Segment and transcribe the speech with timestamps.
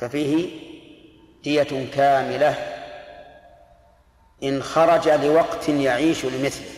[0.00, 0.50] ففيه
[1.44, 2.54] دية كاملة
[4.42, 6.70] إن خرج لوقت يعيش لمثله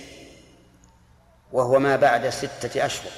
[1.53, 3.13] وهو ما بعد ستة أشهر.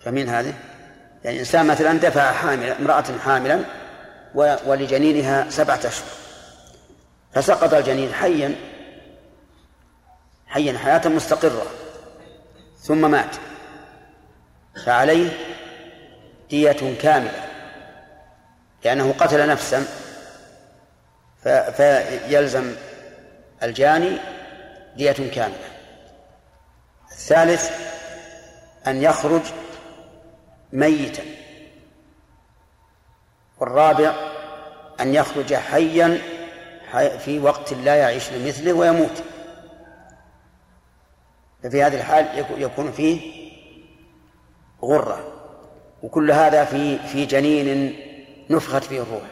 [0.00, 0.54] فمن هذه؟
[1.24, 3.64] يعني إنسان مثلا دفع حاملا امرأة حاملا
[4.34, 6.08] ولجنينها سبعة أشهر.
[7.32, 8.54] فسقط الجنين حيا
[10.46, 11.66] حيا حياة مستقرة
[12.80, 13.36] ثم مات.
[14.86, 15.47] فعليه
[16.50, 17.44] دية كاملة
[18.84, 19.84] لأنه قتل نفسا
[21.72, 22.74] فيلزم
[23.62, 24.18] الجاني
[24.96, 25.68] دية كاملة.
[27.12, 27.70] الثالث
[28.86, 29.42] أن يخرج
[30.72, 31.22] ميتا.
[33.58, 34.14] والرابع
[35.00, 36.18] أن يخرج حيا
[37.18, 39.22] في وقت لا يعيش لمثله ويموت.
[41.62, 43.48] ففي هذه الحال يكون فيه
[44.82, 45.37] غرة.
[46.02, 48.00] وكل هذا في في جنين
[48.50, 49.22] نفخت فيه الروح.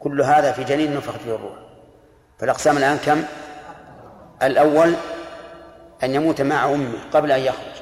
[0.00, 1.54] كل هذا في جنين نفخت فيه الروح.
[2.38, 3.22] فالأقسام الآن كم؟
[4.42, 4.94] الأول
[6.02, 7.74] أن يموت مع أمه قبل أن يخرج.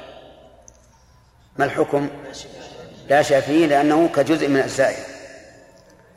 [1.59, 2.09] ما الحكم؟
[3.09, 5.05] لا شيء فيه لأنه كجزء من أجزائه.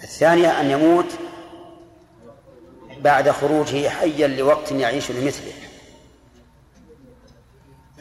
[0.03, 1.05] الثانية أن يموت
[2.99, 5.53] بعد خروجه حيا لوقت يعيش لمثله.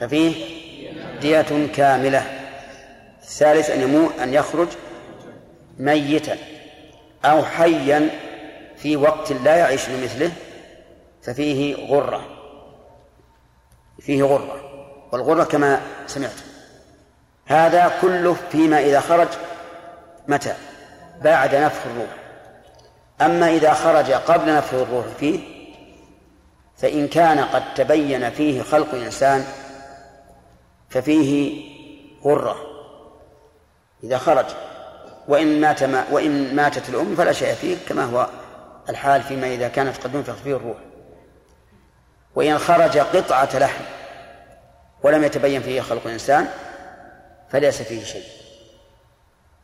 [0.01, 0.35] ففيه
[1.21, 2.44] دية كاملة.
[3.25, 4.69] الثالث أن يموت أن يخرج
[5.79, 6.37] ميتا
[7.25, 8.11] أو حيا
[8.77, 10.33] في وقت لا يعيش لمثله
[11.23, 12.21] ففيه غرة
[14.01, 14.61] فيه غرة
[15.13, 16.55] والغرة كما سمعت
[17.47, 19.29] هذا كله فيما إذا خرج
[20.29, 20.55] متى؟
[21.23, 22.09] بعد نفخ الروح.
[23.21, 25.41] أما إذا خرج قبل نفخ الروح فيه
[26.77, 29.45] فإن كان قد تبين فيه خلق إنسان
[30.91, 31.63] ففيه
[32.25, 32.74] غرة.
[34.05, 34.47] إذا خرج.
[35.29, 38.29] وإن مات ما وإن ماتت الأم فلا شيء فيه كما هو
[38.89, 40.77] الحال فيما إذا كانت قد نفخ فيه الروح.
[42.35, 43.85] وإن خرج قطعة لحم
[45.03, 46.49] ولم يتبين فيه خلق الإنسان
[47.51, 48.25] فليس فيه شيء.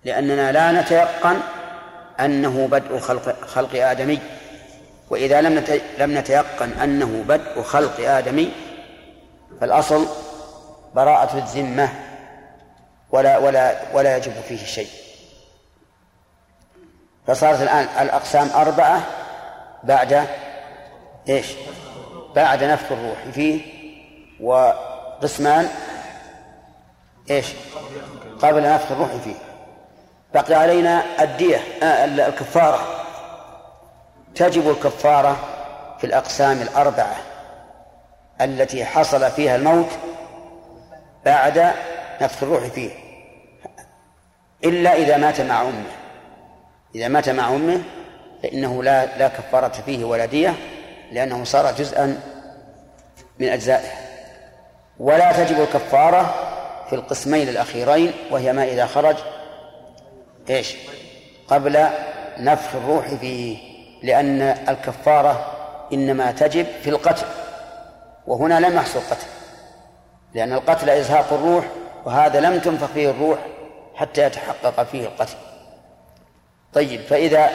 [0.04, 1.36] لأننا لا نتيقن
[2.20, 4.18] أنه بدء خلق خلق آدمي.
[5.10, 5.64] وإذا لم
[5.98, 8.52] لم نتيقن أنه بدء خلق آدمي
[9.60, 10.06] فالأصل
[10.94, 12.09] براءة الذمة.
[13.12, 14.88] ولا ولا ولا يجب فيه شيء.
[17.26, 19.00] فصارت الآن الأقسام أربعة
[19.84, 20.26] بعد
[21.28, 21.46] إيش؟
[22.34, 23.18] بعد نفخ الروح.
[23.34, 23.60] فيه
[24.40, 25.68] وقسمان
[27.30, 27.46] إيش؟
[28.42, 29.34] قبل نفخ الروح فيه.
[30.34, 32.80] بقي علينا الدية آه الكفارة.
[34.34, 35.36] تجب الكفارة
[35.98, 37.16] في الأقسام الأربعة
[38.40, 39.88] التي حصل فيها الموت
[41.24, 41.72] بعد
[42.22, 42.90] نفخ الروح فيه.
[44.64, 45.90] إلا إذا مات مع أمه.
[46.94, 47.82] إذا مات مع أمه
[48.42, 50.54] فإنه لا لا كفارة فيه ولا دية
[51.12, 52.20] لأنه صار جزءا
[53.38, 53.90] من أجزائه.
[54.98, 56.34] ولا تجب الكفارة
[56.88, 59.16] في القسمين الأخيرين وهي ما إذا خرج
[60.50, 60.76] إيش؟
[61.48, 61.86] قبل
[62.38, 63.58] نفخ الروح فيه.
[64.02, 65.52] لأن الكفارة
[65.92, 67.26] إنما تجب في القتل
[68.26, 69.26] وهنا لم يحصل قتل.
[70.34, 71.64] لأن القتل إزهاق الروح
[72.04, 73.38] وهذا لم تنفخ فيه الروح
[73.94, 75.36] حتى يتحقق فيه القتل.
[76.74, 77.50] طيب فإذا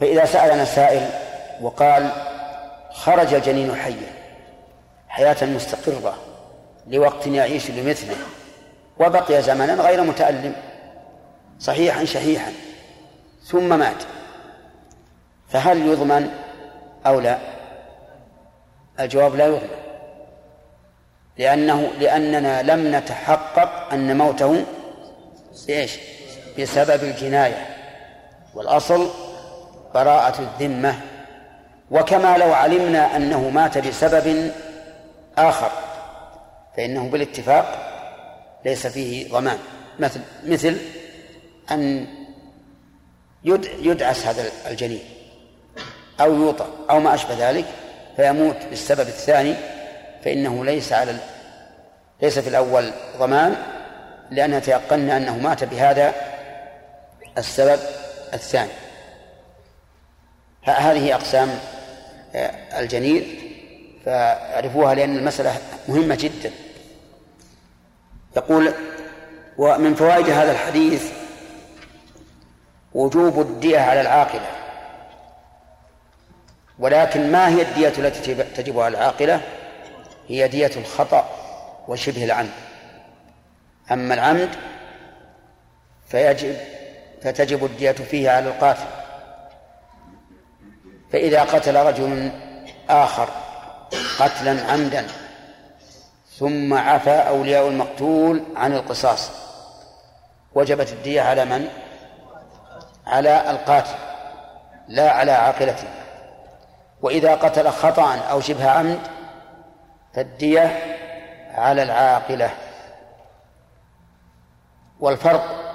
[0.00, 1.08] فإذا سألنا سائل
[1.60, 2.10] وقال
[2.92, 4.12] خرج الجنين حيا
[5.08, 6.14] حياة مستقرة
[6.86, 8.16] لوقت يعيش لمثله
[9.00, 10.54] وبقي زمنا غير متألم
[11.58, 12.52] صحيحا شحيحا
[13.44, 14.02] ثم مات
[15.48, 16.30] فهل يضمن
[17.06, 17.38] أو لا؟
[19.00, 19.68] الجواب لا يضمن.
[21.38, 24.64] لأنه لأننا لم نتحقق أن موته
[25.68, 25.98] إيش
[26.58, 27.66] بسبب الجناية.
[28.54, 29.10] والأصل
[29.94, 31.00] براءة الذمة.
[31.90, 34.52] وكما لو علمنا أنه مات بسبب
[35.38, 35.70] آخر
[36.76, 37.92] فإنه بالاتفاق
[38.64, 39.58] ليس فيه ضمان.
[39.98, 40.76] مثل مثل
[41.70, 42.06] أن
[43.82, 45.04] يدعس هذا الجنين
[46.20, 47.64] أو يوطى أو ما أشبه ذلك
[48.16, 49.54] فيموت بالسبب الثاني
[50.24, 51.16] فإنه ليس على
[52.22, 53.56] ليس في الأول ضمان
[54.30, 56.14] لأننا تيقنا أنه مات بهذا
[57.38, 57.80] السبب
[58.34, 58.70] الثاني.
[60.62, 61.58] هذه أقسام
[62.34, 63.38] آه، الجنين
[64.04, 65.54] فأعرفوها لأن المسألة
[65.88, 66.50] مهمة جدا.
[68.36, 68.72] يقول
[69.58, 71.12] ومن فوائد هذا الحديث
[72.94, 74.46] وجوب الدية على العاقلة.
[76.78, 79.40] ولكن ما هي الدية التي تجب على العاقلة؟
[80.28, 81.28] هي دية الخطأ
[81.88, 82.50] وشبه العمد.
[83.92, 84.48] أما العمد
[86.08, 86.56] فيجب
[87.22, 88.86] فتجب الدية فيه على القاتل.
[91.12, 92.32] فإذا قتل رجل
[92.90, 93.28] آخر
[94.18, 95.06] قتلا عمدا
[96.38, 99.30] ثم عفى أولياء المقتول عن القصاص.
[100.54, 101.68] وجبت الدية على من؟
[103.06, 103.94] على القاتل
[104.88, 105.88] لا على عاقلته.
[107.02, 109.00] وإذا قتل خطأ أو شبه عمد
[110.14, 110.96] فالدية
[111.54, 112.50] على العاقلة.
[115.00, 115.72] والفرق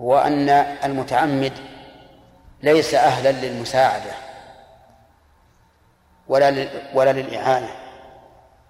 [0.00, 0.48] هو أن
[0.84, 1.52] المتعمد
[2.62, 4.10] ليس أهلا للمساعدة
[6.28, 7.68] ولا ولا للإعانة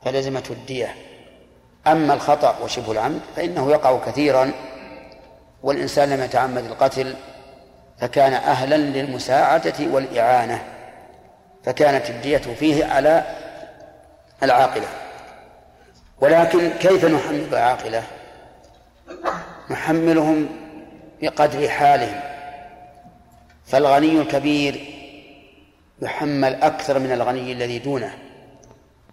[0.05, 0.95] فلزمته الدية
[1.87, 4.53] أما الخطأ وشبه العمد فإنه يقع كثيرا
[5.63, 7.15] والإنسان لم يتعمد القتل
[7.99, 10.63] فكان أهلا للمساعدة والإعانة
[11.65, 13.25] فكانت الدية فيه على
[14.43, 14.87] العاقلة.
[16.21, 18.03] ولكن كيف نحمل العاقلة؟
[19.71, 20.49] نحملهم
[21.23, 22.21] بقدر حالهم.
[23.67, 24.95] فالغني الكبير
[26.03, 28.15] يحمل أكثر من الغني الذي دونه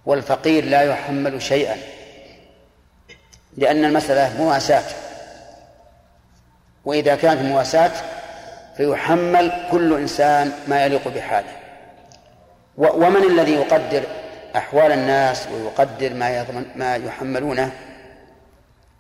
[0.06, 1.78] والفقير لا يحمل شيئا
[3.58, 4.84] لأن المسألة مواساة.
[6.86, 7.92] وإذا كانت مواساة
[8.78, 11.56] فيحمل كل إنسان ما يليق بحاله.
[12.78, 14.04] ومن الذي يقدر؟
[14.58, 17.72] أحوال الناس ويقدر ما يضمن ما يحملونه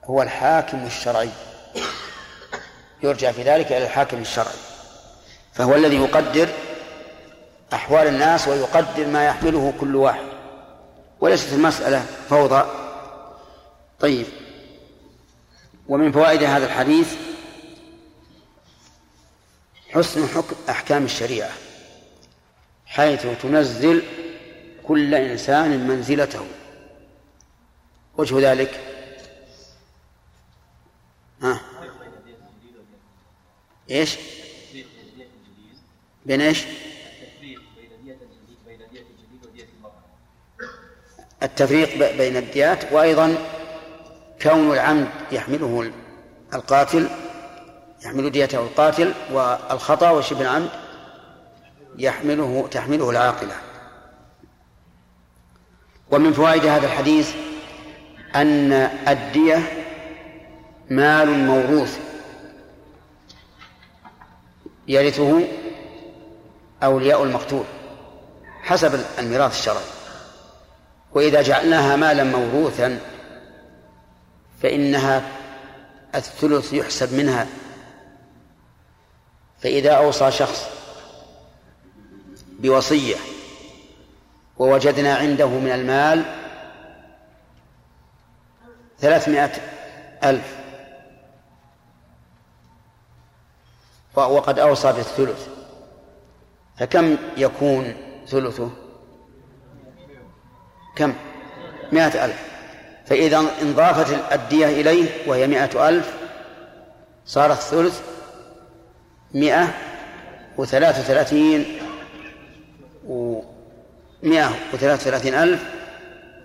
[0.05, 1.29] هو الحاكم الشرعي.
[3.03, 4.57] يرجع في ذلك إلى الحاكم الشرعي.
[5.53, 6.49] فهو الذي يقدر
[7.73, 10.25] أحوال الناس ويقدر ما يحمله كل واحد.
[11.19, 12.65] وليست المسألة فوضى.
[13.99, 14.25] طيب.
[15.87, 17.13] ومن فوائد هذا الحديث
[19.93, 21.51] حسن حكم أحكام الشريعة
[22.85, 24.03] حيث تنزل
[24.87, 26.45] كل إنسان منزلته
[28.17, 28.79] وجه ذلك
[31.41, 31.61] ها
[33.89, 34.17] إيش؟
[36.25, 36.63] بين إيش؟
[41.43, 43.35] التفريق بين الديات وأيضا
[44.41, 45.91] كون العمد يحمله
[46.53, 47.09] القاتل
[48.05, 50.69] يحمل ديته القاتل والخطأ وشبه العمد
[51.97, 53.66] يحمله تحمله العاقلة
[56.11, 57.33] ومن فوائد هذا الحديث
[58.35, 58.73] أن
[59.07, 59.85] الدية
[60.89, 61.99] مال موروث
[64.87, 65.47] يرثه
[66.83, 67.63] أولياء المقتول
[68.61, 69.83] حسب الميراث الشرعي.
[71.13, 72.99] وإذا جعلناها مالا موروثا
[74.63, 75.31] فإنها
[76.15, 77.47] الثلث يحسب منها.
[79.61, 80.63] فإذا أوصى شخص
[82.59, 83.15] بوصية
[84.59, 86.25] ووجدنا عنده من المال
[88.99, 89.51] ثلاثمائة
[90.23, 90.57] ألف.
[94.15, 95.47] وقد أوصى بالثلث.
[96.77, 97.93] فكم يكون
[98.27, 98.69] ثلثه؟
[100.95, 101.13] كم؟
[101.91, 102.47] مائة ألف.
[103.05, 106.13] فإذا انضافت الدية إليه وهي مائة ألف
[107.25, 108.01] صار الثلث
[109.33, 109.73] مئة
[110.57, 111.76] وثلاث وثلاثين
[114.27, 115.63] ومئة وثلاث وثلاثين ألف.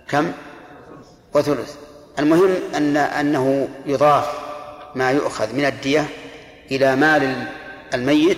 [0.09, 0.31] كم؟
[1.33, 1.75] وثلث.
[2.19, 4.25] المهم أن أنه يضاف
[4.95, 6.09] ما يؤخذ من الدية
[6.71, 7.47] إلى مال
[7.93, 8.37] الميت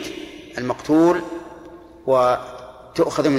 [0.57, 1.21] المقتول
[2.05, 3.29] وتؤخذ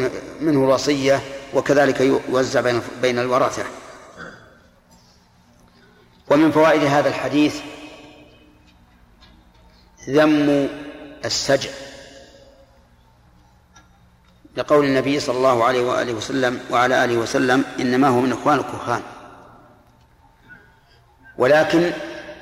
[0.40, 1.20] منه الوصية
[1.54, 3.64] وكذلك يوزع بين بين الورثة.
[6.30, 7.60] ومن فوائد هذا الحديث
[10.08, 10.68] ذم
[11.24, 11.70] السجع.
[14.56, 19.02] لقول النبي صلى الله عليه وآله وسلم وعلى آله وسلم إنما هو من إخوان الكهان.
[21.38, 21.92] ولكن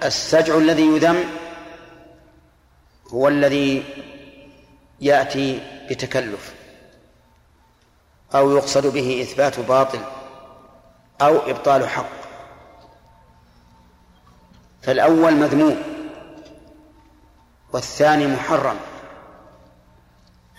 [0.05, 1.25] السجع الذي يذم
[3.09, 3.85] هو الذي
[5.01, 6.55] يأتي بتكلف
[8.35, 10.01] أو يقصد به إثبات باطل
[11.23, 12.11] أو إبطال حق.
[14.83, 15.83] فالأول مذموم
[17.73, 18.77] والثاني محرم.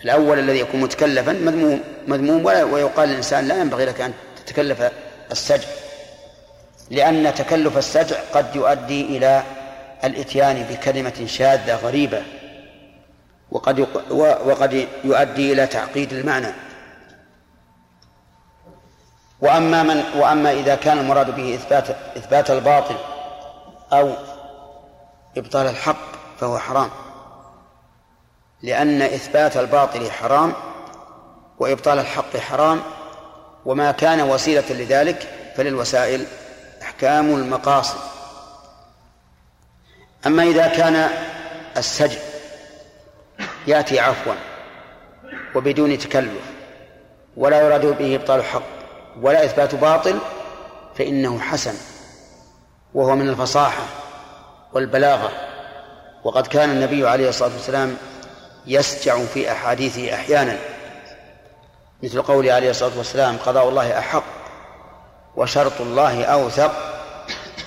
[0.04, 4.92] الأول الذي يكون متكلفا مذموم مذموم ويقال للإنسان لا ينبغي لك أن تتكلف
[5.30, 5.68] السجع
[6.90, 9.42] لأن تكلف السجع قد يؤدي إلى
[10.04, 12.22] الإتيان بكلمة شاذة غريبة
[13.50, 13.80] وقد
[14.46, 16.52] وقد يؤدي إلى تعقيد المعنى.
[19.40, 22.96] وأما من وأما إذا كان المراد به إثبات إثبات الباطل
[23.92, 24.12] أو
[25.36, 26.06] إبطال الحق
[26.40, 26.90] فهو حرام.
[28.66, 30.52] لأن إثبات الباطل حرام
[31.58, 32.80] وإبطال الحق حرام
[33.64, 36.26] وما كان وسيلة لذلك فللوسائل
[36.82, 37.98] أحكام المقاصد.
[40.26, 41.10] أما إذا كان
[41.76, 42.18] السجن
[43.66, 44.34] يأتي عفوا
[45.54, 46.42] وبدون تكلف
[47.36, 48.62] ولا يراد به إبطال حق
[49.22, 50.18] ولا إثبات باطل
[50.98, 51.74] فإنه حسن
[52.94, 53.82] وهو من الفصاحة
[54.72, 55.30] والبلاغة.
[56.24, 57.96] وقد كان النبي عليه الصلاة والسلام
[58.66, 60.58] يسجع في أحاديثه أحيانا.
[62.02, 64.24] مثل قوله عليه الصلاة والسلام قضاء الله أحق
[65.36, 66.72] وشرط الله أوثق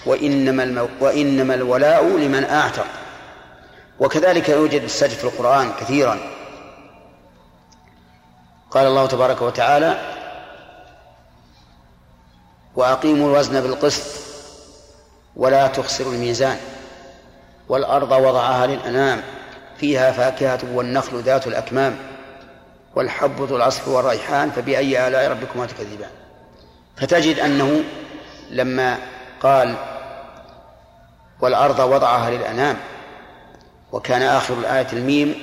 [0.05, 0.87] وإنما المو...
[0.99, 2.87] وإنما الولاء لمن أعتق.
[3.99, 6.19] وكذلك يوجد السجد في القرآن كثيرا.
[8.71, 10.15] قال الله تبارك وتعالى
[12.75, 14.03] وأقيموا الوزن بالقسط
[15.35, 16.57] ولا تخسروا الميزان
[17.69, 19.23] والأرض وضعها للأنام.
[19.79, 21.95] فيها فاكهة والنخل ذات الأكمام
[22.95, 26.09] والحب ذو العصف والريحان فبأي آلاء ربكما تكذبان؟
[26.97, 27.83] فتجد أنه
[28.49, 28.97] لما
[29.41, 29.75] قال
[31.41, 32.77] والأرض وضعها للأنام
[33.91, 35.35] وكان آخر الآية الميم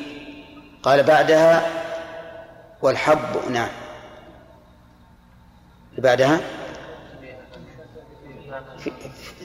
[0.83, 1.71] قال بعدها
[2.83, 3.69] والحب نعم.
[5.99, 6.41] بعدها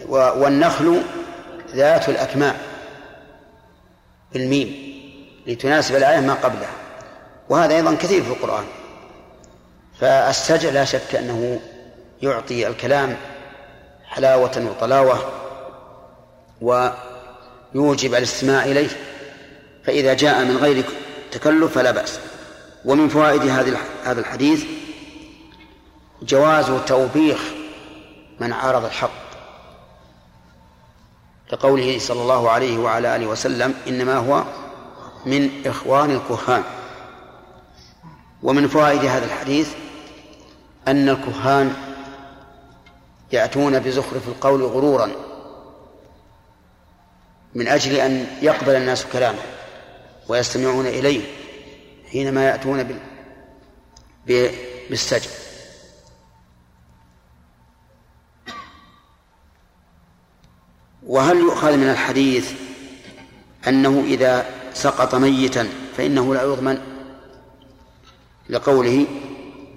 [0.09, 1.01] والنخل
[1.75, 2.55] ذات الأكمام.
[4.33, 4.91] بالميم
[5.47, 6.73] لتناسب الآية ما قبلها.
[7.49, 8.63] وهذا أيضا كثير في القرآن.
[9.99, 11.59] فالسجع لا شك أنه
[12.21, 13.17] يعطي الكلام
[14.05, 15.31] حلاوة وطلاوة
[16.61, 18.89] ويوجب الاستماع إليه.
[19.83, 20.83] فإذا جاء من غير
[21.31, 22.19] تكلف فلا بأس.
[22.85, 23.41] ومن فوائد
[24.05, 24.65] هذا الحديث
[26.21, 27.39] جواز توبيخ
[28.39, 29.20] من عارض الحق.
[31.51, 34.43] لقوله صلى الله عليه وعلى آله وسلم إنما هو
[35.25, 36.63] من إخوان الكهان.
[38.43, 39.69] ومن فوائد هذا الحديث
[40.87, 41.73] أن الكهان
[43.31, 45.11] يأتون بزخرف القول غرورا
[47.55, 49.39] من أجل أن يقبل الناس كلامه
[50.27, 51.21] ويستمعون إليه
[52.11, 52.99] حينما يأتون
[54.89, 55.29] بالسجن.
[61.07, 62.51] وهل يؤخذ من الحديث
[63.67, 66.77] أنه إذا سقط ميتا فإنه لا يضمن؟
[68.49, 69.05] لقوله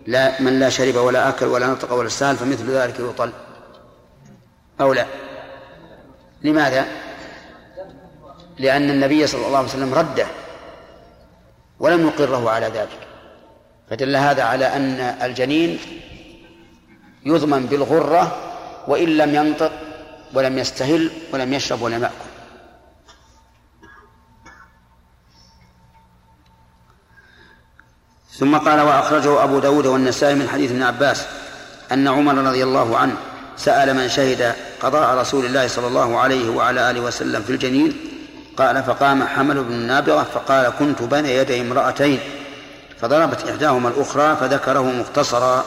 [0.07, 3.33] لا من لا شرب ولا أكل ولا نطق ولا استهل فمثل ذلك يطل.
[4.81, 5.07] أو لا؟
[6.43, 6.87] لماذا؟
[8.59, 10.27] لأن النبي صلى الله عليه وسلم رده
[11.81, 12.99] ولم يقره على ذلك.
[13.91, 15.79] فدل هذا على أن الجنين
[17.27, 18.37] يضمن بالغرة
[18.89, 19.73] وإن لم ينطق
[20.35, 22.15] ولم يستهل ولم يشرب ولم يأكل.
[28.39, 31.27] ثم قال وأخرجه أبو داود والنسائي من حديث ابن عباس
[31.93, 33.17] أن عمر رضي الله عنه
[33.57, 37.97] سأل من شهد قضاء رسول الله صلى الله عليه وعلى آله وسلم في الجنين
[38.57, 42.21] قال فقام حمل بن النابغة فقال كنت بين يدي امرأتين.
[43.01, 45.65] فضربت إحداهما الأخرى فذكره مختصرا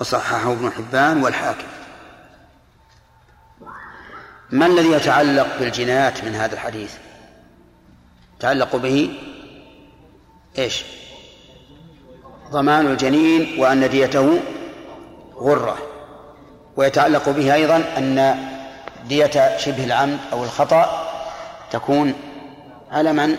[0.00, 1.71] وصححه ابن حبان والحاكم.
[4.52, 6.94] ما الذي يتعلق بالجنايات من هذا الحديث؟
[8.36, 9.10] يتعلق به
[10.58, 10.84] إيش؟
[12.50, 14.40] ضمان الجنين وأن ديته
[15.36, 15.78] غرة.
[16.76, 18.36] ويتعلق به أيضا أن
[19.08, 21.12] دية شبه العمد أو الخطأ
[21.70, 22.14] تكون
[22.90, 23.36] على من؟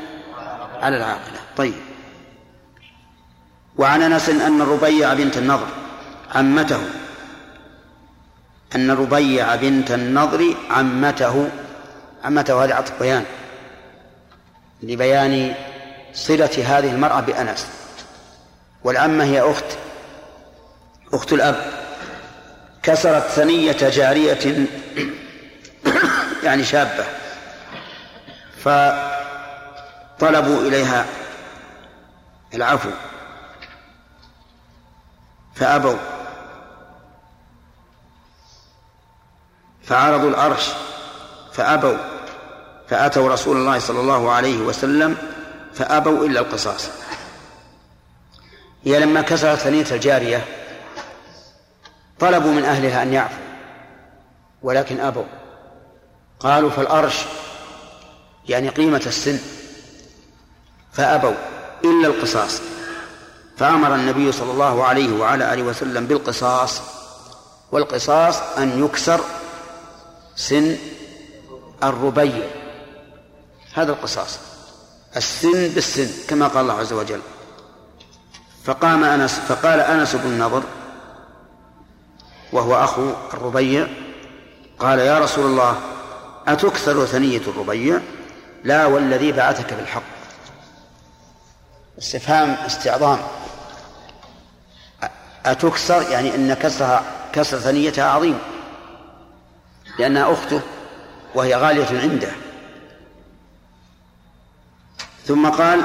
[0.82, 1.40] على العاقلة.
[1.58, 1.74] طيب.
[3.78, 5.68] وعن أنس أن الربيع بنت النضر
[6.36, 6.80] عمته
[8.76, 11.50] أن الربيع بنت النضر عمته
[12.24, 13.26] عمته هذه عطف بيان
[14.84, 15.56] لبيان
[16.14, 17.68] صلة هذه المرأة بأنس.
[18.84, 19.66] والعمة هي أخت
[21.14, 21.66] أخت الأب.
[22.84, 24.68] كسرت ثنية جارية
[26.44, 27.06] يعني شابة.
[30.18, 31.06] فطلبوا إليها
[32.54, 32.90] العفو.
[35.56, 35.98] فأبوا.
[39.84, 40.70] فعرضوا العرش
[41.54, 41.98] فأبوا
[42.90, 45.18] فأتوا رسول الله صلى الله عليه وسلم
[45.74, 46.90] فأبوا إلا القصاص.
[48.84, 50.46] هي لما كسرت ثنية الجارية
[52.20, 53.44] طلبوا من أهلها أن يعفوا
[54.62, 55.26] ولكن أبوا.
[56.40, 57.26] قالوا فالأرش
[58.50, 59.40] يعني قيمة السن
[60.94, 61.36] فأبوا
[61.84, 62.62] إلا القصاص.
[63.58, 66.82] فأمر النبي صلى الله عليه وعلى آله وسلم بالقصاص
[67.72, 69.20] والقصاص أن يكسر
[70.36, 70.78] سن
[71.84, 72.48] الربيع.
[73.74, 74.40] هذا القصاص.
[75.18, 77.22] السن بالسن كما قال الله عز وجل.
[78.64, 80.64] فقام أنس فقال أنس بن النضر
[82.54, 83.88] وهو أخو الربيع
[84.80, 85.82] قال يا رسول الله
[86.48, 88.00] أتكثر ثنية الربيع؟
[88.64, 90.04] لا والذي بعثك بالحق.
[92.00, 93.20] استفهام استعظام.
[95.46, 98.40] أتكسر يعني أن كسرها كسر ثنيتها عظيم.
[100.00, 100.62] لأنها أخته
[101.36, 102.32] وهي غالية عنده.
[105.26, 105.82] ثم قال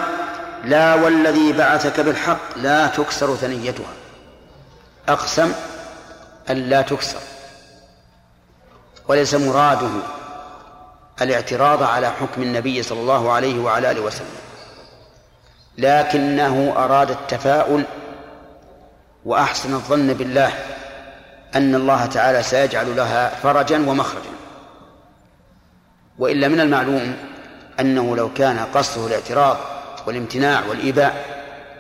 [0.65, 3.93] لا والذي بعثك بالحق لا تكسر ثنيتها.
[5.09, 5.53] أقسم
[6.51, 7.21] أن لا تكسر.
[9.09, 9.91] وليس مراده
[11.23, 14.39] الاعتراض على حكم النبي صلى الله عليه وعلى آله وسلم.
[15.79, 17.85] لكنه أراد التفاؤل
[19.25, 20.53] وأحسن الظن بالله.
[21.55, 24.31] أن الله تعالى سيجعل لها فرجا ومخرجا.
[26.19, 27.17] وإلا من المعلوم
[27.81, 29.57] أنه لو كان قصده الاعتراض
[30.07, 31.25] والامتناع والإيباء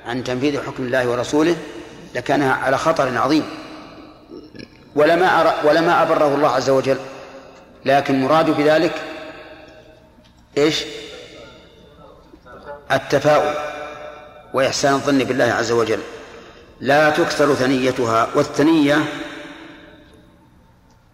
[0.06, 1.56] عن تنفيذ حكم الله ورسوله
[2.14, 3.44] لكان على خطر عظيم.
[4.94, 6.98] ولما ولما أبره الله عز وجل.
[7.84, 8.94] لكن مراد بذلك
[10.58, 10.84] إيش؟
[12.92, 13.54] التفاؤل
[14.54, 16.00] وإحسان الظن بالله عز وجل.
[16.80, 19.04] لا تكسر ثنيتها والثنية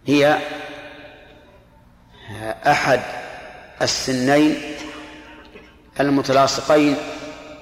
[0.05, 0.39] هي
[2.67, 3.01] أحد
[3.81, 4.61] السنين
[5.99, 6.97] المتلاصقين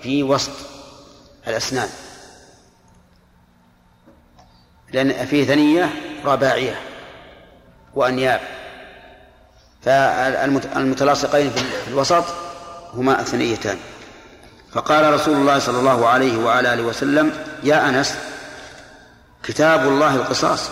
[0.01, 0.51] في وسط
[1.47, 1.89] الأسنان
[4.93, 5.89] لأن فيه ثنية
[6.25, 6.79] رباعية
[7.93, 8.41] وأنياب.
[9.81, 12.23] فالمتلاصقين في الوسط
[12.93, 13.77] هما الثنيتان.
[14.71, 17.33] فقال رسول الله صلى الله عليه وعلى آله وسلم
[17.63, 18.15] يا أنس
[19.43, 20.69] كتاب الله القصاص.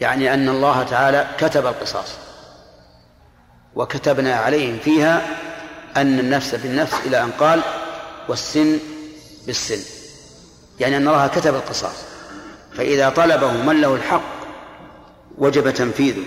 [0.00, 2.08] يعني أن الله تعالى كتب القصاص
[3.74, 5.22] وكتبنا عليهم فيها
[5.96, 7.60] أن النفس بالنفس إلى أن قال
[8.28, 8.78] والسن
[9.46, 9.80] بالسن
[10.80, 11.96] يعني أن الله كتب القصاص
[12.76, 14.34] فإذا طلبه من له الحق
[15.38, 16.24] وجب تنفيذه.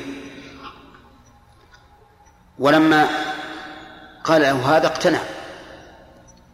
[2.59, 3.07] ولما
[4.23, 5.19] قال له هذا اقتنع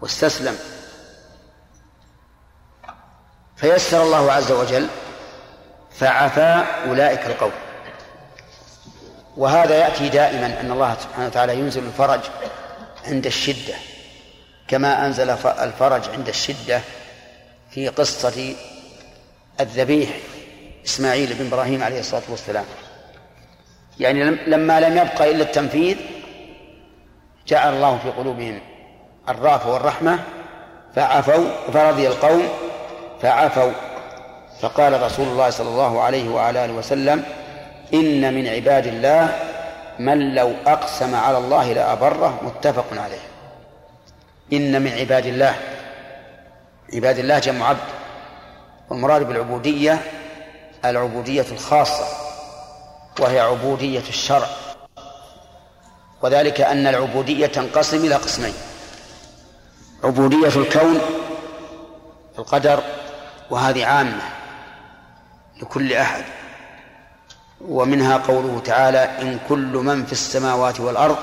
[0.01, 0.55] واستسلم
[3.55, 4.87] فيسر الله عز وجل
[5.95, 7.51] فعفا أولئك القوم.
[9.37, 12.19] وهذا يأتي دائما أن الله سبحانه وتعالى ينزل الفرج
[13.07, 13.73] عند الشدة
[14.67, 16.81] كما أنزل الفرج عند الشدة
[17.71, 18.55] في قصة
[19.59, 20.09] الذبيح
[20.85, 22.65] إسماعيل بن إبراهيم عليه الصلاة والسلام.
[23.99, 25.97] يعني لما لم يبقى إلا التنفيذ
[27.47, 28.59] جعل الله في قلوبهم
[29.29, 30.19] الرأفة والرحمة
[30.95, 32.47] فعفوا فرضي القوم
[33.21, 33.71] فعفوا
[34.63, 37.23] فقال رسول الله صلى الله عليه وعلى آله وسلم
[37.93, 39.39] إن من عباد الله
[39.99, 43.21] من لو أقسم على الله لأبره متفق عليه.
[44.53, 45.55] إن من عباد الله
[46.93, 47.79] عباد الله جمع عبد
[48.89, 49.99] والمراد بالعبودية
[50.85, 52.05] العبودية الخاصة
[53.19, 54.47] وهي عبودية الشرع.
[56.21, 58.53] وذلك أن العبودية تنقسم إلى قسمين
[60.03, 60.99] عبودية الكون
[62.39, 62.83] القدر
[63.49, 64.42] وهذه عامة.
[65.63, 66.23] لكل أحد.
[67.61, 71.17] ومنها قوله تعالى إن كل من في السماوات والأرض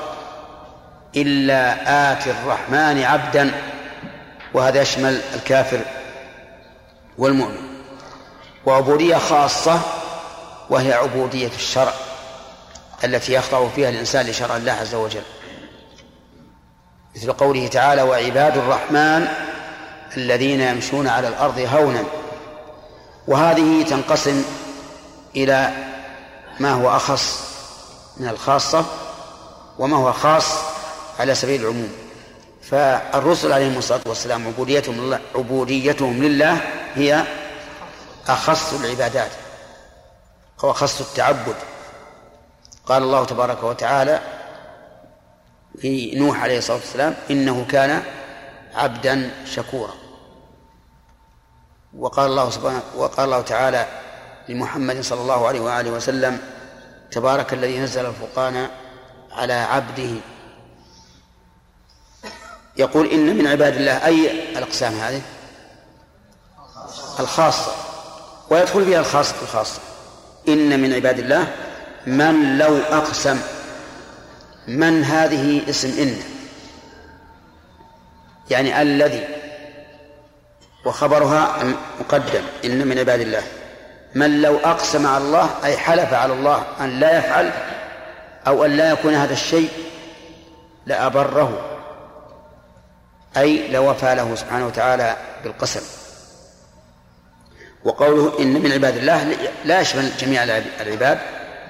[1.16, 3.50] إلا آتي الرحمن عبدا.
[4.54, 5.80] وهذا يشمل الكافر
[7.18, 7.70] والمؤمن.
[8.66, 9.80] وعبودية خاصة
[10.70, 11.92] وهي عبودية الشرع
[13.04, 15.22] التي يخضع فيها الإنسان لشرع الله عز وجل.
[17.16, 19.28] مثل قوله تعالى وعباد الرحمن
[20.16, 22.04] الذين يمشون على الأرض هونا.
[23.28, 24.44] وهذه تنقسم
[25.36, 25.70] إلى
[26.60, 27.50] ما هو أخص
[28.16, 28.84] من الخاصة
[29.78, 30.44] وما هو خاص
[31.18, 31.92] على سبيل العموم.
[32.62, 36.60] فالرسل عليهم الصلاة والسلام عبوديتهم لله, عبوديتهم لله
[36.94, 37.24] هي
[38.28, 39.30] أخص العبادات
[40.60, 41.54] هو أخص التعبد.
[42.86, 44.20] قال الله تبارك وتعالى
[45.78, 48.02] في نوح عليه الصلاة والسلام إنه كان
[48.74, 49.99] عبدا شكورا.
[51.98, 53.86] وقال الله سبحانه وقال الله تعالى
[54.48, 56.38] لمحمد صلى الله عليه وآله وسلم
[57.10, 58.68] تبارك الذي نزل الفرقان
[59.32, 60.10] على عبده.
[62.76, 65.22] يقول إن من عباد الله أي الأقسام هذه؟
[67.20, 67.72] الخاصة.
[68.50, 69.80] ويدخل فيها الخاصة الخاصة.
[70.48, 71.54] إن من عباد الله
[72.06, 73.40] من لو أقسم
[74.68, 76.16] من هذه اسم إن.
[78.50, 79.39] يعني الذي
[80.84, 81.58] وخبرها
[82.00, 83.42] مقدم إن من عباد الله.
[84.14, 87.52] من لو أقسم على الله أي حلف على الله أن لا يفعل
[88.46, 89.70] أو أن لا يكون هذا الشيء
[90.86, 91.78] لأبره.
[93.36, 95.80] أي لوفى له سبحانه وتعالى بالقسم.
[97.84, 100.42] وقوله إن من عباد الله لا يشمل جميع
[100.80, 101.18] العباد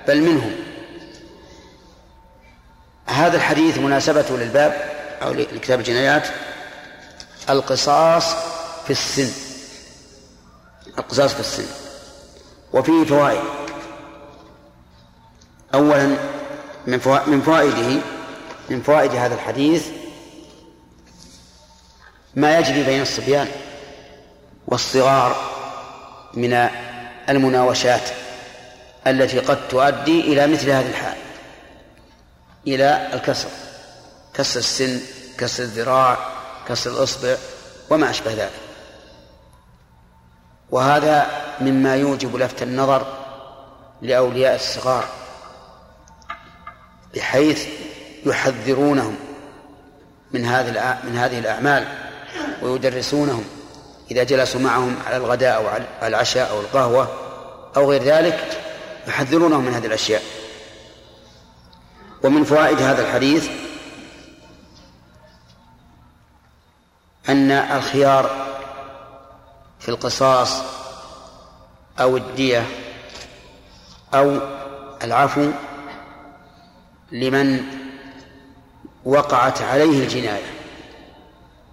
[0.08, 0.54] بل منهم.
[3.06, 4.90] هذا الحديث مناسبته للباب
[5.22, 6.28] أو لكتاب الجنايات.
[7.50, 8.34] القصاص
[8.84, 9.30] في السن
[10.98, 11.66] القصاص في السن
[12.72, 13.40] وفيه فوائد.
[15.74, 16.16] أولا
[16.86, 18.00] من فوائده
[18.70, 19.86] من فوائد هذا الحديث
[22.34, 23.48] ما يجري بين الصبيان
[24.66, 25.50] والصغار
[26.34, 26.68] من
[27.28, 28.08] المناوشات
[29.06, 31.16] التي قد تؤدي إلى مثل هذه الحال
[32.66, 33.48] إلى الكسر
[34.34, 35.00] كسر السن
[35.38, 36.18] كسر الذراع
[36.68, 37.36] كسر الإصبع
[37.90, 38.69] وما أشبه ذلك.
[40.70, 41.26] وهذا
[41.60, 43.06] مما يوجب لفت النظر
[44.02, 45.04] لأولياء الصغار
[47.14, 47.66] بحيث
[48.26, 49.16] يحذرونهم
[50.32, 51.86] من هذه من هذه الأعمال
[52.62, 53.44] ويدرسونهم
[54.10, 57.08] إذا جلسوا معهم على الغداء أو على العشاء أو القهوة
[57.76, 58.60] أو غير ذلك
[59.08, 60.22] يحذرونهم من هذه الأشياء.
[62.24, 63.48] ومن فوائد هذا الحديث
[67.28, 68.49] أن الخيار
[69.80, 70.62] في القصاص
[72.00, 72.66] أو الدية
[74.14, 74.38] أو
[75.04, 75.50] العفو
[77.12, 77.62] لمن
[79.04, 80.52] وقعت عليه الجناية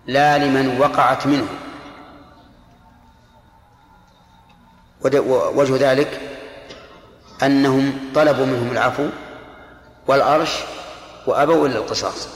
[0.07, 1.47] لا لمن وقعت منه.
[5.55, 6.21] وجه ذلك
[7.43, 9.09] أنهم طلبوا منهم العفو
[10.07, 10.59] والأرش
[11.27, 12.27] وأبوا إلا القصاص.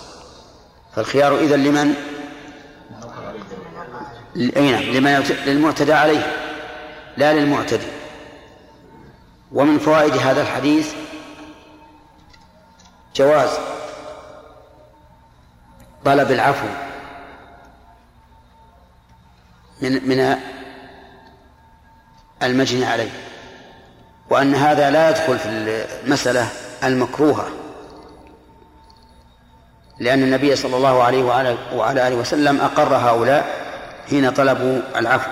[0.95, 2.10] فالخيار إذن لمن؟
[4.35, 6.33] أي نعم للمعتدى عليه
[7.17, 7.87] لا للمعتدي.
[9.51, 10.93] ومن فوائد هذا الحديث
[13.15, 13.49] جواز
[16.05, 16.67] طلب العفو
[19.81, 20.37] من من
[22.43, 23.11] المجني عليه
[24.29, 26.47] وأن هذا لا يدخل في المسألة
[26.83, 27.47] المكروهة.
[29.99, 31.23] لأن النبي صلى الله عليه
[31.73, 33.60] وعلى آله وسلم أقر هؤلاء
[34.09, 35.31] حين طلبوا العفو.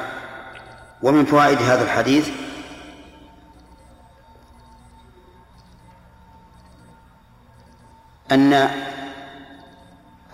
[1.04, 2.30] ومن فوائد هذا الحديث
[8.32, 8.70] أن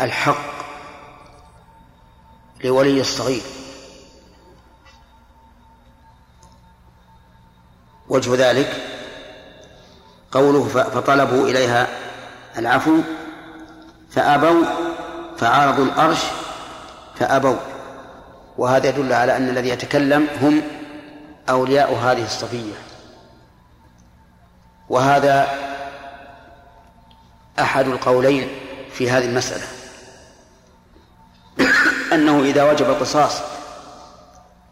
[0.01, 0.55] الحق
[2.63, 3.41] لولي الصغير.
[8.09, 8.83] وجه ذلك
[10.31, 11.87] قوله فطلبوا إليها
[12.57, 13.01] العفو
[14.11, 14.63] فأبوا
[15.37, 16.23] فعارضوا الأرش
[17.15, 17.74] فأبوا.
[18.57, 20.61] وهذا يدل على أن الذي يتكلم هم
[21.49, 22.73] أولياء هذه الصفية.
[24.89, 25.47] وهذا
[27.59, 28.47] أحد القولين
[28.93, 29.67] في هذه المسألة.
[32.13, 33.41] أنه إذا وجب القصاص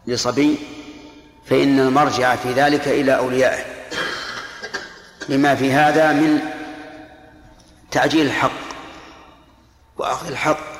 [0.06, 0.58] لصبي
[1.46, 3.64] فإن المرجع في ذلك إلى أوليائه.
[5.28, 6.38] لما في هذا من
[7.90, 8.50] تعجيل الحق
[9.96, 10.73] وأخذ الحق.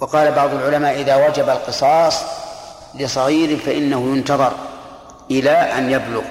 [0.00, 2.22] وقال بعض العلماء إذا وجب القصاص
[2.94, 4.52] لصغير فإنه ينتظر
[5.30, 6.22] إلى أن يبلغ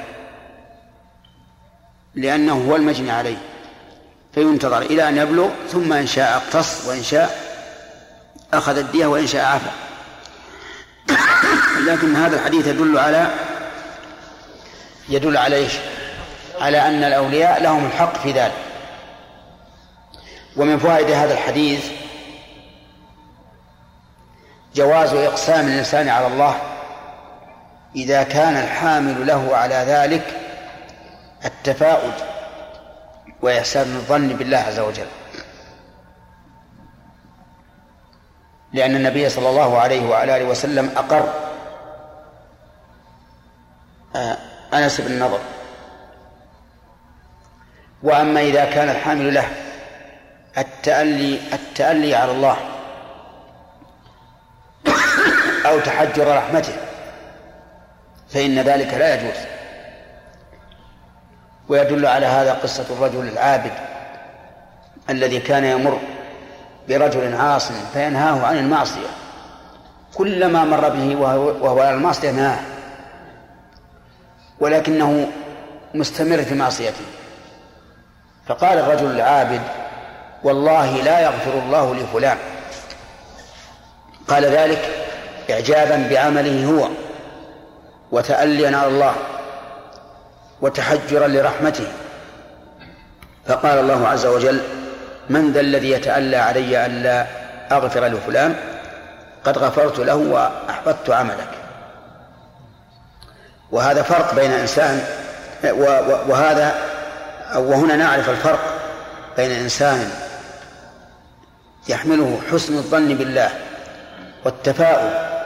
[2.16, 3.38] لأنه هو المجني عليه
[4.34, 7.48] فينتظر إلى أن يبلغ ثم إن شاء اقتص وإن شاء
[8.54, 9.72] أخذ الدية وإن شاء عفا
[11.88, 13.32] لكن هذا الحديث يدل على
[15.10, 15.74] يدل على إيش؟
[16.60, 18.54] على أن الأولياء لهم الحق في ذلك
[20.56, 21.86] ومن فوائد هذا الحديث
[24.78, 26.56] جواز إقسام الإنسان على الله
[27.96, 30.24] إذا كان الحامل له على ذلك
[31.46, 32.12] التفاؤل
[33.42, 35.08] وإحسان الظن بالله عز وجل.
[38.74, 41.34] لأن النبي صلى الله عليه وعلى آله وسلم أقر
[44.16, 44.38] آه،
[44.74, 45.40] أنس بن النضر
[48.04, 49.50] وأما إذا كان الحامل له
[50.58, 52.58] التألي التألي على الله
[55.70, 56.74] أو تحجر رحمته.
[58.30, 59.38] فإن ذلك لا يجوز.
[61.70, 63.72] ويدل على هذا قصة الرجل العابد
[65.10, 66.00] الذي كان يمر
[66.90, 69.08] برجل عاص فينهاه عن المعصية.
[70.16, 71.16] كلما مر به
[71.62, 72.60] وهو على المعصية نهاه.
[74.60, 75.28] ولكنه
[75.94, 77.06] مستمر في معصيته.
[78.48, 79.62] فقال الرجل العابد
[80.44, 82.38] والله لا يغفر الله لفلان.
[84.28, 85.07] قال ذلك
[85.50, 86.90] إعجابا بعمله هو
[88.12, 89.16] وتأليا على الله
[90.62, 91.88] وتحجرا لرحمته.
[93.48, 94.62] فقال الله عز وجل
[95.30, 97.28] من ذا الذي يتألى علي ألا
[97.72, 98.56] أغفر لفلان
[99.44, 101.50] قد غفرت له وأحبطت عملك.
[103.72, 105.04] وهذا فرق بين إنسان
[106.28, 106.76] وهذا
[107.56, 108.60] وهنا نعرف الفرق
[109.38, 110.12] بين إنسان
[111.90, 113.50] يحمله حسن الظن بالله
[114.46, 115.37] والتفاؤل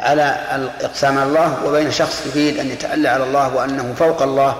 [0.00, 4.58] على الإقسام على الله وبين شخص يريد أن يتألى على الله وأنه فوق الله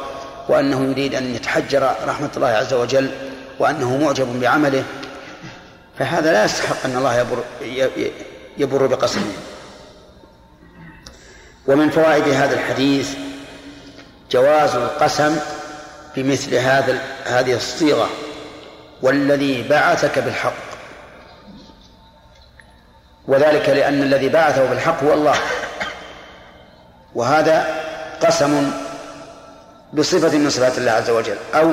[0.49, 3.11] وأنه يريد أن يتحجر رحمة الله عز وجل
[3.59, 4.85] وأنه معجب بعمله
[5.99, 7.45] فهذا لا يستحق أن الله يبر,
[8.59, 9.33] يبر بقسمه.
[11.67, 13.11] ومن فوائد هذا الحديث
[14.31, 15.37] جواز القسم
[16.17, 18.09] بمثل هذا هذه الصيغة
[19.03, 20.70] والذي بعثك بالحق
[23.31, 25.35] وذلك لأن الذي بعثه بالحق هو الله.
[27.15, 27.67] وهذا
[28.21, 28.73] قسم
[29.93, 31.73] بصفة من صفات الله عز وجل أو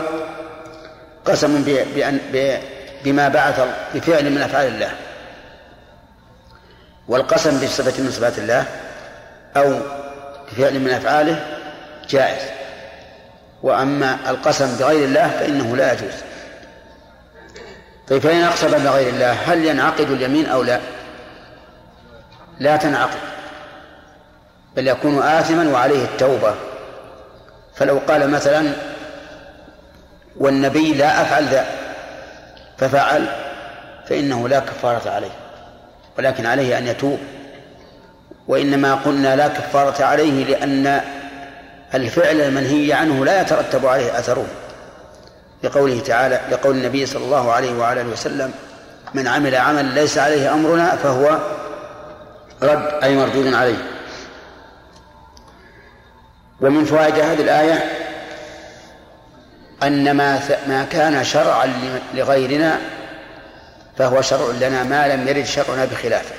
[1.25, 2.19] قسم بأن
[3.03, 3.61] بما بعث
[3.95, 4.91] بفعل من أفعال الله.
[7.07, 8.65] والقسم بصفة من صفات الله
[9.57, 9.79] أو
[10.51, 11.45] بفعل من أفعاله
[12.09, 12.41] جائز.
[13.63, 16.13] وأما القسم بغير الله فإنه لا يجوز.
[18.07, 20.79] طيب فإن أقسم بغير الله هل ينعقد اليمين أو لا؟
[22.59, 23.19] لا تنعقد
[24.75, 26.53] بل يكون آثما وعليه التوبة.
[27.75, 28.73] فلو قال مثلا
[30.37, 31.65] والنبي لا أفعل ذا
[32.77, 33.25] ففعل
[34.09, 35.31] فإنه لا كفارة عليه
[36.17, 37.19] ولكن عليه أن يتوب.
[38.47, 41.01] وإنما قلنا لا كفارة عليه لأن
[41.93, 44.45] الفعل المنهي عنه لا يترتب عليه أثره.
[45.63, 48.51] لقوله تعالى لقول النبي صلى الله عليه وعلى آله وسلم
[49.13, 51.37] من عمل عملا ليس عليه أمرنا فهو
[52.63, 53.91] رد أي مردود عليه.
[56.61, 57.91] ومن فوائد هذه الآية
[59.83, 61.73] أن ما ما كان شرعا
[62.13, 62.79] لغيرنا
[63.97, 66.35] فهو شرع لنا ما لم يرد شرعنا بخلافه.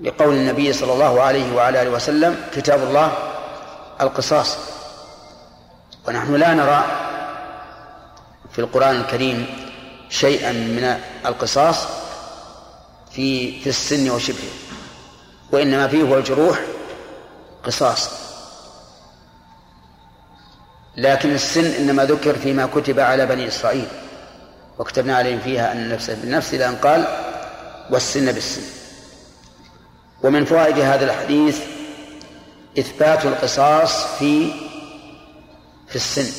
[0.00, 3.12] لقول النبي صلى الله عليه وعلى آله وسلم كتاب الله
[4.00, 4.58] القصاص.
[6.08, 6.84] ونحن لا نرى
[8.52, 9.46] في القرآن الكريم
[10.10, 12.03] شيئا من القصاص
[13.14, 14.52] في في السن وشبهه
[15.52, 16.60] وإنما فيه هو الجروح
[17.64, 18.10] قصاص.
[20.96, 23.86] لكن السن إنما ذكر فيما كتب على بني إسرائيل
[24.78, 27.06] وكتبنا عليهم فيها أن النفس بالنفس إلى أن قال
[27.90, 28.62] والسن بالسن.
[30.22, 31.58] ومن فوائد هذا الحديث
[32.78, 34.52] إثبات القصاص في
[35.88, 36.32] في السن.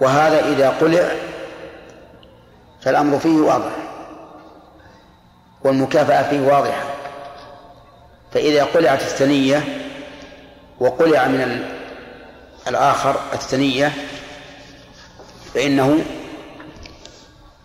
[0.00, 1.29] وهذا إذا قلع
[2.82, 3.72] فالأمر فيه واضح
[5.64, 6.84] والمكافأة فيه واضحة.
[8.32, 9.64] فإذا قلعت الثنية
[10.80, 11.64] وقلع من
[12.68, 13.92] الآخر الثنية
[15.54, 16.04] فإنه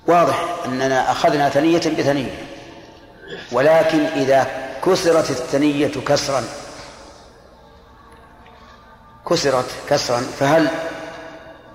[0.07, 2.45] واضح أننا أخذنا ثنية بثنية.
[3.51, 4.47] ولكن إذا
[4.85, 6.43] كسرت الثنية كسرا
[9.29, 10.67] كسرت كسرا فهل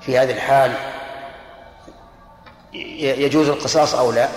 [0.00, 0.72] في هذه الحال
[2.72, 4.28] يجوز القصاص أو لا؟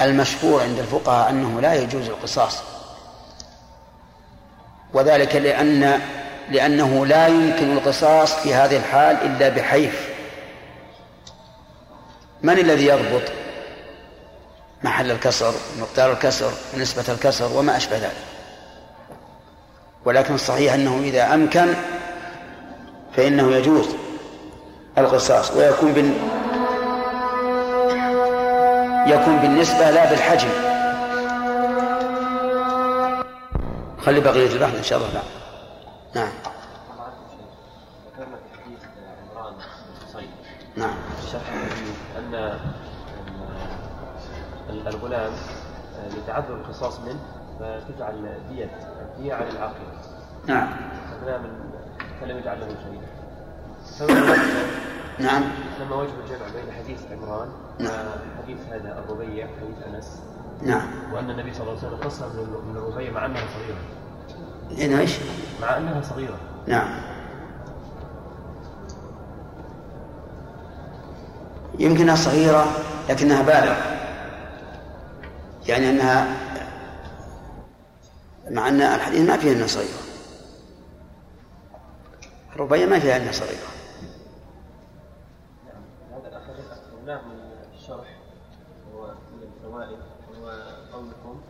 [0.00, 2.62] المشهور عند الفقهاء أنه لا يجوز القصاص.
[4.94, 6.00] وذلك لأن
[6.50, 10.08] لأنه لا يمكن القصاص في هذه الحال إلا بحيف.
[12.42, 13.22] من الذي يضبط؟
[14.82, 18.26] محل الكسر مقدار الكسر نسبة الكسر وما أشبه ذلك.
[20.04, 21.74] ولكن الصحيح أنه إذا أمكن
[23.16, 23.86] فإنه يجوز
[24.98, 25.92] القصاص ويكون
[29.06, 30.48] يكون بالنسبة لا بالحجم.
[33.98, 35.22] خلي بقية البحث إن شاء الله لا
[36.14, 36.32] نعم.
[40.76, 40.94] نعم.
[42.18, 42.58] أن
[44.86, 45.32] الغلام
[46.16, 47.20] لتعذر القصاص منه
[47.60, 49.74] فتجعل دية الدية على العاقل.
[50.46, 50.68] نعم.
[51.12, 51.42] الغلام
[52.20, 53.06] فلم يجعل له شهيدا.
[55.18, 55.42] نعم.
[55.80, 57.48] لما وجه الجمع بين حديث عمران
[57.78, 58.06] نعم.
[58.38, 60.22] وحديث هذا الربيع حديث أنس.
[60.62, 60.88] نعم.
[61.12, 63.78] وأن النبي صلى الله عليه وسلم قصر من الربيع مع أنها صغيرة.
[64.84, 65.18] إن إيش؟
[65.62, 66.38] مع أنها صغيرة.
[66.66, 67.00] نعم.
[71.78, 72.66] يمكنها صغيرة
[73.08, 73.76] لكنها بالغة.
[75.68, 76.26] يعني أنها
[78.50, 80.06] مع أن الحديث ما فيه أنها صغيرة.
[82.56, 83.66] ربيع ما فيها أنها صغيرة
[86.12, 87.40] هذا أخذناه من
[87.74, 88.16] الشرح
[88.94, 89.98] هو من الفوائد
[90.38, 90.48] هو
[90.92, 91.40] قولكم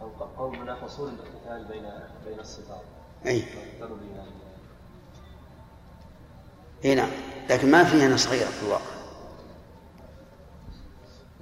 [0.00, 1.90] أو قولنا فصول الاقتتال بين
[2.26, 2.82] بين الصفات.
[3.26, 3.44] أي.
[6.84, 7.10] إي نعم.
[7.50, 8.92] لكن ما فيها أنها صغيرة في الواقع.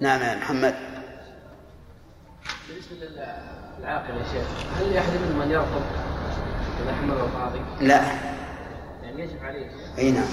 [0.01, 0.75] نعم يا محمد.
[2.69, 2.97] بالنسبة
[3.81, 4.47] للعاقل يا شيخ
[4.79, 5.83] هل لأحد منهم أن يرفض
[6.83, 8.03] إذا حمله القاضي؟ لا.
[9.21, 9.71] يجب عليه.
[9.99, 10.29] إي نعم.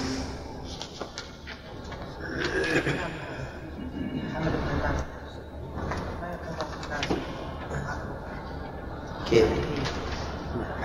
[9.30, 9.48] كيف؟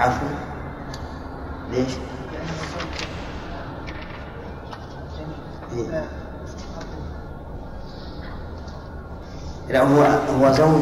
[0.04, 0.28] عفوا
[1.72, 1.92] ليش؟
[5.74, 6.10] إيه.
[9.70, 10.04] لا هو
[10.40, 10.82] هو زوج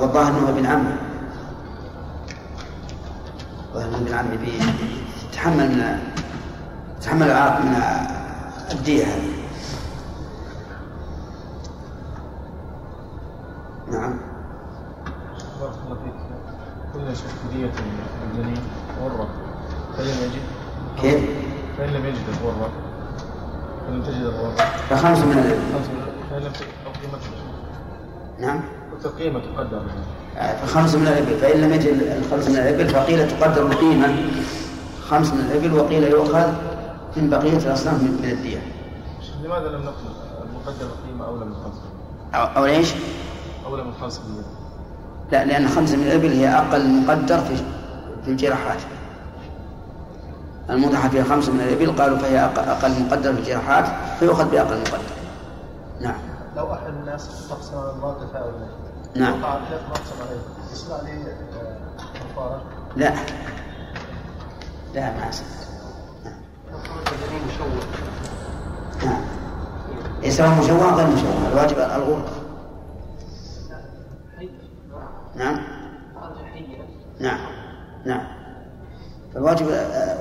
[0.00, 0.96] والظاهر انه ابن عمه
[3.74, 4.38] الظاهر ابن عمه
[5.32, 5.98] تحمل من
[7.02, 7.30] تحمل
[7.64, 7.76] من
[8.72, 9.31] الدية هذه
[19.96, 20.42] فإن لم يجد
[21.00, 21.20] كيف؟
[21.78, 22.70] فإن لم يجد الغرة
[23.86, 24.54] فلم تجد الغرة
[24.90, 25.84] فخمس من الإبل
[26.30, 26.72] فإن لم تجد
[28.38, 28.60] نعم.
[29.04, 29.82] القيمة تقدر
[30.36, 34.16] آه، فخمس من الإبل فإن لم يجد الخمس من الإبل فقيل تقدر القيمة
[35.08, 36.52] خمس من الإبل وقيل يؤخذ
[37.16, 38.62] من بقية الأصناف من الدية.
[39.44, 39.92] لماذا لم نقل
[40.42, 41.82] المقدر القيمة أولى من خمسة؟
[42.34, 42.92] أو, أو ليش؟
[43.66, 44.44] أولى من خمسة من
[45.32, 47.56] لا لأن خمسة من الإبل هي أقل مقدر في
[48.24, 48.78] في الجراحات.
[50.70, 53.84] الموضحة فيها خمسة من الإبل قالوا فهي أقل مقدر في الجراحات
[54.18, 55.02] فيؤخذ بأقل مقدر.
[56.00, 56.18] نعم.
[56.56, 58.68] لو أحد الناس استقسم على الله
[59.16, 59.42] نعم.
[59.42, 60.40] وقع ثلاث مقسم عليه
[60.72, 61.36] يصير عليه
[62.14, 62.62] كفارة؟
[62.96, 63.14] لا.
[64.94, 65.46] لا ما أسمع
[69.04, 69.20] نعم.
[70.30, 72.42] سواء مشوه غير مشوه الواجب الغرفة
[75.36, 75.58] نعم
[77.22, 77.38] نعم.
[78.04, 78.24] نعم.
[79.34, 79.66] فالواجب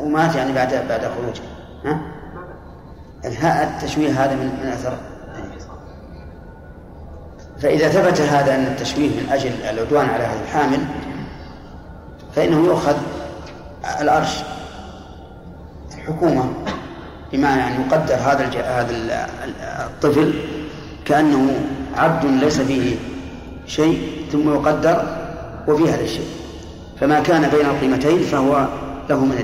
[0.02, 1.42] ومات يعني بعد بعد خروجه.
[1.86, 2.02] ها؟
[3.26, 4.98] الهاء التشويه هذا من من أثر.
[7.62, 10.80] فإذا ثبت هذا أن التشويه من أجل العدوان على هذا الحامل
[12.36, 12.96] فإنه يؤخذ
[14.02, 14.38] العرش
[15.98, 16.54] الحكومة
[17.34, 19.28] بمعنى أن يقدر هذا هذا
[19.86, 20.34] الطفل
[21.06, 21.52] كأنه
[21.96, 22.96] عبد ليس فيه
[23.68, 25.18] شيء ثم يقدر
[25.68, 26.41] وفي هذا الشيء.
[27.02, 28.68] فما كان بين القيمتين فهو
[29.10, 29.38] له من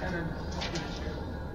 [0.00, 0.26] كان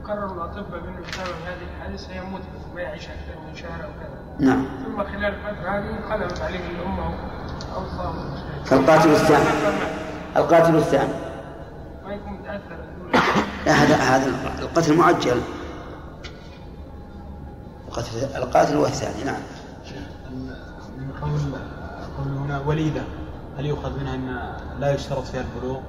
[0.07, 2.41] قرر الأطباء بأنه بسبب هذه الحادثة سيموت
[2.75, 4.65] ما يعيش أكثر من شهر أو كذا نعم.
[4.85, 7.05] ثم خلال الفترة هذه انقلبت عليه الأمة
[7.75, 8.25] أو الظاهر
[8.65, 9.45] فالقاتل الثاني.
[10.35, 11.13] القاتل الثاني.
[12.05, 12.77] ما يكون متأثر
[13.65, 15.41] لا هذا هذا القتل معجل
[17.87, 19.23] القتل القاتل هو الثاني.
[19.23, 19.56] نعم.
[21.27, 21.41] قول
[22.17, 23.01] قول هنا وليدة.
[23.57, 25.79] هل يؤخذ منها أن لا يشترط فيها البلوغ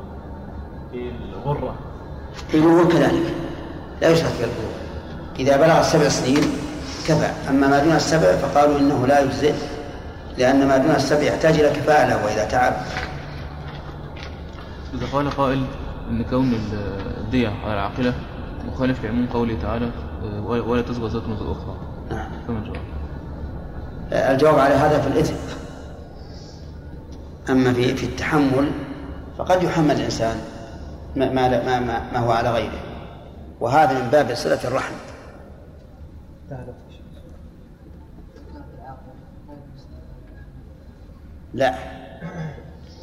[0.92, 1.74] في الغرة؟
[2.54, 3.34] البلوغ كذلك
[4.02, 4.72] لا يشترط فيها البلوغ.
[5.38, 6.42] إذا بلغ السبع سنين
[7.08, 7.30] كفى.
[7.50, 9.54] أما ما دون السبع فقالوا إنه لا يجزئ
[10.38, 12.74] لأن ما دون السبع يحتاج إلى كفاءة له وإذا تعب.
[14.94, 15.64] إذا قال قائل
[16.10, 16.54] أن كون
[17.18, 18.14] الدية على العاقلة
[18.66, 19.90] مخالف لعموم قوله تعالى
[20.46, 21.76] ولا تزغى ذات أخرى.
[22.10, 22.30] نعم.
[22.48, 22.97] فما الجواب؟
[24.12, 25.34] الجواب على هذا في الإثم.
[27.50, 28.70] أما في في التحمل
[29.38, 30.36] فقد يحمل الإنسان
[31.16, 32.80] ما ما ما, ما, ما هو على غيره.
[33.60, 34.94] وهذا من باب صلة الرحم.
[41.54, 41.74] لا.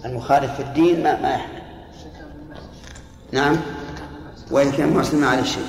[0.05, 1.61] المخالف في الدين ما ما يحمل.
[3.31, 3.57] نعم.
[4.51, 5.67] وإن كان مسلما على الشيء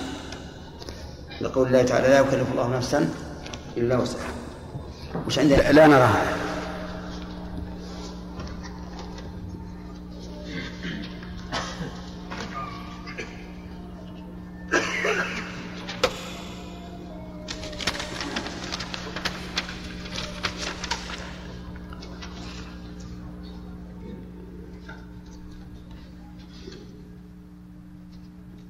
[1.40, 3.08] لقول الله تعالى لا يكلف الله نفسا
[3.76, 4.45] إلا وسعها.
[5.26, 6.46] وش عندنا لا نرى هذا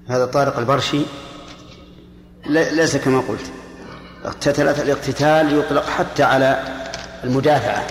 [0.08, 1.02] هذا طارق البرشي.
[2.46, 3.52] ليس كما قلت.
[4.24, 6.62] اقتتلت الاقتتال يطلق حتى على
[7.24, 7.86] المدافعة.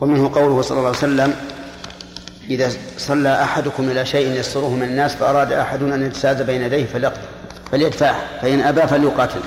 [0.00, 1.34] ومنه قوله صلى الله عليه وسلم
[2.50, 6.86] إذا صلى أحدكم إلى شيء يسره من الناس فأراد أحد أن يتساد بين يديه
[7.72, 9.40] فليدفعه فإن أبى فليقاتل.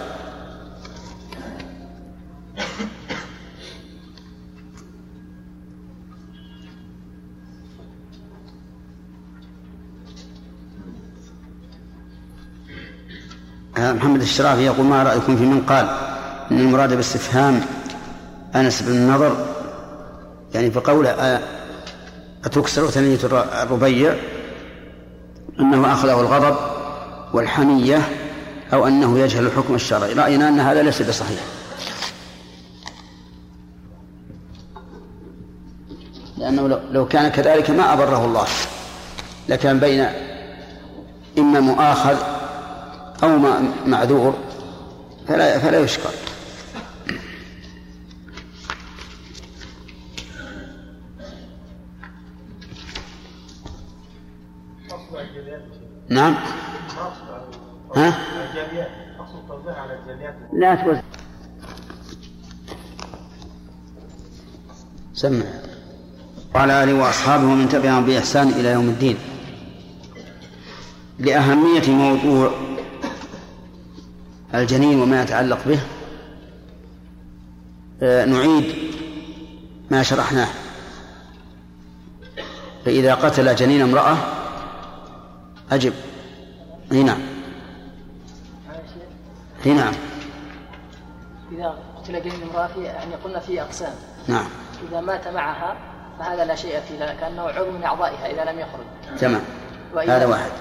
[13.77, 15.89] محمد الشرافي يقول ما رأيكم في من قال
[16.51, 17.61] إن المراد باستفهام
[18.55, 19.37] أنس بن النضر
[20.53, 21.41] يعني في قوله
[22.45, 23.19] أتكسر ثنية
[23.63, 24.15] الربيع
[25.59, 26.55] أنه أخذه الغضب
[27.33, 28.01] والحمية
[28.73, 30.13] أو أنه يجهل الحكم الشرعي.
[30.13, 31.39] رأينا أن هذا ليس بصحيح.
[36.37, 38.45] لأنه لو كان كذلك ما أبره الله
[39.49, 40.07] لكن بين
[41.37, 42.34] إما مؤاخذ
[43.23, 43.39] أو
[43.85, 44.37] معذور
[45.27, 46.09] فلا فلا يشكر.
[56.09, 56.35] نعم.
[57.95, 58.13] ها؟
[60.53, 61.01] لا توزع.
[65.13, 65.45] سمع.
[66.55, 69.17] وعلى آله وأصحابه ومن تبعهم بإحسان إلى يوم الدين.
[71.19, 72.51] لأهمية موضوع
[74.61, 75.79] الجنين وما يتعلق به
[78.03, 78.75] آه، نعيد
[79.91, 80.47] ما شرحناه.
[82.85, 84.17] فإذا قتل جنين امرأة
[85.71, 85.93] أجب.
[86.91, 87.19] اي نعم
[89.65, 89.93] اي نعم
[91.51, 93.93] إذا قتل جنين امرأة في يعني قلنا فيه أقسام.
[94.27, 94.47] نعم.
[94.89, 95.75] إذا مات معها
[96.19, 99.19] فهذا لا شيء فيه كأنه عضو من أعضائها إذا لم يخرج.
[99.19, 99.41] تمام.
[99.95, 100.51] هذا واحد.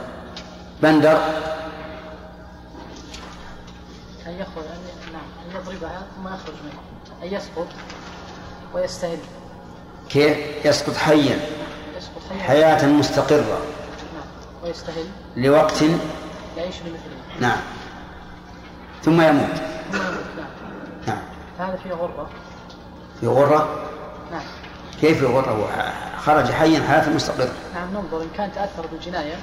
[0.82, 1.18] بندر.
[4.26, 6.80] أن يخرج أن نعم أن يضربها ثم يخرج منه
[7.22, 7.66] أن يسقط
[8.74, 9.18] ويستهل.
[10.08, 11.40] كيف؟ يسقط حيا.
[11.96, 12.42] يسقط حيا.
[12.42, 13.58] حياة مستقرة.
[14.14, 14.26] نعم
[14.64, 15.06] ويستهل.
[15.36, 15.82] لوقت؟
[16.56, 17.40] يعيش بمثله.
[17.40, 17.58] نعم.
[19.02, 19.56] ثم يموت.
[19.92, 20.46] ثم يموت نعم.
[21.06, 21.22] نعم.
[21.58, 22.30] هذا فيه غرة
[23.20, 23.88] في غرة؟
[24.32, 24.46] نعم.
[25.00, 27.52] كيف في غرة؟ خرج حيا حياة مستقرة.
[27.74, 29.36] نعم ننظر إن كان تأثر بالجناية.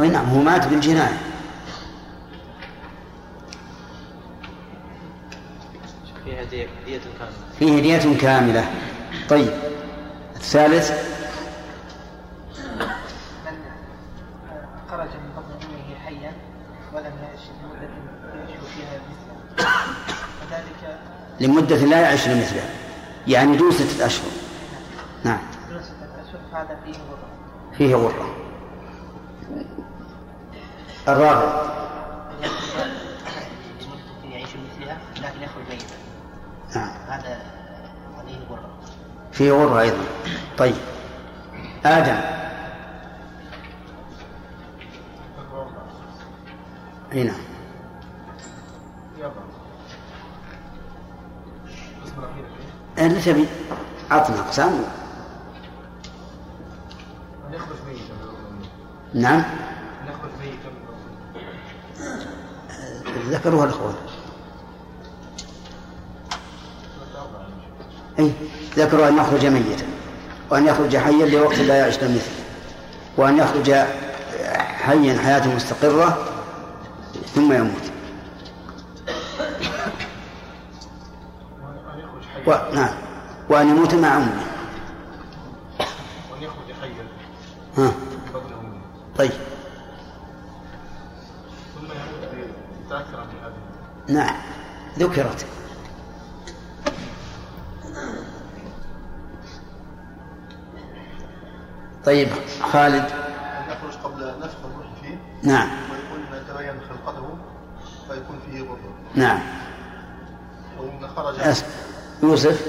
[0.00, 1.18] أي نعم هو مات بالجناية.
[6.24, 7.32] فيها دية كاملة.
[7.58, 8.70] فيه دية كاملة.
[9.28, 9.52] طيب
[10.36, 10.90] الثالث؟
[13.46, 13.58] من
[14.90, 16.32] خرج من بطن أمه حيا
[16.92, 17.88] ولم يعش لمدة
[18.38, 19.68] يعيش فيها مثله.
[20.42, 20.98] وذلك
[21.40, 22.70] لمدة لا يعيش لمثلها
[23.26, 24.30] يعني دون ستة أشهر
[25.24, 25.38] نعم.
[25.70, 27.28] دون ستة اشهر فهذا فيه غرة.
[27.78, 28.36] فيه غرة.
[31.08, 31.70] الرابع
[34.24, 35.94] يعيش مثلها لكن يخرج ميتا
[36.76, 36.90] نعم.
[37.08, 37.38] هذا
[38.18, 38.70] عليه غرة.
[39.32, 40.04] فيه غرة أيضا.
[40.58, 40.74] طيب.
[41.84, 42.20] آدم.
[47.12, 47.40] أي نعم.
[53.20, 53.48] تبي
[54.12, 54.84] أعطنا أقسام.
[59.14, 59.42] نعم.
[63.30, 63.94] ذكروها الأخوان.
[68.20, 68.32] أي
[68.76, 69.84] ذكروا أن يخرج ميتا
[70.50, 72.20] وأن يخرج حيا لوقت لا يعيش مثله
[73.16, 73.70] وأن يخرج
[74.84, 76.18] حيا حياة مستقرة
[77.34, 77.90] ثم يموت.
[82.46, 82.50] و...
[82.74, 82.94] نعم.
[83.48, 84.42] وأن يموت مع أمه.
[86.32, 87.06] وأن يخرج حيا.
[87.78, 87.92] ها.
[89.18, 89.30] طيب.
[91.74, 92.00] ثم يموت
[94.08, 94.36] نعم.
[94.98, 95.46] ذكرت.
[102.72, 103.04] خالد.
[103.04, 105.18] أن يخرج قبل نفخ الروح فيه.
[105.42, 105.68] نعم.
[105.92, 107.28] ويكون يتبين خلقته
[108.08, 109.40] فيكون فيه غرة نعم.
[110.78, 111.62] وإن خرج أس-
[112.22, 112.66] يوسف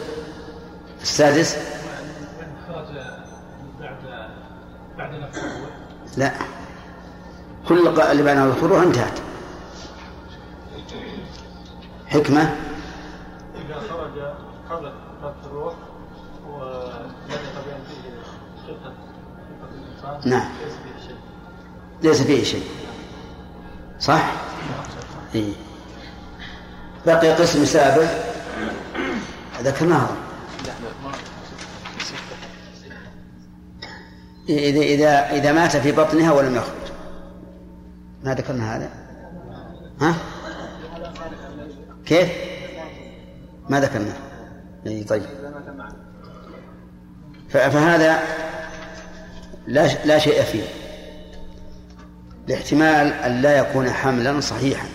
[1.01, 1.55] السادس.
[2.67, 2.85] خرج
[3.79, 4.29] بعد
[4.97, 5.69] بعد نفس الروح.
[6.17, 6.31] لا.
[7.67, 9.19] كل اللي بعدها الخروج انتهت.
[12.07, 12.55] حكمة.
[22.11, 22.63] ليس فيه شيء.
[23.99, 24.31] صح؟
[25.35, 25.53] إيه.
[27.05, 28.07] بقي قسم سابع.
[29.61, 30.07] ذكرناه.
[34.49, 36.91] إذا إذا إذا مات في بطنها ولم يخرج.
[38.23, 38.89] ما ذكرنا هذا؟
[40.01, 40.15] ها؟
[42.05, 42.29] كيف؟
[43.69, 44.13] ما ذكرنا.
[44.85, 45.25] إيه طيب.
[47.49, 48.19] فهذا
[49.67, 50.80] لا لا شيء فيه.
[52.51, 54.87] لاحتمال أن لا يكون حملا صحيحا.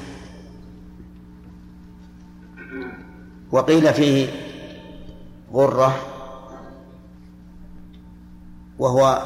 [3.53, 4.29] وقيل فيه
[5.53, 5.97] غرة
[8.79, 9.23] وهو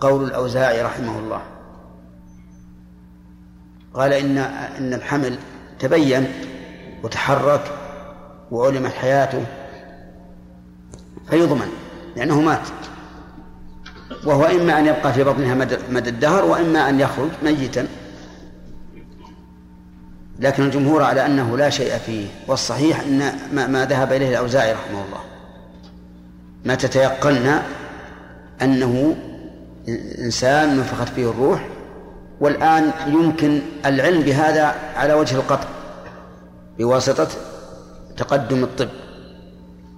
[0.00, 1.42] قول الأوزاعي رحمه الله.
[3.94, 4.38] قال إن
[4.78, 5.38] إن الحمل
[5.78, 6.32] تبين
[7.02, 7.78] وتحرك
[8.50, 9.46] وعلمت حياته
[11.30, 11.68] فيضمن
[12.16, 12.68] لأنه مات.
[14.24, 15.54] وهو إما أن يبقى في بطنها
[15.90, 17.86] مدى الدهر وإما أن يخرج ميتا.
[20.38, 25.20] لكن الجمهور على أنه لا شيء فيه والصحيح أن ما, ذهب إليه الأوزاعي رحمه الله.
[26.64, 27.58] ما تتيقن
[28.62, 29.16] أنه
[30.18, 31.68] إنسان نفخت فيه الروح
[32.40, 35.68] والآن يمكن العلم بهذا على وجه القطع
[36.78, 37.28] بواسطة
[38.16, 38.88] تقدم الطب.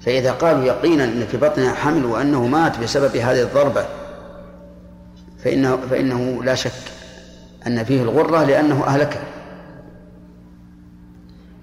[0.00, 3.86] فإذا قالوا يقينا أن في بطنها حمل وأنه مات بسبب هذه الضربة
[5.45, 6.72] فإنه, فإنه لا شك
[7.66, 9.22] أن فيه الغرة لأنه أهلكها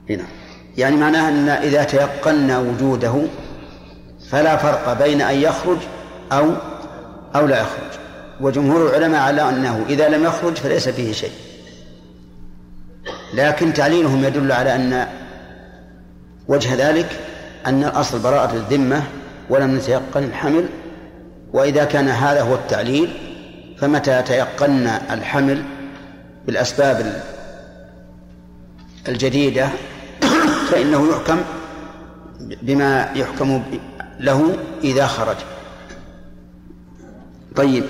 [0.09, 0.23] هنا
[0.77, 3.13] يعني معناها أن إذا تيقنا وجوده
[4.29, 5.77] فلا فرق بين أن يخرج
[6.31, 6.49] أو
[7.35, 7.91] أو لا يخرج.
[8.41, 11.31] وجمهور العلماء على أنه إذا لم يخرج فليس فيه شيء.
[13.33, 15.07] لكن تعليلهم يدل على أن
[16.47, 17.19] وجه ذلك
[17.65, 19.03] أن الأصل براءة الذمة
[19.49, 20.65] ولم نتيقن الحمل.
[21.53, 23.30] وإذا كان هذا هو التعليل
[23.81, 25.63] فمتى تيقنا الحمل
[26.45, 27.23] بالأسباب
[29.07, 29.69] الجديدة؟
[30.71, 31.41] فإنه يحكم
[32.39, 33.63] بما يحكم
[34.19, 35.35] له إذا خرج.
[37.55, 37.83] طيب.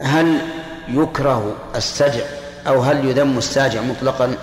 [0.00, 0.38] هل
[0.88, 2.24] يكره السجع
[2.66, 4.34] أو هل يذم الساجع مطلقا؟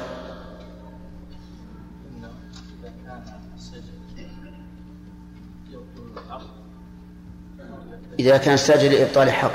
[8.20, 9.51] إذا كان الساجع لإبطال حق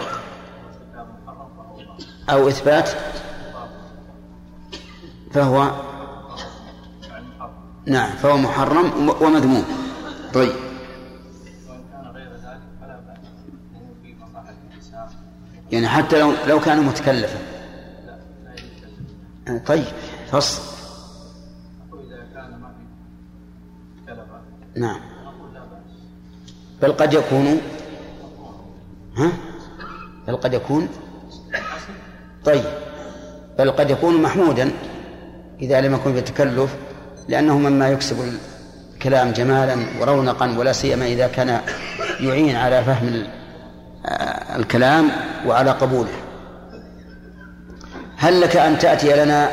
[2.31, 2.91] أو إثبات.
[5.33, 5.71] فهو
[7.87, 9.65] نعم فهو محرم ومذموم.
[10.35, 10.53] طيب.
[15.73, 17.39] يعني حتى لو لو كان متكلفا.
[19.67, 19.85] طيب
[20.31, 20.63] فصل.
[24.77, 25.01] نعم.
[26.83, 27.61] بل قد يكون
[29.17, 29.33] ها؟
[30.29, 30.89] بل قد يكون
[32.45, 32.65] طيب.
[33.59, 34.71] بل قد يكون محمودا
[35.63, 36.77] إذا لم يكن في تكلف
[37.29, 38.17] لأنه مما يكسب
[38.95, 41.61] الكلام جمالا ورونقا ولا سيما إذا كان
[42.21, 43.27] يعين على فهم
[44.57, 45.11] الكلام
[45.47, 46.13] وعلى قبوله.
[48.17, 49.51] هل لك أن تأتي لنا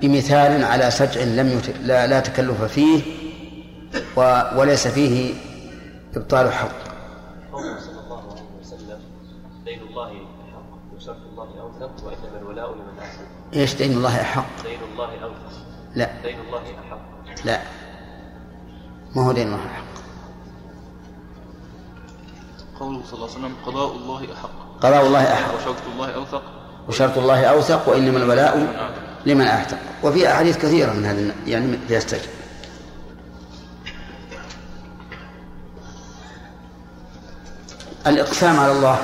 [0.00, 1.76] بمثال على سجع لم يت...
[1.82, 3.02] لا, لا تكلف فيه
[4.16, 4.42] و...
[4.56, 5.34] وليس فيه
[6.16, 6.68] إبطال حق
[7.52, 8.98] قوله صلى الله عليه وسلم
[9.64, 10.08] دين الله
[10.52, 11.16] حق وشرط
[11.82, 13.24] وإنما الولاء لمن أحسن.
[13.54, 15.52] إيش دين الله أحق؟ دين الله أوثق
[15.94, 16.10] لا.
[16.22, 16.98] دين الله أحق.
[17.44, 17.60] لا.
[19.16, 19.84] ما هو دين الله أحق؟
[22.80, 24.80] قوله صلى الله عليه وسلم قضاء الله أحق.
[24.80, 25.54] قضاء الله أحق.
[25.54, 26.42] وشوكة الله أوثق.
[26.88, 28.58] وشرط الله أوثق وإنما الولاء
[29.26, 32.30] لمن أعتق وفي أحاديث كثيرة من هذا يعني يستجب
[38.06, 38.98] الإقسام على الله.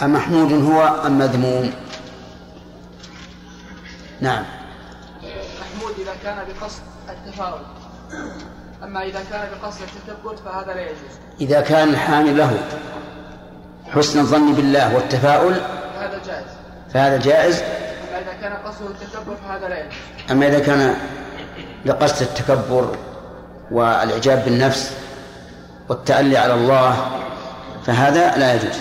[0.00, 1.72] أمحمود هو أم مذموم؟
[4.20, 4.44] نعم.
[5.60, 7.60] محمود إذا كان بقصد التفاؤل
[8.84, 11.12] أما إذا كان بقصد التثبت فهذا لا يجوز.
[11.40, 12.58] إذا كان الحامل له
[13.94, 15.54] حسن الظن بالله والتفاؤل
[15.94, 16.46] فهذا جائز.
[16.94, 19.92] فهذا جائز؟ أما إذا كان قصده التكبر فهذا لا يجوز.
[20.30, 20.96] أما إذا كان
[21.84, 22.96] لقصد التكبر
[23.70, 24.92] والإعجاب بالنفس
[25.88, 27.10] والتألي على الله
[27.86, 28.76] فهذا لا يجوز.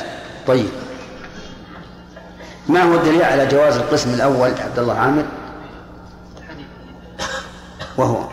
[0.47, 0.69] طيب.
[2.69, 5.25] ما هو الدليل على جواز القسم الأول؟ عبد الله عامر.
[7.97, 8.27] وهو.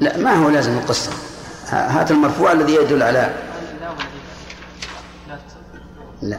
[0.00, 1.12] لا ما هو لازم القصة
[1.68, 3.34] هات المرفوع الذي يدل على.
[6.22, 6.38] لا.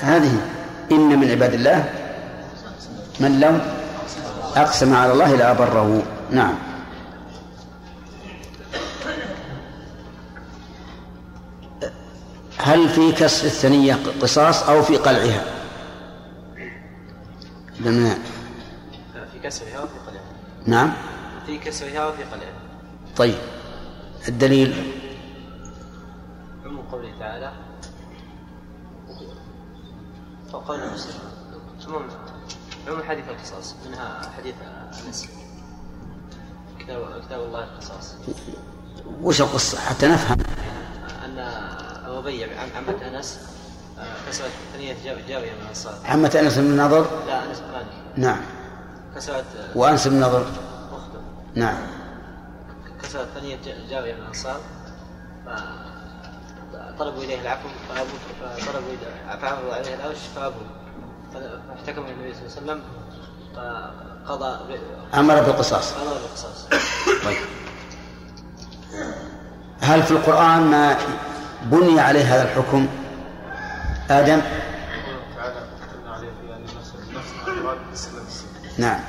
[0.00, 0.40] هذه
[0.92, 1.84] إن من عباد الله
[3.20, 3.58] من لو
[4.62, 6.67] أقسم على الله لأبره نعم.
[12.58, 15.44] هل في كسر الثنية قصاص أو في قلعها؟
[17.80, 18.14] لما
[19.32, 20.32] في كسرها وفي قلعها.
[20.66, 20.92] نعم.
[21.46, 22.58] في كسرها وفي قلعها.
[23.16, 23.38] طيب.
[24.28, 24.92] الدليل؟
[26.64, 27.52] عموم قوله تعالى
[30.94, 31.14] مسلم
[31.86, 32.02] عموم
[32.88, 34.54] عموم حديث القصاص منها حديث
[35.06, 35.28] أنس.
[36.78, 37.02] كتاب
[37.32, 38.14] الله القصاص.
[39.22, 40.38] وش القصة؟ حتى نفهم.
[41.24, 41.38] أن
[42.08, 43.38] ابو بي عم عمة أنس
[43.98, 48.40] آه، كسرت ثنية جا- جارية من الانصار عمة أنس بن النضر لا أنس بن نعم.
[49.16, 50.40] كسرت آه، وأنس بن النضر
[50.92, 51.20] أخته.
[51.54, 51.76] نعم.
[53.02, 53.58] كسرت ثنية
[53.90, 54.60] جارية من الأنصار
[56.96, 58.18] فطلبوا إليه العفو فأبوا
[58.58, 58.96] فطلبوا
[59.42, 60.60] فعرضوا عليه الأوش فأبوا
[61.34, 62.82] فاحتكم النبي صلى الله عليه وسلم
[63.56, 64.58] فقضى
[65.14, 65.92] أمر بالقصاص.
[65.92, 66.66] قضى بالقصاص.
[67.24, 67.36] طيب.
[69.80, 70.96] هل في القرآن ما
[71.70, 72.86] بني عليه هذا الحكم.
[74.10, 74.40] آدم؟
[78.78, 79.00] نعم.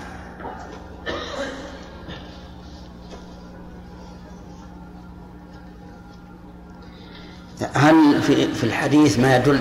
[7.74, 9.60] هل في في الحديث ما يدل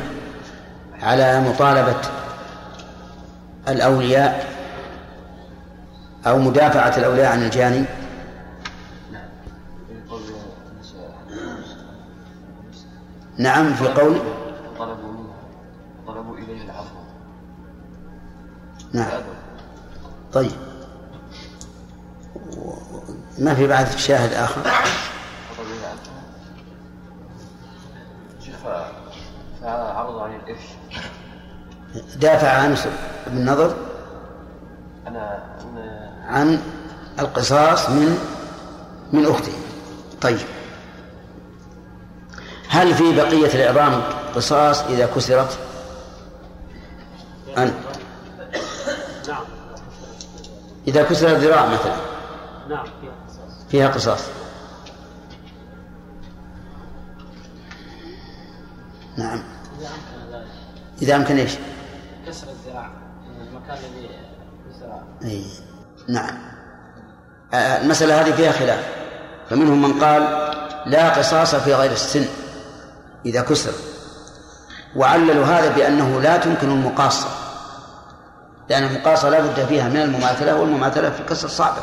[1.03, 2.01] على مطالبة
[3.69, 4.47] الأولياء
[6.27, 8.08] أو مدافعة الأولياء عن الجاني؟ نعم
[13.75, 14.19] في قول
[14.79, 15.25] طلبوا
[16.07, 16.99] طلبوا إليه العفو.
[18.93, 19.23] نعم.
[20.33, 20.53] طيب.
[23.39, 24.63] ما في بعد شاهد آخر؟
[29.63, 30.65] فعرضوا عن الإرش.
[32.17, 32.77] دافع عن
[33.27, 33.79] ابن أنا
[35.07, 35.45] أنا
[36.27, 36.61] عن
[37.19, 38.19] القصاص من
[39.13, 39.53] من أخته.
[40.21, 40.58] طيب.
[42.69, 44.03] هل في بقية العظام
[44.35, 45.59] قصاص إذا كسرت؟
[47.59, 47.75] أن
[49.29, 49.45] نعم
[50.89, 51.97] إذا كسر الذراع مثلا.
[52.69, 53.67] نعم فيها قصاص.
[53.71, 54.21] فيها قصاص
[59.17, 59.43] نعم.
[61.03, 61.53] إذا أمكن إيش؟
[62.27, 62.91] كسر الذراع
[63.29, 64.11] من المكان الذي
[64.71, 65.45] الذراع أي.
[66.09, 66.39] نعم.
[67.55, 68.89] آه، المسألة هذه فيها خلاف.
[69.51, 70.23] فمنهم من قال
[70.87, 72.27] لا قصاص في غير السن.
[73.29, 73.73] إذا كسر.
[74.97, 77.29] وعللوا هذا بأنه لا تمكن المقاصة.
[78.71, 81.83] لأن المقاصة لا بد فيها من المماثلة والمماثلة في الكسر صعبة.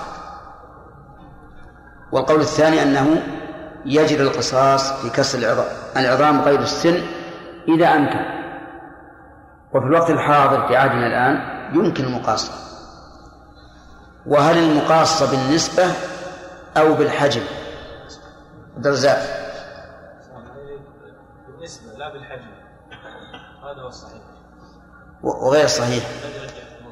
[2.12, 3.24] والقول الثاني أنه
[3.86, 5.66] يجري القصاص في كسر العظام
[5.98, 7.02] العظام غير السن
[7.68, 8.26] إذا أمكن.
[9.74, 11.36] وفي الوقت الحاضر في عهدنا الآن
[11.76, 12.52] يمكن المقاصة.
[14.26, 15.84] وهل المقاصة بالنسبة
[16.78, 17.42] أو بالحجم؟
[18.78, 19.45] بالنسبة
[22.06, 22.48] لا بالحجم
[23.64, 24.22] هذا هو الصحيح.
[25.24, 26.04] وغير صحيح.
[26.26, 26.86] الذي رجحته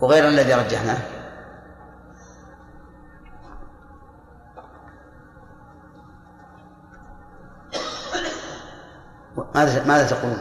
[0.00, 0.98] وغير الذي رجحناه.
[9.54, 10.38] ماذا ماذا تقولون؟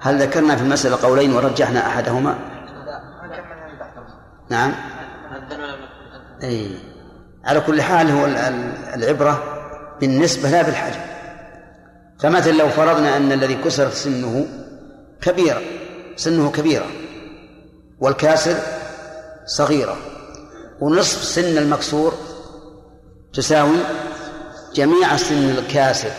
[0.00, 2.38] هل ذكرنا في المسألة قولين ورجحنا أحدهما؟
[4.50, 4.72] نعم.
[6.42, 6.78] أي
[7.44, 9.42] على كل حال هو ال- ال- العبرة
[10.00, 11.00] بالنسبة لا بالحجم
[12.20, 14.46] فمثلا لو فرضنا أن الذي كسرت سنه
[15.22, 15.60] كبيرة
[16.16, 16.86] سنه كبيرة
[18.00, 18.56] والكاسر
[19.46, 19.96] صغيرة
[20.80, 22.14] ونصف سن المكسور
[23.34, 23.76] تساوي
[24.74, 26.10] جميع سن الكاسر.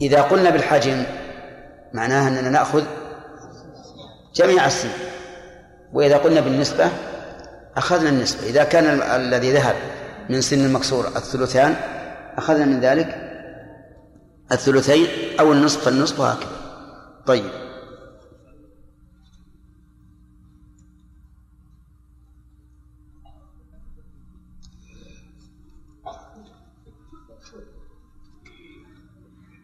[0.00, 1.02] إذا قلنا بالحجم
[1.94, 2.84] معناها أننا نأخذ
[4.34, 4.88] جميع السن
[5.92, 6.90] وإذا قلنا بالنسبة
[7.76, 8.46] أخذنا النسبة.
[8.46, 9.76] إذا كان ال- الذي ذهب
[10.30, 11.76] من سن المكسور الثلثان
[12.38, 13.27] أخذنا من ذلك
[14.52, 15.06] الثلثين
[15.40, 16.50] أو النصف فالنصف وهكذا.
[17.26, 17.50] طيب.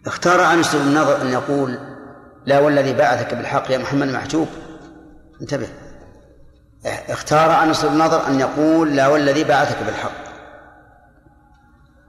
[0.06, 1.78] اختار أنس بن نضر أن يقول
[2.46, 4.48] لا والذي بعثك بالحق يا محمد محجوب
[5.40, 5.68] انتبه.
[6.84, 10.24] اختار أنس بن نضر أن يقول لا والذي بعثك بالحق.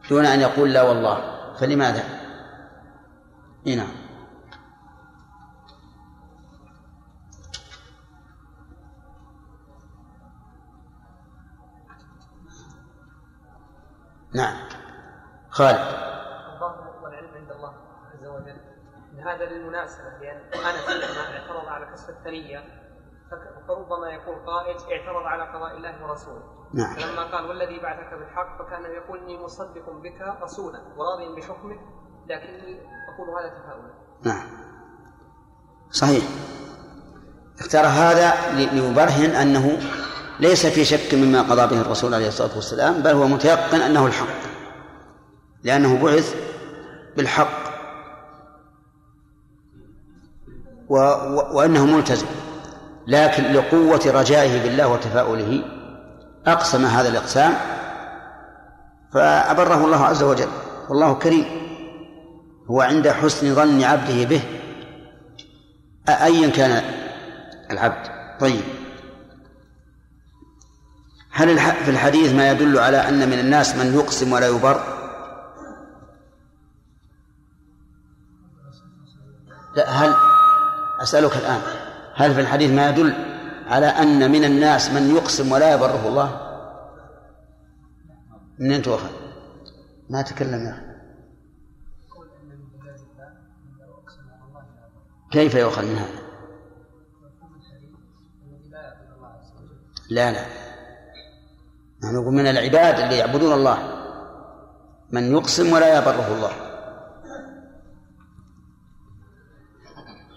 [0.10, 1.18] دون أن يقول لا والله.
[1.60, 2.25] فلماذا؟
[3.68, 3.88] إيه نعم.
[14.36, 14.70] نعم.
[15.50, 15.78] خالد.
[17.04, 17.74] والعلم عند الله
[18.14, 18.58] عز وجل.
[19.14, 22.86] إن هذا للمناسبة لأن انس لما اعترض على كسر الثنية
[23.68, 26.68] فربما يقول قائل اعترض على قضاء الله ورسوله.
[26.74, 26.96] نعم.
[26.96, 31.80] فلما قال والذي بعثك بالحق فكان يقول إني مصدق بك رسولا وراضي بحكمك
[32.28, 32.82] لكني
[33.20, 33.56] هذا
[34.24, 34.48] نعم.
[35.92, 36.24] صحيح.
[37.60, 39.78] اختار هذا ليبرهن أنه
[40.40, 44.46] ليس في شك مما قضى به الرسول عليه الصلاة والسلام بل هو متيقن أنه الحق.
[45.64, 46.36] لأنه بعث
[47.18, 47.66] بالحق.
[50.90, 52.28] و و وأنه ملتزم.
[53.08, 55.64] لكن لقوة رجائه بالله وتفاؤله
[56.48, 57.54] أقسم هذا الإقسام
[59.14, 60.50] فأبره الله عز وجل.
[60.90, 61.65] والله كريم.
[62.72, 64.42] هو عند حسن ظن عبده به.
[66.10, 66.84] أيا كان
[67.72, 68.08] العبد؟
[68.40, 68.62] طيب.
[71.32, 74.84] هل في الحديث ما يدل على أن من الناس من يقسم ولا يبر
[79.76, 80.16] لا هل
[81.02, 81.62] أسألك الآن
[82.16, 83.14] هل في الحديث ما يدل
[83.68, 86.42] على أن من الناس من يقسم ولا يبره الله؟
[88.60, 89.10] منين تؤخذ
[90.10, 90.95] ما تكلم يا أخي.
[95.32, 96.26] كيف يؤخذ من هذا؟
[100.10, 100.46] لا لا.
[102.04, 104.06] نحن نقول من العباد اللي يعبدون الله
[105.12, 106.52] من يقسم ولا يبره الله.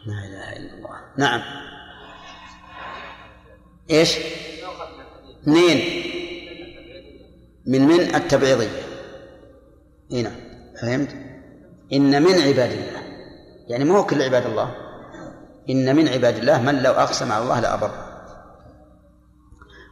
[0.07, 1.01] لا إله إلا الله.
[1.17, 1.41] نعم.
[3.91, 4.19] إيش؟
[5.43, 6.03] اثنين
[7.67, 8.83] من من؟ التبعيضية.
[10.13, 10.41] هنا نعم.
[10.83, 11.17] فهمت؟
[11.93, 13.08] إن من عباد الله.
[13.69, 14.75] يعني ما هو كل عباد الله.
[15.71, 17.91] إن من عباد الله من لو أقسم على الله لأبر.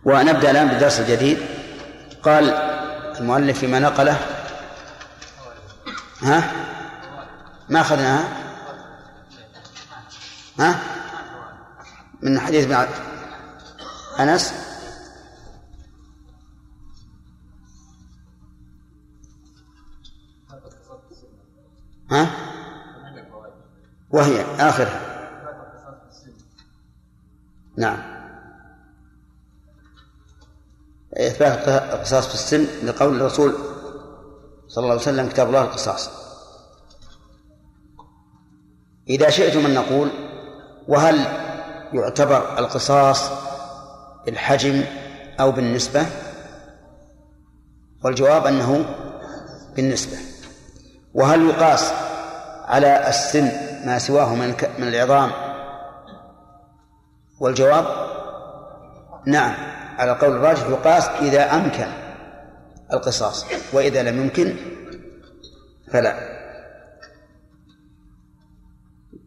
[0.04, 1.38] ونبدأ الآن بالدرس الجديد
[2.22, 2.50] قال
[3.20, 4.18] المؤلف فيما نقله.
[6.22, 6.52] ها؟
[7.68, 8.24] ما أخذناها
[10.58, 10.78] ها؟
[12.22, 12.88] من حديث ابن
[14.20, 14.54] أنس؟
[22.10, 22.45] ها؟
[24.10, 25.00] وهي آخرها.
[27.76, 28.16] نعم.
[31.14, 33.54] إثبات القصاص في السن لقول الرسول
[34.68, 36.10] صلى الله عليه وسلم كتاب الله القصاص.
[39.08, 40.10] إذا شئتم أن نقول
[40.88, 41.16] وهل
[41.92, 43.30] يعتبر القصاص
[44.26, 44.84] بالحجم
[45.40, 46.06] أو بالنسبة؟
[48.04, 48.94] والجواب أنه
[49.76, 50.16] بالنسبة.
[51.14, 51.92] وهل يقاس
[52.64, 55.30] على السن ما سواه من من العظام.
[57.40, 57.84] والجواب؟
[59.26, 59.54] نعم.
[59.98, 61.86] على قول الراجح يقاس إذا أمكن
[62.92, 64.56] القصاص وإذا لم يمكن
[65.92, 66.14] فلا.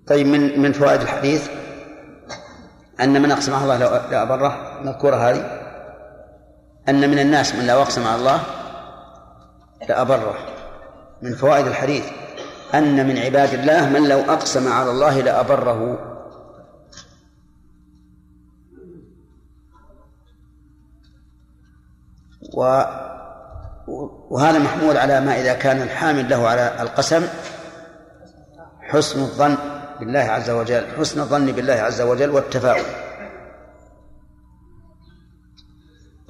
[0.08, 1.50] طيب من من فوائد الحديث؟
[3.00, 3.78] أن من أقسم على الله
[4.12, 5.60] لا أبره مذكورة هذه.
[6.90, 8.42] أن من الناس من لو أقسم على الله
[9.90, 10.36] لأبره
[11.22, 12.06] من فوائد الحديث
[12.74, 16.10] أن من عباد الله من لو أقسم على الله لأبره.
[22.54, 22.84] و
[24.30, 27.28] وهذا محمول على ما إذا كان الحامل له على القسم
[28.82, 29.58] حسن الظن
[30.00, 32.86] بالله عز وجل حسن الظن بالله عز وجل والتفاؤل.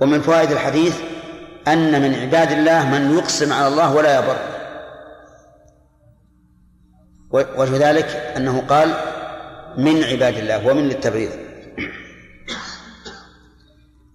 [0.01, 0.99] ومن فوائد الحديث
[1.67, 4.58] أن من عباد الله من يقسم على الله ولا يبر
[7.31, 8.89] وجه ذلك أنه قال
[9.77, 11.29] من عباد الله ومن للتبرير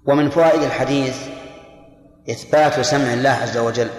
[0.07, 1.17] ومن فوائد الحديث
[2.31, 3.91] إثبات سمع الله عز وجل.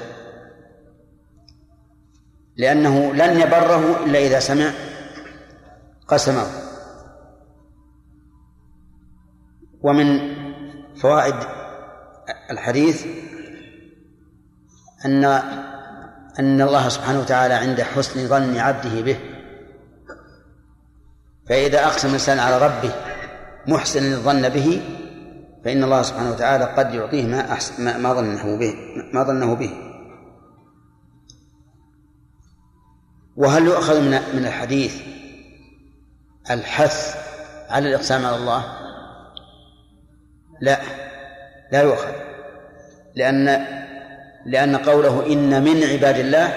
[2.58, 4.72] لأنه لن يبره إلا إذا سمع
[6.08, 6.48] قسمه.
[9.82, 10.36] ومن
[10.96, 11.36] فوائد
[12.52, 13.06] الحديث
[15.06, 15.24] أن
[16.40, 19.20] أن الله سبحانه وتعالى عند حسن ظن عبده به.
[21.50, 22.92] فإذا أقسم الإنسان على ربه
[23.68, 24.82] محسن الظن به
[25.66, 28.74] فإن الله سبحانه وتعالى قد يعطيه ما أحسن ما, ظنه به
[29.14, 29.74] ما ظنه به.
[33.36, 35.02] وهل يؤخذ من من الحديث
[36.52, 37.18] الحث
[37.70, 38.64] على الإقسام على الله؟
[40.62, 40.82] لا
[41.72, 42.14] لا يؤخذ.
[43.16, 43.48] لأن
[44.46, 46.54] لأن قوله إن من عباد الله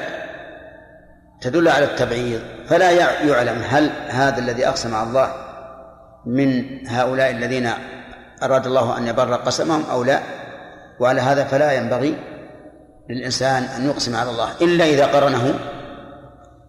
[1.41, 2.91] تدل على التبعيض فلا
[3.27, 5.33] يعلم هل هذا الذي أقسم على الله
[6.27, 7.71] من هؤلاء الذين
[8.43, 10.23] أراد الله أن يبر قسمهم أو لا؟
[11.01, 12.17] وعلى هذا فلا ينبغي
[13.11, 15.59] للإنسان أن يقسم على الله إلا إذا قرنه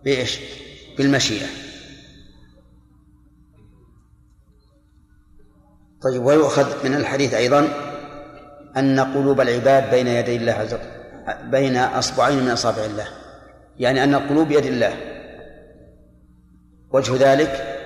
[0.04, 0.40] بإيش؟
[0.98, 1.48] بالمشيئة.
[6.02, 7.68] طيب ويؤخذ من الحديث أيضا
[8.78, 10.99] أن قلوب العباد بين يدي الله عز وجل.
[11.44, 13.08] بين أصبعين من أصابع الله.
[13.80, 14.94] يعني أن القلوب بيد الله.
[16.92, 17.80] وجه ذلك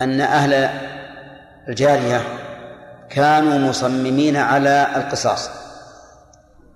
[0.00, 0.70] أن أهل
[1.68, 2.20] الجارية
[3.10, 5.50] كانوا مصممين على القصاص.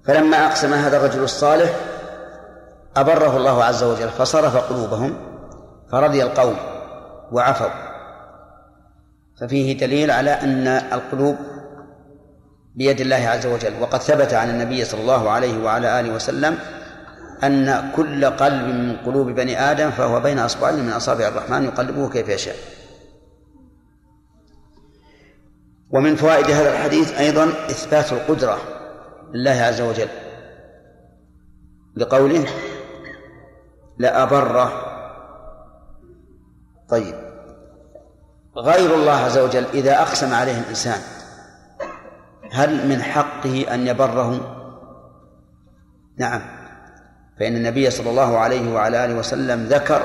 [0.05, 1.71] فلما أقسم هذا الرجل الصالح
[2.97, 5.17] أبره الله عز وجل فصرف قلوبهم
[5.93, 6.57] فرضي القوم
[7.33, 7.71] وعفوا.
[9.41, 11.37] ففيه دليل على أن القلوب
[12.77, 13.81] بيد الله عز وجل.
[13.81, 16.59] وقد ثبت عن النبي صلى الله عليه وعلى آله وسلم
[17.45, 22.29] أن كل قلب من قلوب بني آدم فهو بين أصبعين من أصابع الرحمن يقلبه كيف
[22.29, 22.57] يشاء.
[25.91, 28.59] ومن فوائد هذا الحديث أيضا إثبات القدرة
[29.35, 30.09] لله عز وجل.
[31.97, 32.47] لقوله
[33.99, 34.73] لأبره
[36.89, 37.15] طيب.
[38.57, 41.01] غير الله عز وجل إذا أقسم عليه الإنسان
[42.53, 44.57] هل من حقه أن يبره
[46.19, 46.43] نعم.
[47.39, 50.03] فإن النبي صلى الله عليه وعلى آله وسلم ذكر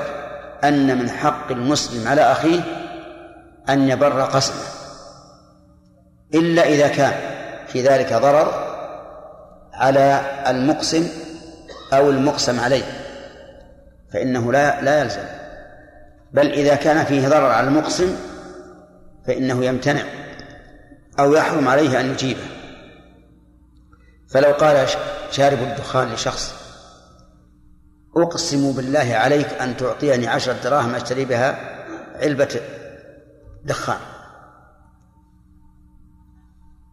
[0.64, 2.60] أن من حق المسلم على أخيه
[3.68, 4.64] أن يبر قسمه
[6.34, 7.12] إلا إذا كان
[7.66, 8.72] في ذلك ضرر
[9.72, 11.08] على المقسم
[11.92, 12.84] أو المقسم عليه
[14.12, 15.24] فإنه لا لا يلزم.
[16.32, 18.16] بل إذا كان فيه ضرر على المقسم
[19.26, 20.02] فإنه يمتنع.
[21.18, 22.46] أو يحرم عليه أن يجيبه
[24.28, 24.88] فلو قال
[25.30, 26.54] شارب الدخان لشخص
[28.16, 31.58] أقسم بالله عليك أن تعطيني عشرة دراهم أشتري بها
[32.14, 32.60] علبة
[33.64, 33.98] دخان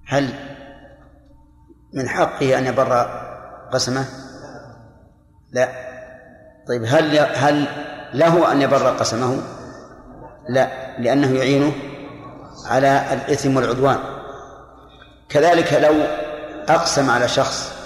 [0.08, 0.34] هل
[1.94, 2.94] من حقه أن يبر
[3.72, 4.06] قسمه؟
[5.52, 5.70] لا
[6.68, 7.68] طيب هل هل
[8.14, 9.44] له أن يبر قسمه؟
[10.50, 11.74] لا لأنه يعينه
[12.66, 13.98] على الإثم والعدوان.
[15.30, 15.94] كذلك لو
[16.76, 17.80] أقسم على شخص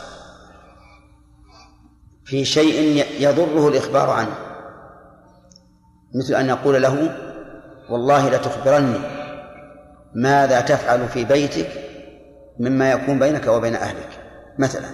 [2.26, 4.36] في شيء يضره الإخبار عنه
[6.16, 7.16] مثل أن يقول له
[7.90, 9.00] والله لتخبرني
[10.16, 11.70] ماذا تفعل في بيتك
[12.60, 14.10] مما يكون بينك وبين أهلك.
[14.60, 14.88] مثلا.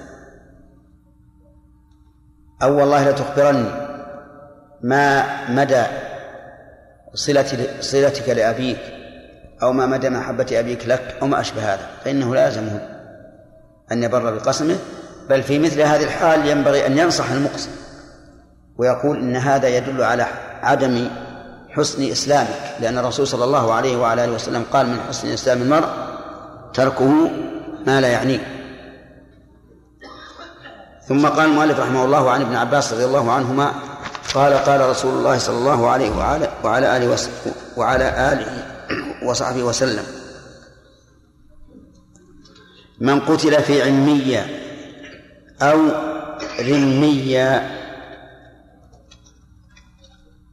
[2.64, 3.70] أو والله لتخبرني
[4.82, 5.84] ما مدى
[7.82, 8.99] صلتك لأبيك
[9.64, 12.80] أو ما مدى محبة أبيك لك أو ما أشبه هذا فإنه لازمه
[13.92, 14.76] أن يبر بقسمه
[15.30, 17.70] بل في مثل هذه الحال ينبغي أن ينصح المقسم
[18.78, 20.26] ويقول إن هذا يدل على
[20.64, 21.10] عدم
[21.70, 25.88] حسن إسلامك لأن الرسول صلى الله عليه وعلى آله وسلم قال من حسن إسلام المرء
[26.74, 27.32] تركه
[27.88, 28.40] ما لا يعنيه.
[31.08, 33.72] ثم قال المؤلف رحمه الله عن ابن عباس رضي الله عنهما
[34.34, 37.18] قال قال رسول الله صلى الله عليه وعلى, وعلى آله
[37.78, 38.79] وعلى آله
[39.24, 40.04] وصحبه وسلم.
[43.00, 44.46] من قتل في علمية
[45.62, 45.80] أو
[46.60, 47.76] رمية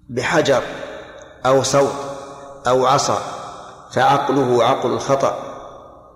[0.08, 0.62] بحجر
[1.46, 1.94] أو صوت
[2.66, 3.18] أو عصا
[3.92, 5.46] فعقله عقل الخطأ.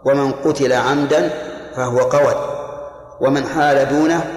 [0.04, 1.30] ومن قتل عمدا
[1.76, 2.34] فهو قول
[3.20, 4.30] ومن حال دونه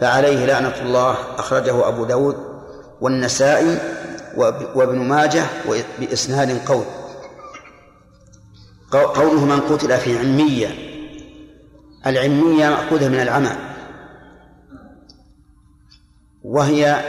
[0.00, 2.36] فعليه لعنة الله أخرجه أبو داود
[3.00, 3.78] والنسائي
[4.74, 5.44] وابن ماجه
[5.98, 6.84] بإسناد قول
[8.90, 10.68] قوله من قتل في عمية
[12.06, 13.50] العمية مأخوذة من العمى
[16.42, 17.04] وهي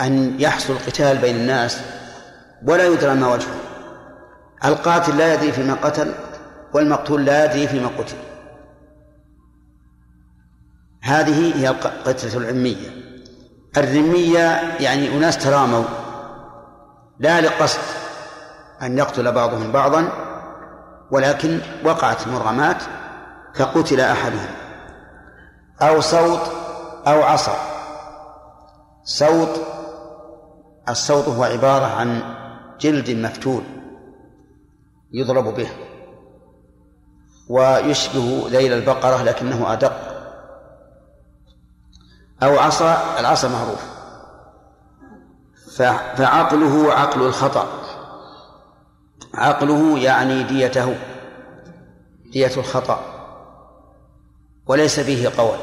[0.00, 1.78] أن يحصل قتال بين الناس
[2.66, 3.54] ولا يدرى ما وجهه.
[4.64, 6.14] القاتل لا يدري فيما قتل
[6.74, 8.16] والمقتول لا يدري فيما قتل.
[11.02, 11.68] هذه هي
[12.04, 12.88] قتلة العمية
[13.76, 15.84] الرمية يعني أناس تراموا.
[17.18, 17.80] لا لقصد
[18.82, 20.31] أن يقتل بعضهم بعضا
[21.12, 22.82] ولكن وقعت مرغمات
[23.54, 24.54] فقتل أحدهم.
[25.82, 26.40] أو صوت
[27.06, 27.56] أو عصا.
[29.04, 29.60] صوت
[30.88, 32.36] الصوت هو عبارة عن
[32.80, 33.62] جلد مفتول
[35.12, 35.68] يضرب به
[37.48, 39.92] ويشبه ذيل البقرة لكنه أدق.
[42.42, 43.84] أو عصا العصا معروف.
[46.16, 47.81] فعقله عقل الخطأ.
[49.34, 50.94] عقله يعني ديته
[52.32, 53.00] دية الخطأ
[54.66, 55.58] وليس فيه قول.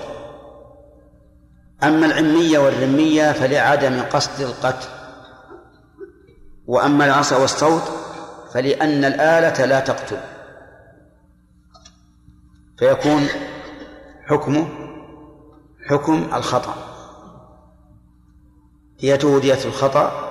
[1.83, 4.87] أما العمية والرمية فلعدم قصد القتل
[6.67, 7.83] وأما العصا والصوت
[8.53, 10.17] فلأن الآلة لا تقتل.
[12.77, 13.27] فيكون
[14.27, 14.67] حكمه
[15.89, 16.75] حكم الخطأ.
[18.99, 20.29] ديته دية الخطأ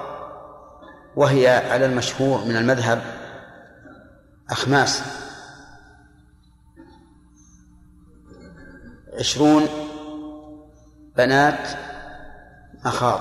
[1.16, 3.17] وهي على المشهور من المذهب
[4.50, 5.02] أخماس.
[9.18, 9.66] عشرون
[11.16, 11.68] بنات
[12.84, 13.20] مخاض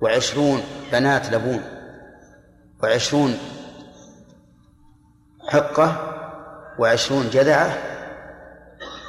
[0.00, 0.62] وعشرون
[0.92, 1.62] بنات لبون
[2.82, 3.38] وعشرون
[5.48, 6.14] حقة
[6.78, 7.78] وعشرون جذعة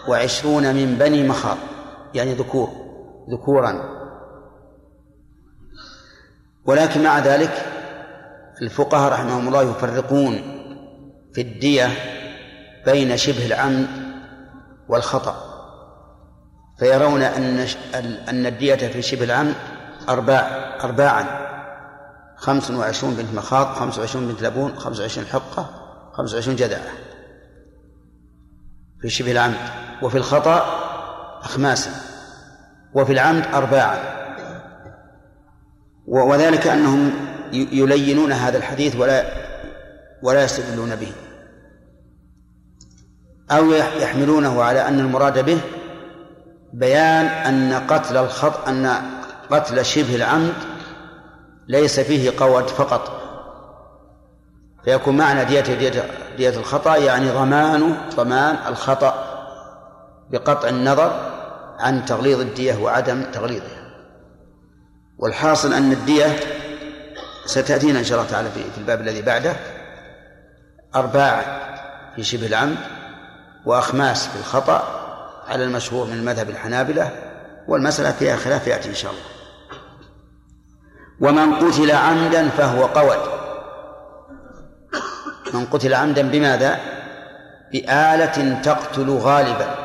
[0.08, 1.58] وعشرون من بني مخاض
[2.14, 2.70] يعني ذكور
[3.30, 3.96] ذكورا.
[6.66, 7.66] ولكن مع ذلك
[8.62, 10.55] الفقهاء رحمهم الله يفرقون
[11.36, 11.90] في الدية
[12.86, 13.88] بين شبه العمد
[14.88, 15.36] والخطأ
[16.80, 17.68] فيرون أن
[18.30, 19.56] أن الدية في شبه العمد
[20.10, 21.46] أرباع أرباعا
[22.38, 25.70] خمس وعشرون بنت مخاض خمس وعشرون بنت لبون خمس وعشرين حقة
[26.14, 26.82] خمس وعشرون جدعة
[29.02, 29.58] في شبه العمد.
[30.02, 30.66] وفي الخطأ
[31.42, 31.92] أخماسا
[32.94, 34.00] وفي العمد أرباعا.
[36.08, 37.12] وذلك أنهم
[37.54, 39.26] يلينون هذا الحديث ولا
[40.24, 41.12] ولا يستدلون به.
[43.52, 45.60] أو يحملونه على أن المراد به
[46.74, 49.02] بيان أن قتل الخط أن
[49.52, 50.54] قتل شبه العمد
[51.68, 53.22] ليس فيه قود فقط.
[54.86, 56.04] فيكون معنى دية دية,
[56.38, 59.14] دية الخطأ يعني ضمان ضمان الخطأ
[60.32, 61.32] بقطع النظر
[61.80, 63.86] عن تغليظ الدية وعدم تغليظها.
[65.18, 66.36] والحاصل أن الدية
[67.46, 69.56] ستأتينا إن شاء الله تعالى في الباب الذي بعده
[70.96, 71.62] أرباع
[72.16, 72.78] في شبه العمد
[73.66, 74.84] وأخماس في الخطأ
[75.48, 77.12] على المشهور من المذهب الحنابلة
[77.68, 79.24] والمسألة فيها خلاف يأتي إن شاء الله.
[81.22, 83.20] ومن قتل عمدا فهو قود
[85.54, 86.80] من قتل عمدا بماذا؟
[87.72, 89.76] بآلة تقتل غالبا.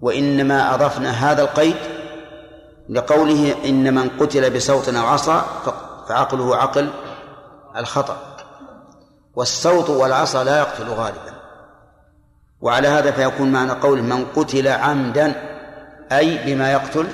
[0.00, 1.76] وإنما أضفنا هذا القيد
[2.88, 5.46] لقوله إن من قتل بصوت أو عصا
[6.08, 6.90] فعقله عقل
[7.76, 8.16] الخطأ.
[9.34, 11.37] والصوت والعصا لا يقتل غالبا.
[12.60, 15.32] وعلى هذا فيكون معنى قول من قتل عمدا
[16.12, 17.06] أي بما يقتل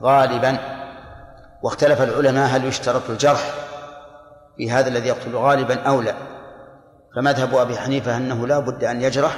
[0.00, 0.58] غالبا.
[1.62, 3.54] واختلف العلماء هل يشترط الجرح
[4.56, 6.14] في هذا الذي يقتل غالبا أو لا.
[7.16, 9.36] فمذهب أبي حنيفة أنه لا بد أن يجرح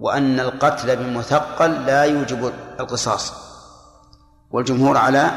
[0.00, 3.32] وأن القتل بمثقل لا يوجب القصاص.
[4.50, 5.30] والجمهور على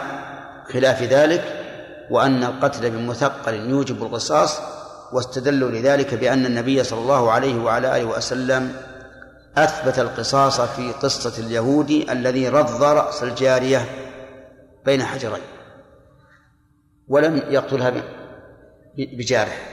[0.74, 1.44] خلاف ذلك
[2.12, 4.60] وأن القتل بمثقل يوجب القصاص
[5.14, 8.76] واستدلوا لذلك بأن النبي صلى الله عليه وعلى آله وسلم
[9.58, 13.86] أثبت القصاص في قصة اليهودي الذي رض رأس الجارية
[14.86, 15.42] بين حجرين
[17.08, 18.04] ولم يقتلها
[18.98, 19.68] بجارح.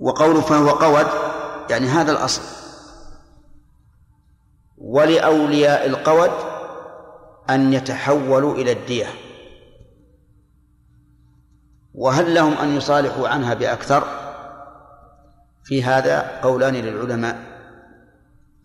[0.00, 1.06] وقوله فهو قود؟
[1.70, 2.42] يعني هذا الأصل.
[4.78, 6.30] ولأولياء القود
[7.50, 9.06] أن يتحولوا إلى الدية.
[11.94, 14.04] وهل لهم أن يصالحوا عنها بأكثر؟
[15.64, 17.47] في هذا قولان للعلماء.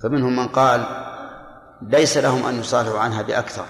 [0.03, 0.85] فمنهم من قال
[1.81, 3.65] ليس لهم أن يصالحوا عنها بأكثر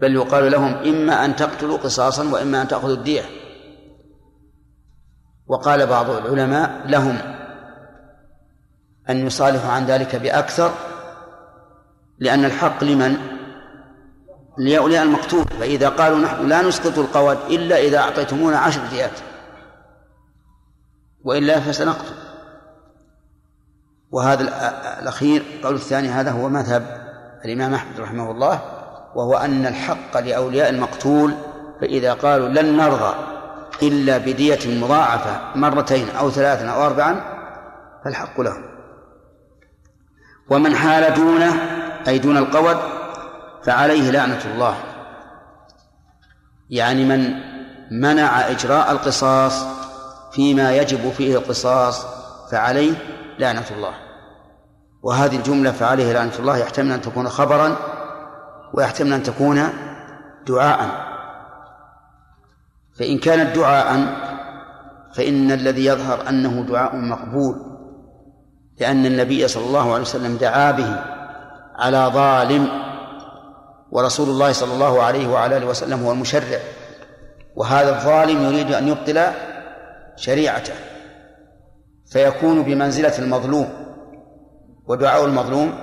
[0.00, 3.22] بل يقال لهم إما أن تقتلوا قصاصا وإما أن تأخذوا الدية.
[5.46, 7.18] وقال بعض العلماء لهم
[9.10, 10.72] أن يصالحوا عن ذلك بأكثر
[12.18, 13.16] لأن الحق لمن؟
[14.58, 15.44] لأولياء المقتول.
[15.44, 19.18] فإذا قالوا نحن لا نسقط القواد إلا إذا أعطيتمونا عشر ديات
[21.24, 22.23] وإلا فسنقتل.
[24.14, 24.42] وهذا
[25.02, 27.04] الأخير قول الثاني هذا هو مذهب
[27.44, 28.60] الإمام أحمد رحمه الله
[29.14, 31.34] وهو أن الحق لأولياء المقتول
[31.80, 33.14] فإذا قالوا لن نرضى
[33.82, 37.20] إلا بدية مضاعفة مرتين أو ثلاثا أو أربعا
[38.04, 38.64] فالحق لهم.
[40.50, 41.52] ومن حال دونه
[42.08, 42.76] أي دون القود
[43.64, 44.74] فعليه لعنة الله.
[46.70, 47.34] يعني من
[47.90, 49.64] منع إجراء القصاص
[50.32, 52.06] فيما يجب فيه القصاص
[52.50, 52.94] فعليه
[53.38, 54.03] لعنة الله.
[55.04, 57.76] وهذه الجملة فعليه لعنة الله يحتمل أن تكون خبرا
[58.74, 59.68] ويحتمل أن تكون
[60.46, 61.04] دعاء.
[62.98, 64.06] فإن كانت دعاء
[65.14, 67.56] فإن الذي يظهر أنه دعاء مقبول
[68.80, 70.96] لأن النبي صلى الله عليه وسلم دعا به
[71.76, 72.68] على ظالم
[73.90, 76.58] ورسول الله صلى الله عليه وعلى آله وسلم هو المشرع.
[77.56, 79.20] وهذا الظالم يريد أن يبطل
[80.16, 80.74] شريعته
[82.06, 83.83] فيكون بمنزلة المظلوم.
[84.86, 85.78] ودعاء المظلوم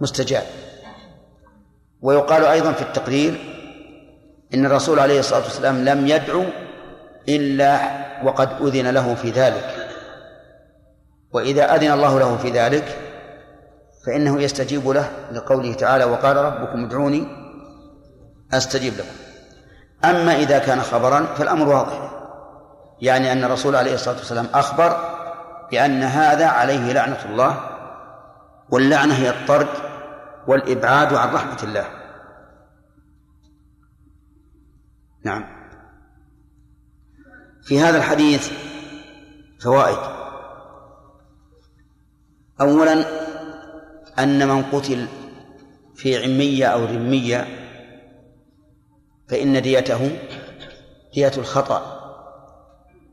[0.00, 0.42] مستجاب.
[2.02, 3.54] ويقال أيضا في التقرير
[4.54, 6.44] إن الرسول عليه الصلاة والسلام لم يدعو
[7.28, 7.80] إلا
[8.24, 9.88] وقد أذن له في ذلك.
[11.32, 12.98] وإذا أذن الله له في ذلك
[14.06, 17.26] فإنه يستجيب له لقوله تعالى وقال ربكم ادعوني
[18.52, 19.28] أستجيب لكم.
[20.04, 22.10] أما إذا كان خبرا فالأمر واضح
[23.00, 24.96] يعني أن الرسول عليه الصلاة والسلام أخبر
[25.70, 27.60] بأن هذا عليه لعنة الله
[28.70, 29.68] واللعنة هي الطرد
[30.46, 31.88] والإبعاد عن رحمة الله.
[35.24, 35.44] نعم.
[37.62, 38.52] في هذا الحديث
[39.60, 39.98] فوائد.
[42.60, 43.04] أولا
[44.18, 45.06] أن من قتل
[45.94, 47.46] في عمية أو رمية
[49.28, 50.18] فإن ديته
[51.14, 51.98] دية الخطأ.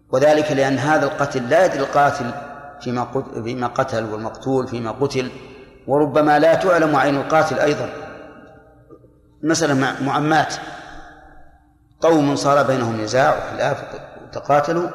[0.09, 2.54] وذلك لأن هذا القتل لا يدري القاتل
[2.85, 5.31] فيما فيما قتل والمقتول فيما قتل
[5.87, 7.89] وربما لا تعلم عين القاتل أيضا.
[9.43, 10.53] مثلا معمات.
[12.01, 13.83] قوم صار بينهم نزاع وخلاف
[14.23, 14.89] وتقاتلوا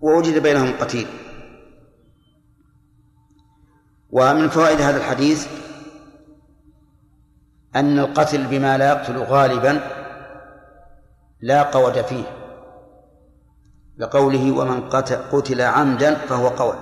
[0.00, 1.06] ووجد بينهم قتيل.
[4.10, 5.48] ومن فوائد هذا الحديث
[7.76, 9.80] أن القتل بما لا يقتل غالبا
[11.40, 12.35] لا قود فيه.
[13.98, 14.88] لقوله ومن
[15.32, 16.78] قتل عمدا فهو قود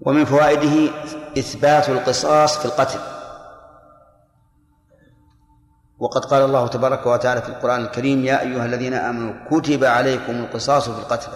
[0.00, 0.92] ومن فوائده
[1.38, 2.98] إثبات القصاص في القتل.
[5.98, 10.88] وقد قال الله تبارك وتعالى في القرآن الكريم يا أيها الذين آمنوا كتب عليكم القصاص
[10.88, 11.32] في القتل.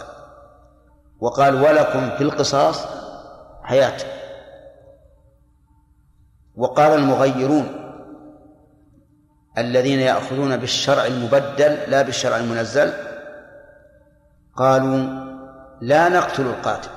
[1.20, 2.86] وقال ولكم في القصاص
[3.62, 3.98] حياة.
[6.56, 7.83] وقال المغيرون
[9.58, 12.92] الذين يأخذون بالشرع المبدل لا بالشرع المنزل
[14.56, 15.24] قالوا
[15.80, 16.90] لا نقتل القاتل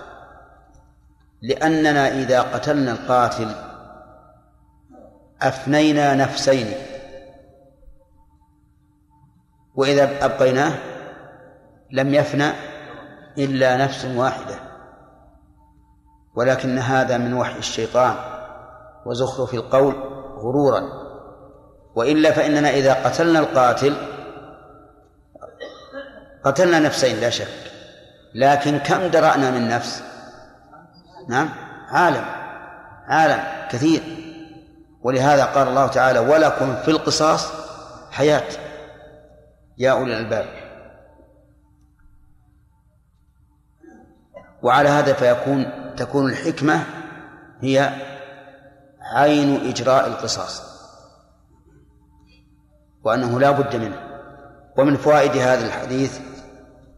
[1.41, 3.51] لأننا إذا قتلنا القاتل
[5.41, 6.73] أفنينا نفسين.
[9.75, 10.73] وإذا أبقيناه
[11.91, 12.51] لم يفنى
[13.37, 14.55] إلا نفس واحدة
[16.35, 18.15] ولكن هذا من وحي الشيطان
[19.05, 19.93] وزخرف القول
[20.37, 21.06] غرورا.
[21.97, 23.95] وإلا فإننا إذا قتلنا القاتل
[26.43, 27.71] قتلنا نفسين لا شك
[28.35, 30.03] لكن كم درأنا من نفس؟
[31.29, 31.49] نعم
[31.89, 32.25] عالم
[33.07, 34.01] عالم كثير.
[35.01, 37.51] ولهذا قال الله تعالى ولكم في القصاص
[38.11, 38.47] حياة.
[39.77, 40.45] يا أولي الألباب.
[44.61, 46.83] وعلى هذا فيكون تكون الحكمة
[47.61, 47.91] هي
[49.01, 50.76] عين إجراء القصاص.
[53.07, 53.99] وأنه لا بد منه.
[54.77, 56.19] ومن فوائد هذا الحديث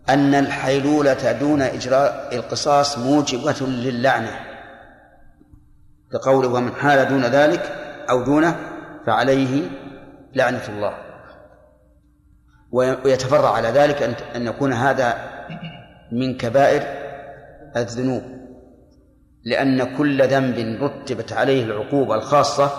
[0.09, 4.39] أن الحيلولة دون إجراء القصاص موجبة للعنة.
[6.13, 7.61] لقوله ومن حال دون ذلك
[8.09, 8.55] أو دونه
[9.05, 9.69] فعليه
[10.35, 10.93] لعنة الله.
[12.71, 15.17] ويتفرع على ذلك أن يكون هذا
[16.11, 16.83] من كبائر
[17.77, 18.23] الذنوب.
[19.45, 22.71] لأن كل ذنب رتبت عليه العقوبة الخاصة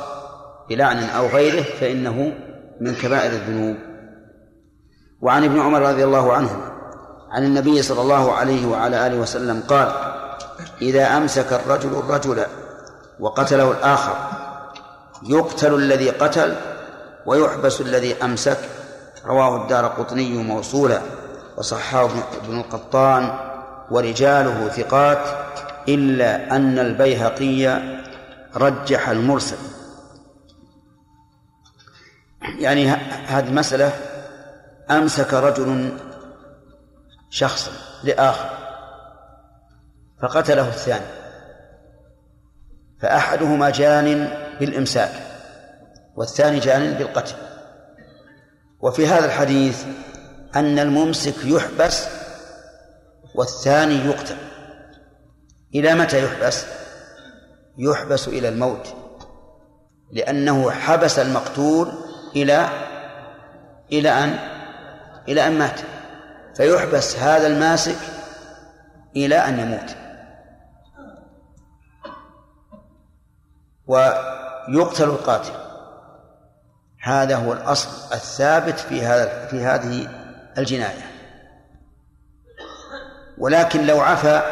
[0.69, 2.33] بلعن أو غيره فإنه
[2.81, 3.77] من كبائر الذنوب.
[5.21, 6.51] وعن ابن عمر رضي الله عنه
[7.31, 9.93] عن النبي صلى الله عليه وعلى آله وسلم قال
[10.83, 12.45] إذا أمسك الرجل الرجل
[13.21, 14.17] وقتله الآخر
[15.23, 16.57] يقتل الذي قتل
[17.27, 18.59] ويحبس الذي أمسك.
[19.27, 21.01] رواه الدار قطني موصولا
[21.57, 22.05] وصححه
[22.45, 23.39] ابن القطان
[23.91, 25.19] ورجاله ثقات
[25.89, 27.81] إلا أن البيهقي
[28.57, 29.57] رجح المرسل.
[32.59, 32.89] يعني
[33.27, 33.93] هذه المسألة
[34.91, 35.93] أمسك رجل
[37.31, 37.71] شخصا
[38.05, 38.51] لآخر
[40.23, 41.07] فقتله الثاني
[43.01, 44.29] فأحدهما جان
[44.61, 45.13] بالإمساك
[46.17, 47.35] والثاني جان بالقتل
[48.81, 49.85] وفي هذا الحديث
[50.57, 52.07] أن الممسك يحبس
[53.35, 54.37] والثاني يقتل
[55.75, 56.65] إلى متى يحبس؟
[57.79, 58.95] يحبس إلى الموت
[60.13, 62.69] لأنه حبس المقتول إلى
[63.93, 64.39] إلى أن
[65.29, 65.81] إلى أن مات.
[66.57, 67.99] فيحبس هذا الماسك
[69.17, 69.97] إلى أن يموت.
[73.87, 75.53] ويقتل القاتل.
[77.03, 80.09] هذا هو الأصل الثابت في هذا في هذه
[80.59, 81.11] الجناية.
[83.39, 84.43] ولكن لو عفى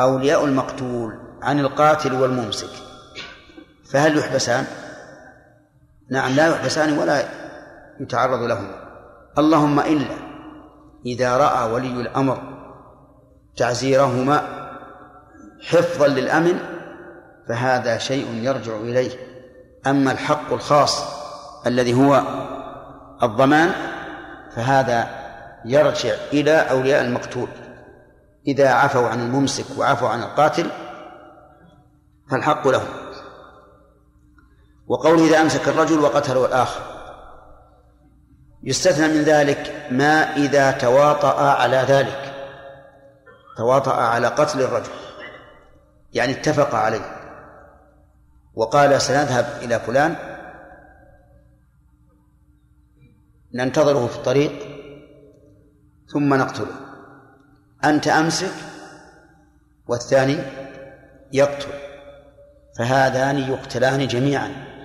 [0.00, 2.70] أولياء المقتول عن القاتل والممسك
[3.90, 4.66] فهل يحبسان؟
[6.10, 7.24] نعم لا يحبسان ولا
[8.00, 8.86] يتعرض لهما.
[9.38, 10.16] اللهم إلا
[11.06, 12.38] إذا رأى ولي الأمر
[13.56, 14.42] تعزيرهما
[15.68, 16.58] حفظا للأمن
[17.48, 19.10] فهذا شيء يرجع إليه.
[19.86, 21.04] أما الحق الخاص
[21.66, 22.22] الذي هو
[23.22, 23.72] الضمان
[24.56, 25.08] فهذا
[25.64, 27.48] يرجع إلى أولياء المقتول.
[28.46, 30.70] إذا عفوا عن الممسك وعفوا عن القاتل
[32.30, 32.82] فالحق له
[34.86, 36.80] وقوله إذا أمسك الرجل وقتله الآخر.
[38.62, 42.34] يستثنى من ذلك ما إذا تواطأ على ذلك.
[43.56, 44.90] تواطأ على قتل الرجل.
[46.12, 47.16] يعني اتفق عليه.
[48.54, 50.16] وقال سنذهب إلى فلان.
[53.54, 54.52] ننتظره في الطريق.
[56.12, 56.74] ثم نقتله.
[57.84, 58.52] أنت أمسك
[59.86, 60.38] والثاني
[61.32, 61.68] يقتل.
[62.78, 64.75] فهذان يقتلان جميعا.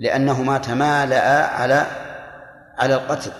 [0.00, 1.86] لأنهما تمالأ على
[2.78, 3.32] على القتل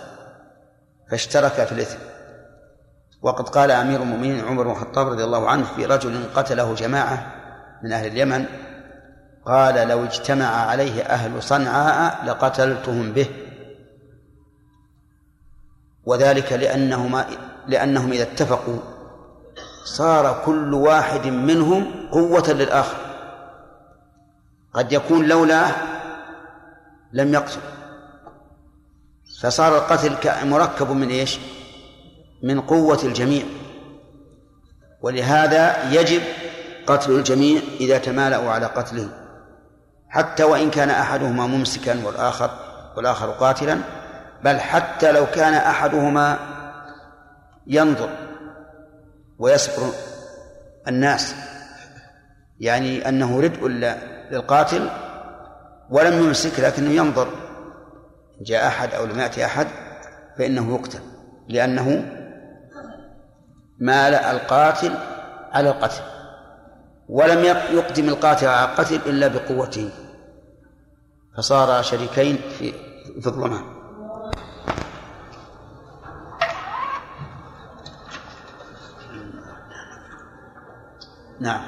[1.11, 1.99] فاشتركا في الإثم.
[3.23, 7.33] وقد قال أمير المؤمنين عمر بن الخطاب رضي الله عنه في رجل قتله جماعة
[7.83, 8.45] من أهل اليمن
[9.47, 13.27] قال لو اجتمع عليه أهل صنعاء لقتلتهم به.
[16.05, 17.27] وذلك لأنهما
[17.67, 18.79] لأنهم إذا اتفقوا
[19.85, 22.97] صار كل واحد منهم قوة للآخر.
[24.75, 25.73] قد يكون لولاه
[27.13, 27.61] لم يقتل.
[29.43, 30.17] فصار القتل
[30.49, 31.39] مركب من إيش؟
[32.43, 33.43] من قوة الجميع.
[35.03, 36.23] ولهذا يجب
[36.87, 39.09] قتل الجميع إذا تمالأوا على قتله.
[40.09, 42.51] حتى وإن كان أحدهما ممسكا والآخر
[42.97, 43.79] والآخر قاتلا
[44.45, 46.39] بل حتى لو كان أحدهما
[47.67, 48.11] ينظر
[49.39, 49.93] ويسبر
[50.89, 51.35] الناس.
[52.61, 53.69] يعني أنه ردء
[54.31, 54.91] للقاتل
[55.91, 57.29] ولم يمسك لكنه ينظر.
[58.41, 59.67] جاء أحد أو لم يأتي أحد
[60.39, 61.01] فإنه يقتل
[61.49, 61.87] لأنه
[63.79, 64.93] مال القاتل
[65.53, 66.03] على القتل
[67.09, 69.91] ولم يقدم القاتل على القتل إلا بقوته.
[71.37, 72.73] فصار شريكين في
[73.21, 73.81] في الظلمان
[81.41, 81.65] نعم.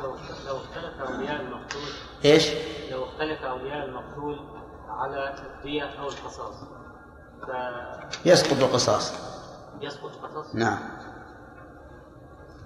[0.00, 0.16] لو
[0.46, 1.82] لو اختلف أولياء المقتول
[2.24, 2.48] إيش؟
[3.22, 4.40] اختلف اولياء المقتول
[4.88, 6.54] على الدية أو القصاص.
[7.42, 7.50] ف
[8.26, 9.12] يسقط القصاص.
[9.80, 10.78] يسقط القصاص؟ نعم.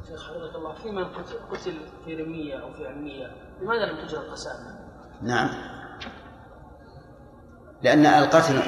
[0.09, 3.27] شيخ حفظك الله في من قتل, قتل في رمية أو في عمية
[3.63, 4.79] لماذا لم تجرى القسامة؟
[5.23, 5.49] نعم.
[7.83, 8.63] لأن القتل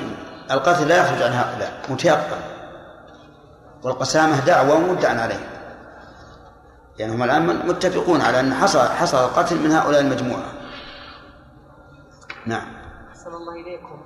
[0.51, 2.41] القتل لا يخرج عن هؤلاء متيقن.
[3.85, 5.49] والقسامة دعوة مدعى عليه.
[6.99, 10.58] يعني هم الآن متفقون على أن حصل حصل القتل من هؤلاء المجموعة.
[12.49, 12.69] نعم
[13.09, 14.01] أحسن الله إليكم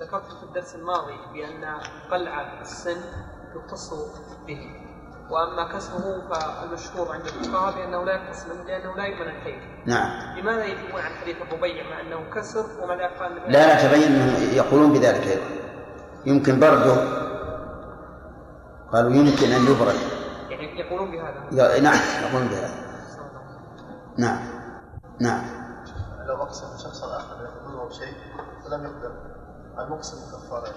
[0.00, 1.64] ذكرت في الدرس الماضي بأن
[2.10, 3.00] قلع السن
[3.54, 3.94] يقتص
[4.46, 4.60] به
[5.30, 9.82] وأما كسره فالمشهور عند الفقهاء بأنه لا يقتص منه لأنه لا يؤمن الخير.
[9.86, 10.38] نعم.
[10.38, 14.12] لماذا يجيبون عن حديث الربيع مع أنه كسر ومع ذلك قال لا لا تبين
[14.54, 15.44] يقولون بذلك أيضا.
[16.26, 16.94] يمكن برده
[18.92, 19.96] قالوا يمكن أن يبرد.
[20.50, 21.80] يعني يقولون بهذا.
[21.80, 22.70] نعم يقولون بهذا.
[24.18, 24.38] نعم.
[25.20, 25.59] نعم.
[26.30, 28.14] لو اقسم شخص آخر يقبله بشيء
[28.64, 29.12] فلم يقدر.
[29.78, 30.74] المقسم كفارة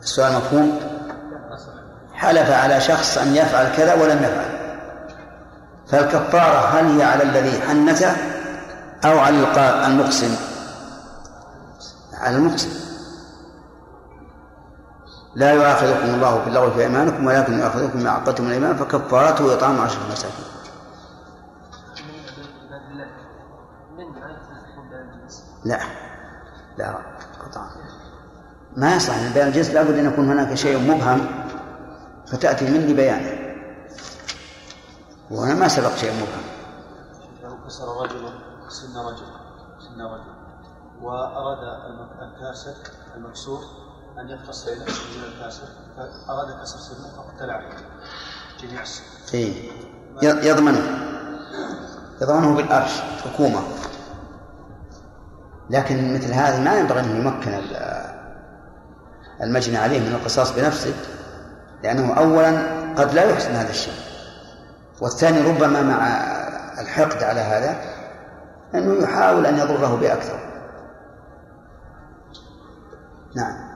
[0.00, 0.80] السؤال مفهوم؟
[2.12, 4.58] حلف على شخص أن يفعل كذا ولم يفعل.
[5.88, 8.16] فالكفارة هل هي على الذي حنثه
[9.04, 9.36] أو على
[9.86, 10.36] المقسم؟
[12.12, 12.70] على المقسم.
[15.34, 20.57] لا يؤاخذكم الله باللغو في أيمانكم ولكن يؤاخذكم بما عقدتم الأيمان فكفارته إطعام عشرة مساكين.
[25.68, 25.80] لا.
[26.78, 26.98] لا.
[27.44, 27.70] قطعا
[28.76, 31.44] ما يصلح من بيان الجنس لابد أن يكون هناك شيء مبهم
[32.26, 33.38] فتأتي مني بيانه
[35.30, 36.44] وهنا ما سبق شيء مبهم.
[37.42, 38.28] لو كسر رجل
[38.68, 39.26] سن رجل
[39.80, 40.38] سن رجل.
[41.02, 41.58] وأراد
[42.22, 42.74] الكاسر
[43.16, 43.60] المكسور
[44.18, 45.66] أن يفحص نفسه من الكاسر
[45.96, 47.62] فأراد كسر سنه فاقتلع
[48.62, 49.02] جميع السن.
[49.34, 49.70] إيه.
[50.22, 50.82] يضمنه.
[52.22, 53.62] يضمنه بالأرش حكومة.
[55.70, 57.60] لكن مثل هذا ما ينبغي أن يمكن
[59.42, 60.94] المجني عليه من القصاص بنفسه
[61.82, 62.50] لأنه أولا
[62.94, 63.94] قد لا يحسن هذا الشيء.
[65.00, 66.06] والثاني ربما مع
[66.80, 67.76] الحقد على هذا
[68.74, 70.38] أنه يحاول أن يضره بأكثر.
[73.36, 73.68] نعم.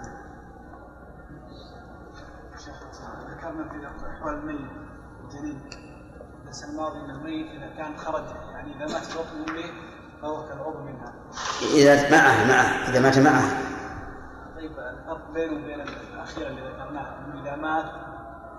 [4.27, 4.70] الميت
[5.24, 5.60] الجنين.
[6.69, 6.98] الماضي
[7.56, 9.91] إذا كان خرج يعني إذا مات الوقت من الميت
[10.23, 11.12] فهو كالعضو منها.
[11.74, 12.89] إذا معه معه.
[12.90, 13.43] إذا مات معه.
[14.57, 15.81] طيب الفرق بينه وبين
[16.15, 17.85] الاخيره اللي ذكرناها إنه إذا مات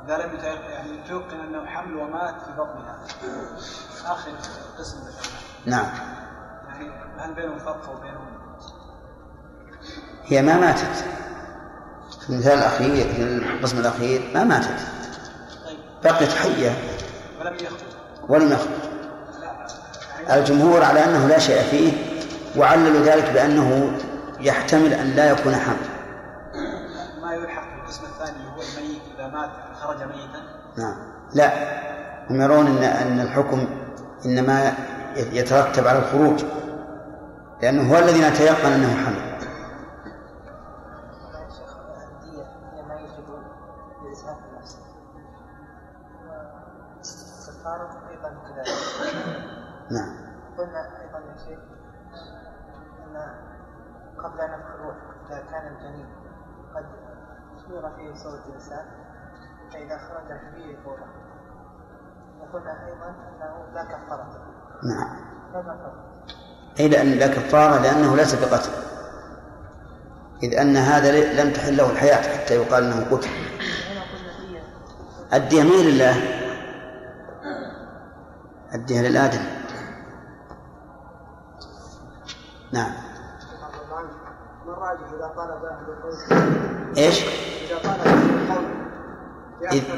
[0.05, 2.99] إذا لم يعني توقن أنه حمل ومات في بطنها.
[4.05, 4.31] آخر
[4.79, 5.41] قسم ذكرناه.
[5.65, 5.85] نعم.
[6.67, 8.27] يعني هل بينهم فرق أو بينهم؟
[10.23, 11.05] هي ما ماتت.
[12.21, 14.79] في المثال الأخير في القسم الأخير ما ماتت.
[15.65, 15.79] طيب.
[16.03, 16.71] بقيت حية.
[17.39, 17.79] ولم يخرج
[18.29, 18.92] ولم يخرج
[20.29, 21.91] الجمهور على أنه لا شيء فيه
[22.57, 23.91] وعللوا ذلك بأنه
[24.39, 25.75] يحتمل أن لا يكون حمل.
[27.21, 29.49] ما يلحق القسم الثاني هو الميت إذا مات
[29.81, 30.41] خرج ميتا؟
[30.77, 30.95] نعم.
[31.33, 31.51] لا.
[32.29, 33.67] هم يرون ان إن الحكم
[34.25, 34.73] إنما
[35.15, 36.43] يترتب على الخروج
[37.61, 39.32] لأنه هو الذي نتيقن أنه حمل.
[54.23, 54.95] قبل نفخ الروح
[55.29, 56.07] اذا كان الجنين
[56.75, 56.85] قد
[57.67, 58.85] صور في صورة الإنسان
[59.73, 61.07] فإذا خرج الحبيب فوره
[62.41, 64.27] وقلنا أيضا أنه لا كفارة.
[64.83, 65.33] نعم.
[66.79, 68.71] أي لأن لا كفارة لأنه ليس بقتل.
[70.43, 73.29] إذ أن هذا لم تحل له الحياة حتى يقال أنه قتل.
[75.33, 76.15] الدية مين لله
[78.73, 79.45] الدية للآدم.
[82.73, 83.02] نعم.
[84.65, 86.13] ما الراجح إذا طلب أهل القول.
[86.97, 88.65] إيش؟ إذا طالب أهل القول
[89.71, 89.93] إذا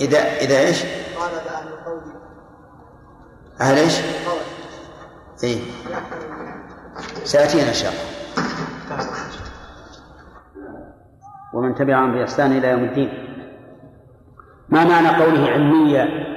[0.00, 0.82] إذا إذا إيش؟
[1.18, 2.00] طالب أهل القول
[3.60, 4.40] أهل إيش؟ القول
[5.44, 5.60] إيه.
[7.24, 8.10] سيأتينا إن شاء الله.
[11.54, 13.26] ومن تبعهم بإحسان إلى يوم الدين.
[14.68, 16.29] ما معنى قوله علمية؟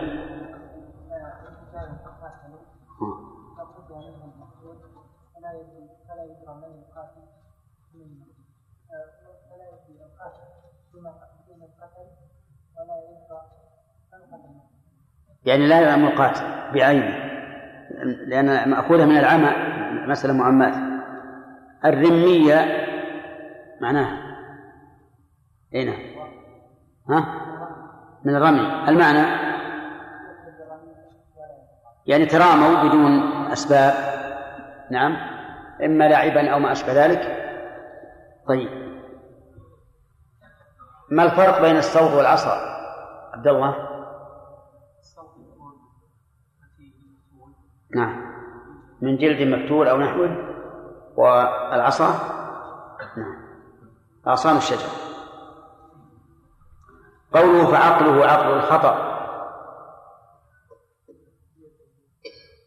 [15.46, 16.44] يعني لا يعلم القاتل
[16.74, 17.24] بعينه
[18.28, 19.52] لأن مأخوذة من العمى
[20.08, 20.74] مسألة معمات
[21.86, 22.88] الرمية
[23.82, 24.18] معناها
[25.76, 26.00] أين نعم.
[27.10, 27.44] ها؟
[28.26, 28.90] من الرمي.
[28.90, 29.26] المعنى؟
[32.06, 33.94] يعني تراموا بدون أسباب.
[34.92, 35.18] نعم.
[35.86, 37.50] إما لاعبا أو ما أشبه ذلك.
[38.48, 38.70] طيب.
[41.12, 42.58] ما الفرق بين الصوت والعصا؟
[43.34, 43.93] عبد الله؟
[47.96, 48.34] نعم.
[49.02, 50.54] من جلد مفتول أو نحوه.
[51.16, 52.08] والعصا؟
[53.18, 53.44] نعم.
[54.28, 54.90] أغصان الشجر.
[57.34, 59.14] قوله فعقله عقل الخطأ.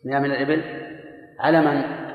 [0.04, 0.86] من الإبل.
[1.40, 2.06] على من؟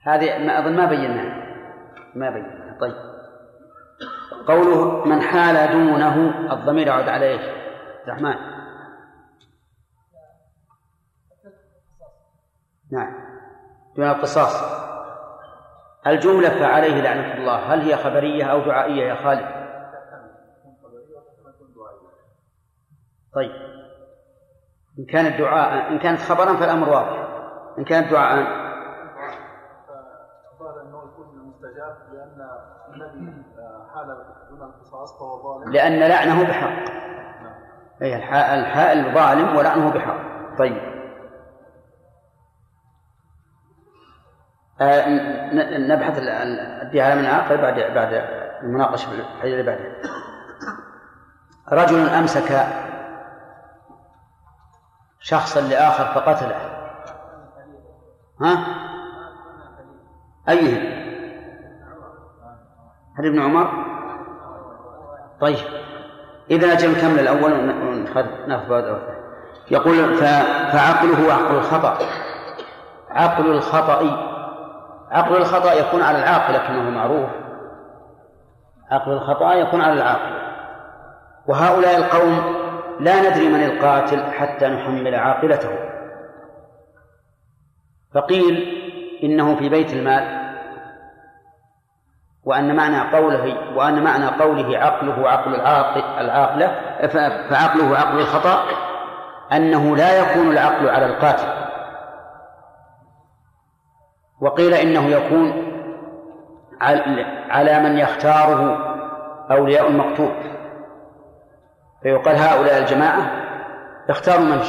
[0.00, 1.44] هذه ما أظن ما بيناها.
[2.14, 2.78] ما بيناها.
[2.80, 3.13] طيب.
[4.46, 7.42] قوله من حال دونه الضمير يعود على إيش؟
[8.06, 8.34] الرحمن.
[12.92, 13.14] نعم.
[13.96, 14.84] دون القصاص.
[16.06, 17.74] الجملة فعليه لعنة الله.
[17.74, 19.64] هل هي خبرية أو دعائية يا خالد؟
[23.34, 23.52] طيب.
[24.98, 27.28] إن كانت دعاء إن كانت خبرا فالأمر واضح.
[27.78, 28.63] إن كانت دعاء
[35.66, 36.94] لأن لعنه بحق
[38.02, 38.16] أي
[38.60, 40.16] الحائل ظالم ولعنه بحق
[40.58, 40.94] طيب
[44.80, 45.08] آه
[45.78, 46.18] نبحث
[46.82, 48.12] الديانة من آخر بعد بعد
[48.62, 49.10] المناقشة
[49.40, 49.96] في اللي بعده
[51.72, 52.66] رجل أمسك
[55.20, 56.56] شخصا لآخر فقتله
[58.40, 58.66] ها؟
[60.48, 61.04] أيهم؟
[63.18, 63.83] هل ابن عمر؟
[65.40, 65.58] طيب.
[66.50, 68.96] إذا أجل نكمل الأول وناخذ
[69.70, 70.14] يقول
[70.72, 71.98] فعقله عقل الخطأ.
[73.10, 74.00] عقل الخطأ
[75.10, 77.30] عقل الخطأ يكون على العاقلة كما هو معروف.
[78.90, 80.44] عقل الخطأ يكون على العاقلة
[81.46, 82.54] وهؤلاء القوم
[83.00, 85.78] لا ندري من القاتل حتى نحمل عاقلته.
[88.14, 88.80] فقيل
[89.22, 90.43] إنه في بيت المال.
[92.46, 95.54] وأن معنى قوله وأن معنى قوله عقله عقل
[96.20, 96.66] العاقلة
[97.50, 98.64] فعقله عقل الخطأ
[99.52, 101.48] أنه لا يكون العقل على القاتل.
[104.40, 105.74] وقيل إنه يكون
[107.50, 108.78] على من يختاره
[109.50, 110.32] أولياء المقتول
[112.02, 113.30] فيقال هؤلاء الجماعة
[114.10, 114.60] اختاروا من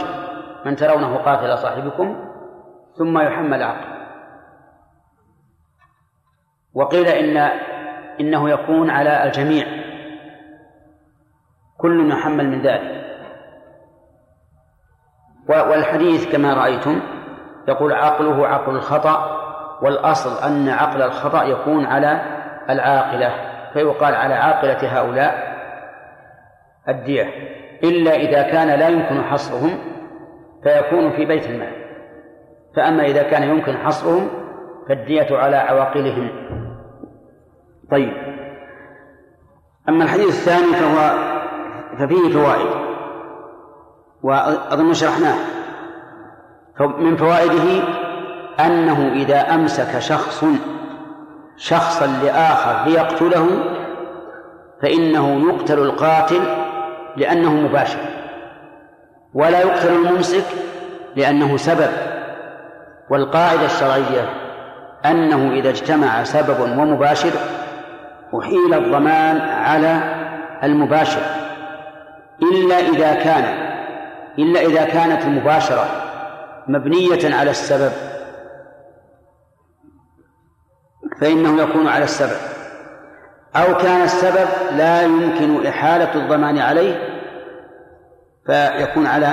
[0.66, 2.30] من ترونه قاتل صاحبكم
[2.98, 3.95] ثم يحمل عقله.
[6.76, 7.38] وقيل إن
[8.20, 9.66] إنه يكون على الجميع.
[11.78, 13.06] كل يحمل من ذلك.
[15.50, 17.02] والحديث كما رأيتم
[17.68, 19.42] يقول عقله عقل الخطأ
[19.82, 22.22] والأصل أن عقل الخطأ يكون على
[22.70, 23.32] العاقلة
[23.74, 25.56] فيقال على عاقلة هؤلاء
[26.90, 27.26] الدية
[27.84, 29.78] إلا إذا كان لا يمكن حصرهم
[30.64, 31.74] فيكون في بيت المال.
[32.76, 34.30] فأما إذا كان يمكن حصرهم
[34.90, 36.30] فالدية على عواقلهم.
[37.92, 38.14] طيب.
[39.90, 41.14] أما الحديث الثاني فهو
[41.98, 42.70] ففيه فوائد
[44.24, 45.36] وأظن شرحناه.
[46.80, 47.84] من فوائده
[48.60, 50.46] أنه إذا أمسك شخص
[51.58, 53.48] شخصا لآخر ليقتله
[54.82, 56.42] فإنه يقتل القاتل
[57.18, 58.00] لأنه مباشر
[59.34, 60.46] ولا يقتل الممسك
[61.16, 61.90] لأنه سبب
[63.10, 64.30] والقاعدة الشرعية
[65.06, 67.32] أنه إذا اجتمع سبب ومباشر
[68.34, 70.00] أحيل الضمان على
[70.64, 71.22] المباشر.
[72.42, 73.44] إلا إذا كان
[74.40, 75.86] إلا إذا كانت المباشرة
[76.68, 77.92] مبنية على السبب.
[81.22, 82.38] فإنه يكون على السبب.
[83.56, 84.48] أو كان السبب
[84.78, 87.16] لا يمكن إحالة الضمان عليه
[88.46, 89.32] فيكون على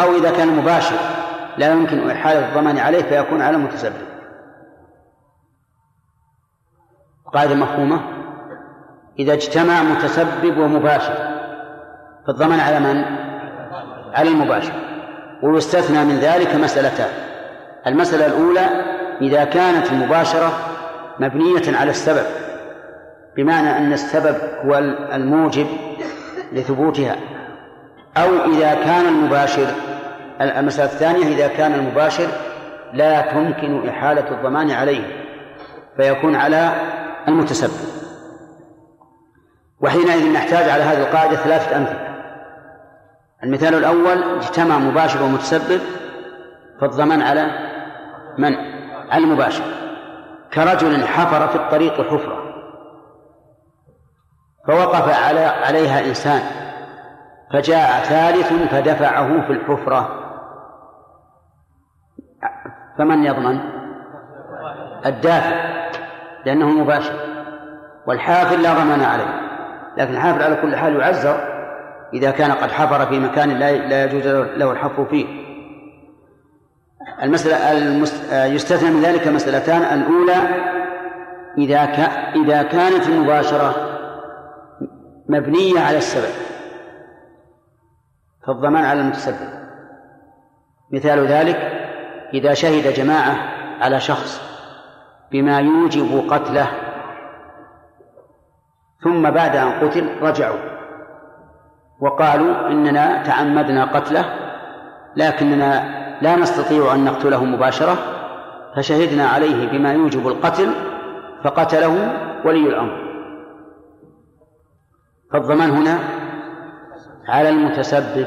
[0.00, 0.96] أو إذا كان مباشر
[1.58, 4.07] لا يمكن إحالة الضمان عليه فيكون على المتسبب
[7.34, 8.00] قاعدة مفهومة
[9.18, 11.14] إذا اجتمع متسبب ومباشر
[12.26, 13.04] فالضمان على من؟
[14.14, 14.72] على المباشر
[15.42, 17.08] ويستثنى من ذلك مسألتان
[17.86, 18.66] المسألة الأولى
[19.20, 20.52] إذا كانت المباشرة
[21.20, 22.26] مبنية على السبب
[23.36, 24.78] بمعنى أن السبب هو
[25.12, 25.66] الموجب
[26.52, 27.16] لثبوتها
[28.16, 29.66] أو إذا كان المباشر
[30.40, 32.28] المسألة الثانية إذا كان المباشر
[32.92, 35.02] لا تمكن إحالة الضمان عليه
[35.96, 36.72] فيكون على
[37.28, 37.98] المتسبب.
[39.80, 42.08] وحينئذ نحتاج على هذه القاعدة ثلاثة أمثلة.
[43.44, 45.80] المثال الأول اجتمع مباشر ومتسبب
[46.80, 47.50] فالضمان على
[48.38, 48.54] من؟
[49.10, 49.64] على المباشر.
[50.54, 52.38] كرجل حفر في الطريق حفرة.
[54.66, 56.40] فوقف على عليها إنسان.
[57.52, 60.24] فجاء ثالث فدفعه في الحفرة.
[62.98, 63.60] فمن يضمن؟
[65.06, 65.87] الدافع.
[66.48, 67.12] لأنه مباشر
[68.06, 69.40] والحافر لا ضمان عليه
[69.96, 71.40] لكن الحافر على كل حال يعزر
[72.14, 74.26] إذا كان قد حفر في مكان لا يجوز
[74.56, 75.26] له الحفر فيه.
[77.22, 78.32] المسألة المست...
[78.32, 80.36] يستثنى من ذلك مسألتان الأولى
[81.58, 81.98] إذا ك...
[82.36, 83.74] إذا كانت المباشرة
[85.28, 86.34] مبنية على السبب
[88.46, 89.48] فالضمان على المتسبب.
[90.92, 91.56] مثال ذلك
[92.34, 93.36] إذا شهد جماعة
[93.80, 94.47] على شخص
[95.32, 96.68] بما يوجب قتله.
[99.04, 100.58] ثم بعد أن قتل رجعوا.
[102.00, 104.24] وقالوا إننا تعمدنا قتله
[105.16, 107.98] لكننا لا نستطيع أن نقتله مباشرة
[108.76, 110.72] فشهدنا عليه بما يوجب القتل
[111.44, 112.12] فقتله
[112.44, 113.08] ولي الأمر.
[115.32, 115.98] فالضمان هنا
[117.28, 118.26] على المتسبب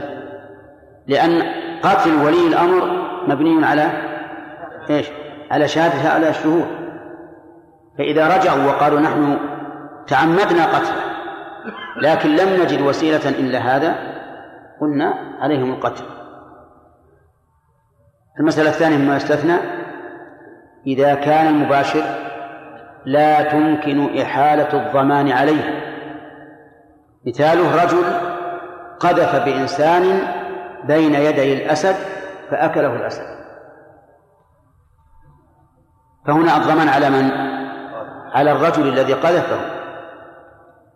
[1.07, 1.41] لأن
[1.83, 3.91] قتل ولي الأمر مبني على
[4.89, 5.07] إيش؟
[5.51, 6.80] على شهادة على الشهود.
[7.97, 9.37] فإذا رجعوا وقالوا نحن
[10.07, 11.11] تعمدنا قتله
[12.01, 13.95] لكن لم نجد وسيلة إلا هذا
[14.81, 16.03] قلنا عليهم القتل.
[18.39, 19.57] المسألة الثانية مما يستثنى
[20.87, 22.03] إذا كان المباشر
[23.05, 25.91] لا تمكن إحالة الضمان عليه.
[27.27, 28.03] مثاله رجل
[28.99, 30.03] قذف بإنسان
[30.83, 31.95] بين يدي الأسد
[32.51, 33.23] فأكله الأسد.
[36.27, 37.50] فهنا الضمان على من؟
[38.31, 39.59] على الرجل الذي قذفه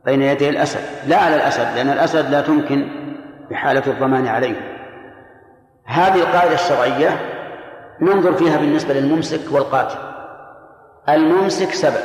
[0.06, 2.88] بين يدي الأسد لا على الأسد لأن الأسد لا تمكن
[3.52, 4.56] بحالة الضمان عليه.
[5.86, 7.20] هذه القاعدة الشرعية
[8.02, 9.98] ننظر فيها بالنسبة للممسك والقاتل.
[11.10, 12.04] الممسك سبب.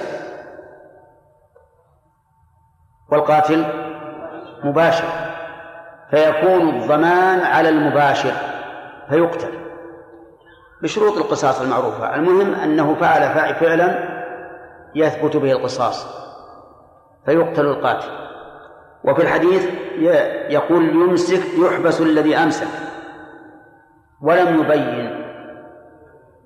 [3.12, 3.64] والقاتل
[4.64, 5.04] مباشر.
[6.10, 8.32] فيكون الضمان على المباشر
[9.08, 9.60] فيقتل.
[10.82, 12.14] بشروط القصاص المعروفة.
[12.14, 14.09] المهم أنه فعل فعلا
[14.94, 16.06] يثبت به القصاص
[17.26, 18.08] فيقتل القاتل.
[19.04, 19.70] وفي الحديث
[20.50, 22.68] يقول يمسك يحبس الذي أمسك
[24.22, 25.24] ولم يبين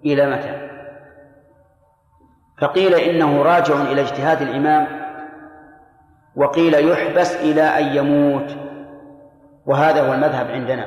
[0.04, 0.68] إلى متى.
[2.60, 4.86] فقيل إنه راجع إلى اجتهاد الإمام
[6.36, 8.56] وقيل يحبس إلى أن يموت.
[9.66, 10.86] وهذا هو المذهب عندنا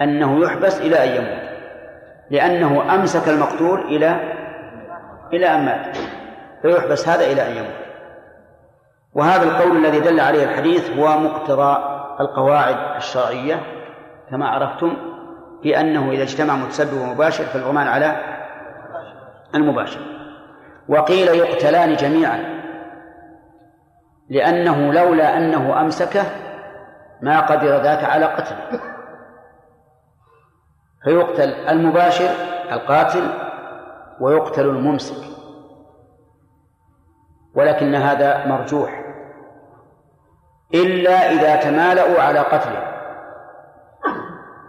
[0.00, 1.44] أنه يحبس إلى أن يموت
[2.30, 4.32] لأنه أمسك المقتول إلى
[5.32, 5.96] إلى أن مات.
[6.62, 7.84] فيحبس هذا إلى أن يموت.
[9.14, 11.76] وهذا القول الذي دل عليه الحديث هو مقتضى
[12.20, 13.60] القواعد الشرعية
[14.30, 14.96] كما عرفتم
[15.62, 18.16] في أنه إذا اجتمع متسبب ومباشر فالضمان على
[19.54, 20.00] المباشر.
[20.88, 22.54] وقيل يقتلان جميعا
[24.30, 26.24] لأنه لولا أنه أمسكه
[27.22, 28.80] ما قدر ذاك على قتله.
[31.04, 32.28] فيقتل المباشر
[32.72, 33.43] القاتل
[34.20, 35.24] ويقتل الممسك.
[37.54, 39.04] ولكن هذا مرجوح.
[40.74, 42.94] إلا إذا تمالأوا على قتله.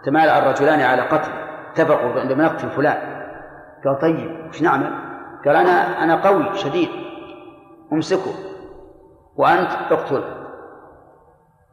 [0.04, 1.46] تمالأ الرجلان على قتله.
[1.70, 3.26] اتفقوا عندما نقتل فلان.
[3.84, 4.90] قال طيب وش نعمل؟
[5.44, 6.88] قال أنا أنا قوي شديد.
[7.92, 8.32] أمسكه.
[9.36, 10.24] وأنت اقتل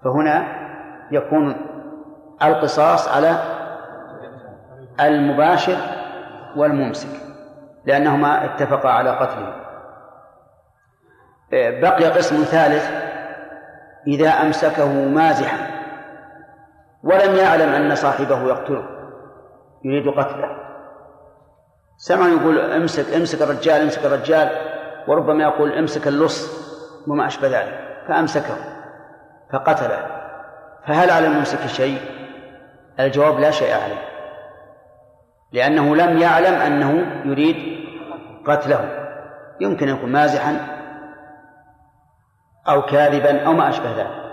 [0.04, 0.64] فهنا
[1.12, 1.56] يكون
[2.44, 3.36] القصاص على
[5.00, 5.78] المباشر
[6.56, 7.33] والممسك.
[7.86, 9.64] لأنهما اتفقا على قتله
[11.52, 12.90] بقي قسم ثالث
[14.08, 15.58] إذا أمسكه مازحا
[17.04, 18.86] ولم يعلم أن صاحبه يقتله
[19.84, 20.58] يريد قتله.
[21.98, 24.50] سمع يقول امسك امسك الرجال امسك الرجال
[25.08, 26.64] وربما يقول امسك اللص
[27.08, 28.56] وما أشبه ذلك فأمسكه
[29.54, 30.08] فقتله.
[30.88, 32.02] فهل على الممسك شيء؟
[33.00, 34.02] الجواب لا شيء عليه
[35.52, 37.73] لأنه لم يعلم أنه يريد
[38.48, 39.10] قتله
[39.60, 40.58] يمكن أن يكون مازحا
[42.70, 44.24] أو كاذبا أو ما أشبه ذلك.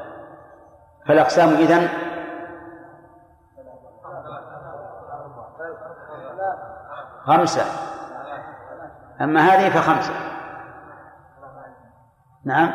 [1.09, 1.89] فالأقسام إذن
[7.27, 7.62] خمسة.
[9.20, 10.12] أما هذه فخمسة.
[12.45, 12.73] نعم.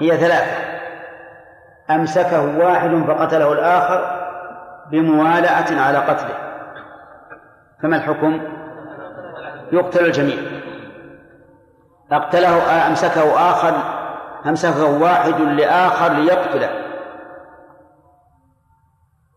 [0.00, 0.70] هي ثلاثة.
[1.90, 4.20] أمسكه واحد فقتله الآخر
[4.90, 6.34] بموالعة على قتله.
[7.82, 8.40] فما الحكم؟
[9.72, 10.59] يقتل الجميع.
[12.12, 13.74] أقتله أمسكه آخر
[14.46, 16.70] أمسكه واحد لآخر ليقتله.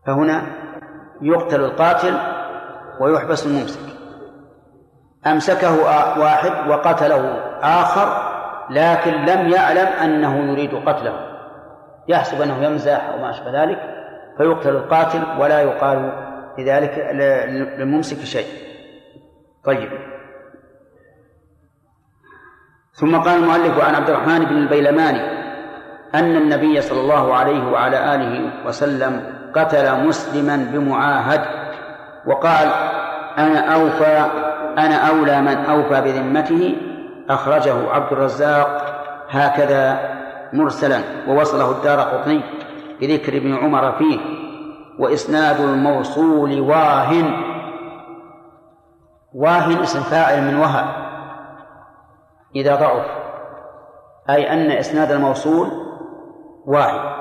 [0.06, 0.42] فهنا
[1.22, 2.14] يقتل القاتل
[3.00, 3.80] ويحبس الممسك.
[5.26, 5.82] أمسكه
[6.20, 8.34] واحد وقتله آخر
[8.70, 11.34] لكن لم يعلم أنه يريد قتله.
[12.08, 13.78] يحسب أنه يمزح أو ما أشبه ذلك
[14.36, 16.12] فيقتل القاتل ولا يقال
[16.58, 16.98] لذلك
[17.78, 18.48] للممسك شيء.
[19.64, 20.13] طيب.
[22.94, 25.20] ثم قال المؤلف عن عبد الرحمن بن البيلماني
[26.14, 29.22] أن النبي صلى الله عليه وعلى آله وسلم
[29.54, 31.40] قتل مسلما بمعاهد
[32.26, 32.68] وقال
[33.38, 34.26] أنا أوفى
[34.78, 36.76] أنا أولى من أوفى بذمته
[37.30, 38.84] أخرجه عبد الرزاق
[39.30, 40.14] هكذا
[40.52, 41.00] مرسلا.
[41.28, 42.40] ووصله الدار قطني
[43.00, 44.18] بذكر ابن عمر فيه
[44.98, 47.42] وإسناد الموصول واهن
[49.34, 51.03] واهن اسم فاعل من وهى
[52.56, 53.06] إذا ضعف.
[54.30, 55.68] أي أن إسناد الموصول
[56.66, 57.14] واهن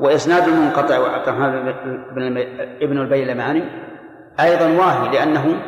[0.00, 1.72] وإسناد المنقطع عبد الرحمن
[2.80, 3.64] بن البيلماني
[4.40, 5.62] أيضا واهي لأنه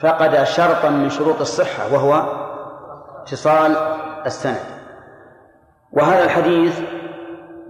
[0.00, 2.22] فقد شرطا من شروط الصحة وهو
[3.22, 3.76] اتصال
[4.26, 4.56] السند.
[5.92, 6.80] وهذا الحديث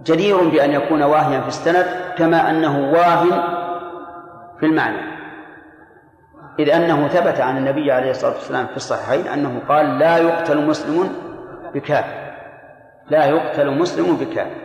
[0.03, 1.85] جدير بأن يكون واهيا في السند
[2.17, 3.23] كما أنه واه
[4.59, 5.12] في المعنى.
[6.59, 11.09] إذ أنه ثبت عن النبي عليه الصلاة والسلام في الصحيحين أنه قال لا يقتل مسلم
[11.73, 12.33] بكافر
[13.09, 14.61] لا يقتل مسلم بكافر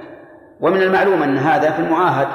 [0.60, 2.28] ومن المعلوم أن هذا في المعاهد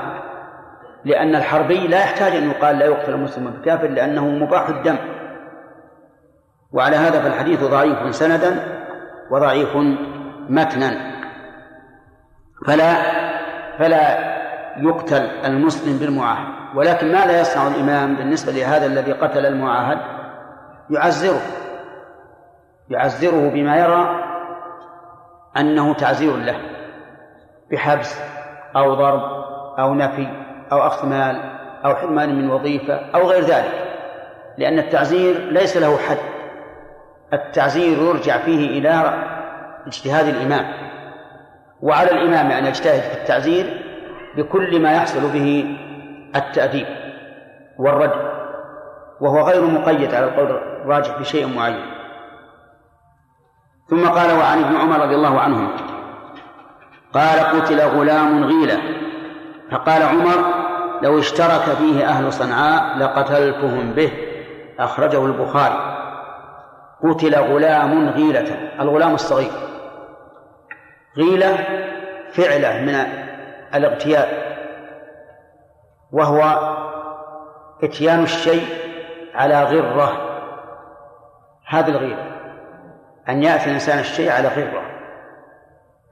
[1.05, 4.95] لأن الحربي لا يحتاج أن يقال لا يقتل مسلم بكافر لأنه مباح الدم.
[6.71, 8.55] وعلى هذا فالحديث ضعيف سندا
[9.31, 9.75] وضعيف
[10.49, 11.13] متنا.
[12.67, 12.93] فلا
[13.79, 14.32] فلا
[14.77, 16.47] يقتل المسلم بالمعاهد.
[16.75, 19.97] ولكن ماذا يصنع الإمام بالنسبة لهذا الذي قتل المعاهد؟
[20.89, 21.41] يعزره
[22.89, 24.23] يعزره بما يرى
[25.57, 26.55] أنه تعزير له
[27.71, 28.19] بحبس
[28.75, 29.21] أو ضرب
[29.79, 30.27] أو نفي
[30.71, 31.41] أو أخذ مال
[31.85, 33.71] أو حرمان من وظيفة أو غير ذلك.
[34.57, 36.17] لأن التعزير ليس له حد.
[37.33, 39.23] التعزير يرجع فيه إلى
[39.87, 40.65] اجتهاد الإمام.
[41.81, 43.82] وعلى الإمام أن يجتهد في التعزير
[44.37, 45.77] بكل ما يحصل به
[46.35, 46.87] التأديب
[47.79, 48.33] والرد
[49.21, 51.85] وهو غير مقيد على القول الراجح بشيء معين.
[53.89, 55.69] ثم قال وعن ابن عمر رضي الله عنه
[57.13, 58.79] قال قتل غلام غيلة
[59.71, 60.63] فقال عمر
[61.01, 64.11] لو اشترك فيه أهل صنعاء لقتلتهم به
[64.79, 65.97] أخرجه البخاري.
[67.03, 69.51] قتل غلام غيلة الغلام الصغير.
[71.17, 71.57] غيلة
[72.31, 73.22] فعلة من
[73.75, 74.27] الاغتيال
[76.11, 76.73] وهو
[77.83, 78.67] إتيان الشيء
[79.35, 80.29] على غرة.
[81.67, 82.33] هذه الغيرة
[83.29, 84.83] أن يأتي الإنسان الشيء على غرة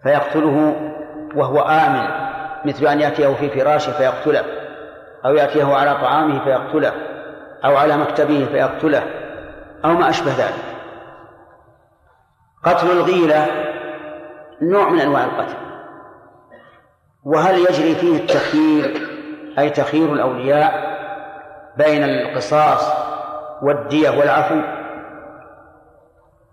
[0.03, 0.75] فيقتله
[1.35, 2.31] وهو آمن
[2.65, 4.45] مثل أن يأتيه في فراشه فيقتله
[5.25, 6.93] أو يأتيه على طعامه فيقتله
[7.65, 9.03] أو على مكتبه فيقتله
[9.85, 10.63] أو ما أشبه ذلك.
[12.63, 13.47] قتل الغيلة
[14.61, 15.70] نوع من أنواع القتل.
[17.23, 19.07] وهل يجري فيه التخيير
[19.59, 20.91] أي تخيير الأولياء
[21.77, 22.91] بين القصاص
[23.61, 24.61] والدية والعفو؟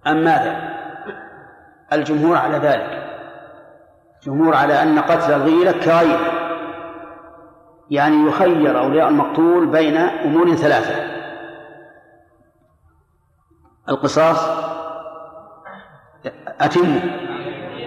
[0.06, 0.78] أم ماذا؟
[1.92, 3.04] الجمهور على ذلك.
[4.20, 6.32] الجمهور على أن قتل الغيلة كغيره.
[7.90, 10.94] يعني يخير أولياء المقتول بين أمور ثلاثة.
[13.88, 14.48] القصاص
[16.60, 17.00] أتم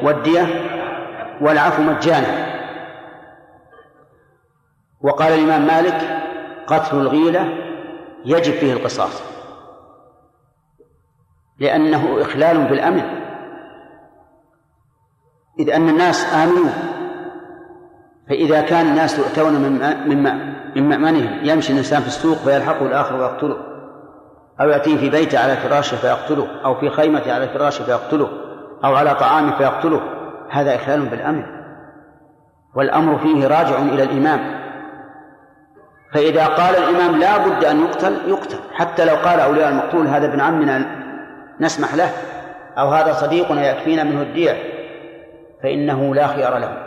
[0.04, 0.46] والدية
[1.42, 2.51] والعفو مجانا.
[5.04, 6.22] وقال الإمام مالك
[6.68, 7.54] قتل الغيلة
[8.26, 9.22] يجب فيه القصاص
[11.60, 13.04] لأنه إخلال بالأمن.
[15.60, 16.72] إذ أن الناس آمنوا
[18.30, 19.80] فإذا كان الناس يؤتون من
[20.10, 20.24] من
[20.76, 23.58] من مأمنهم يمشي الإنسان في السوق فيلحقه الآخر ويقتله
[24.62, 28.30] أو يأتيه في بيته على فراشه فيقتله أو في خيمته على فراشه فيقتله
[28.84, 30.02] أو على طعامه فيقتله
[30.50, 31.44] هذا إخلال بالأمن.
[32.76, 34.61] والأمر فيه راجع إلى الإمام.
[36.14, 38.60] فإذا قال الإمام لا بد أن يقتل يقتل.
[38.74, 40.86] حتى لو قال أولياء المقتول هذا ابن عمنا
[41.60, 42.12] نسمح له
[42.78, 44.58] أو هذا صديقنا يكفينا منه الدية
[45.64, 46.78] فإنه لا خيار له.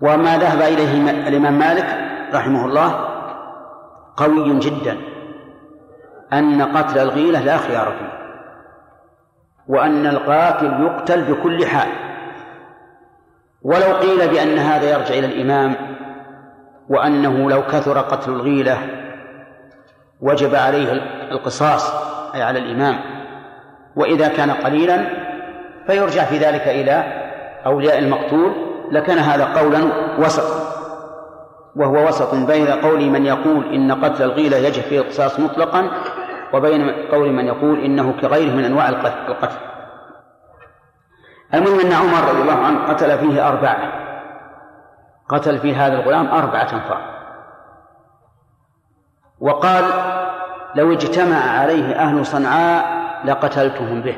[0.00, 1.86] وما ذهب إليه الإمام مالك
[2.34, 3.08] رحمه الله
[4.16, 4.98] قوي جدا
[6.32, 8.14] أن قتل الغيلة لا خيار فيه
[9.68, 11.88] وأن القاتل يقتل بكل حال.
[13.62, 15.93] ولو قيل بأن هذا يرجع إلى الإمام
[16.88, 18.78] وأنه لو كثر قتل الغيلة
[20.20, 20.92] وجب عليه
[21.30, 21.94] القصاص
[22.34, 23.00] أي على الإمام.
[23.96, 25.06] وإذا كان قليلا
[25.86, 27.04] فيرجع في ذلك إلى
[27.66, 28.52] أولياء المقتول
[28.90, 29.78] لكان هذا قولا
[30.18, 30.74] وسطا.
[31.76, 35.90] وهو وسط بين قول من يقول إن قتل الغيلة يجب فيه القصاص مطلقا
[36.52, 39.56] وبين قول من يقول إنه كغيره من أنواع القتل.
[41.54, 44.03] المهم أن عمر رضي الله عنه قتل فيه أربعة.
[45.34, 47.14] قتل في هذا الغلام أربعة أنفار.
[49.40, 49.84] وقال
[50.74, 54.16] لو اجتمع عليه أهل صنعاء لقتلتهم به.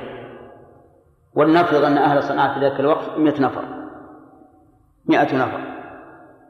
[1.34, 3.62] ولنفرض أن أهل صنعاء في ذلك الوقت مئة نفر.
[5.06, 5.60] مئة نفر.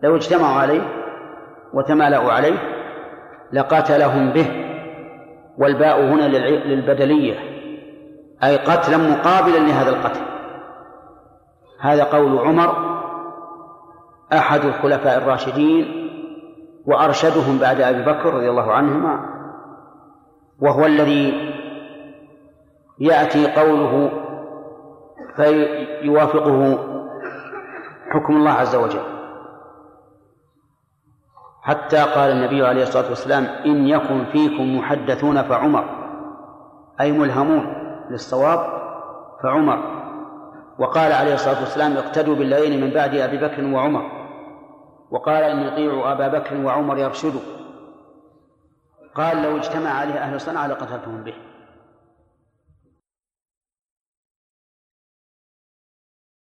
[0.03, 0.83] لو اجتمعوا عليه
[1.73, 2.59] وتمالأوا عليه
[3.53, 4.63] لقاتلهم به.
[5.59, 6.23] والباء هنا
[6.65, 7.39] للبدلية.
[8.45, 10.21] أي قتلا مقابلا لهذا القتل.
[11.81, 12.96] هذا قول عمر
[14.33, 16.07] أحد الخلفاء الراشدين
[16.87, 19.37] وأرشدهم بعد أبي بكر رضي الله عنهما
[20.61, 21.53] وهو الذي
[22.99, 24.11] يأتي قوله
[25.37, 26.79] فيوافقه
[28.11, 29.03] حكم الله عز وجل.
[31.63, 35.85] حتى قال النبي عليه الصلاة والسلام إن يكن فيكم محدثون فعمر.
[37.01, 37.75] أي ملهمون
[38.11, 38.59] للصواب
[39.43, 39.79] فعمر.
[40.79, 44.16] وقال عليه الصلاة والسلام اقتدوا بالليين من بعد أبي بكر وعمر.
[45.11, 47.41] وقال إن يطيعوا أبا بكر وعمر يرشدوا
[49.15, 51.35] قال لو اجتمع عليه أهل صنعاء لقتلتهم به.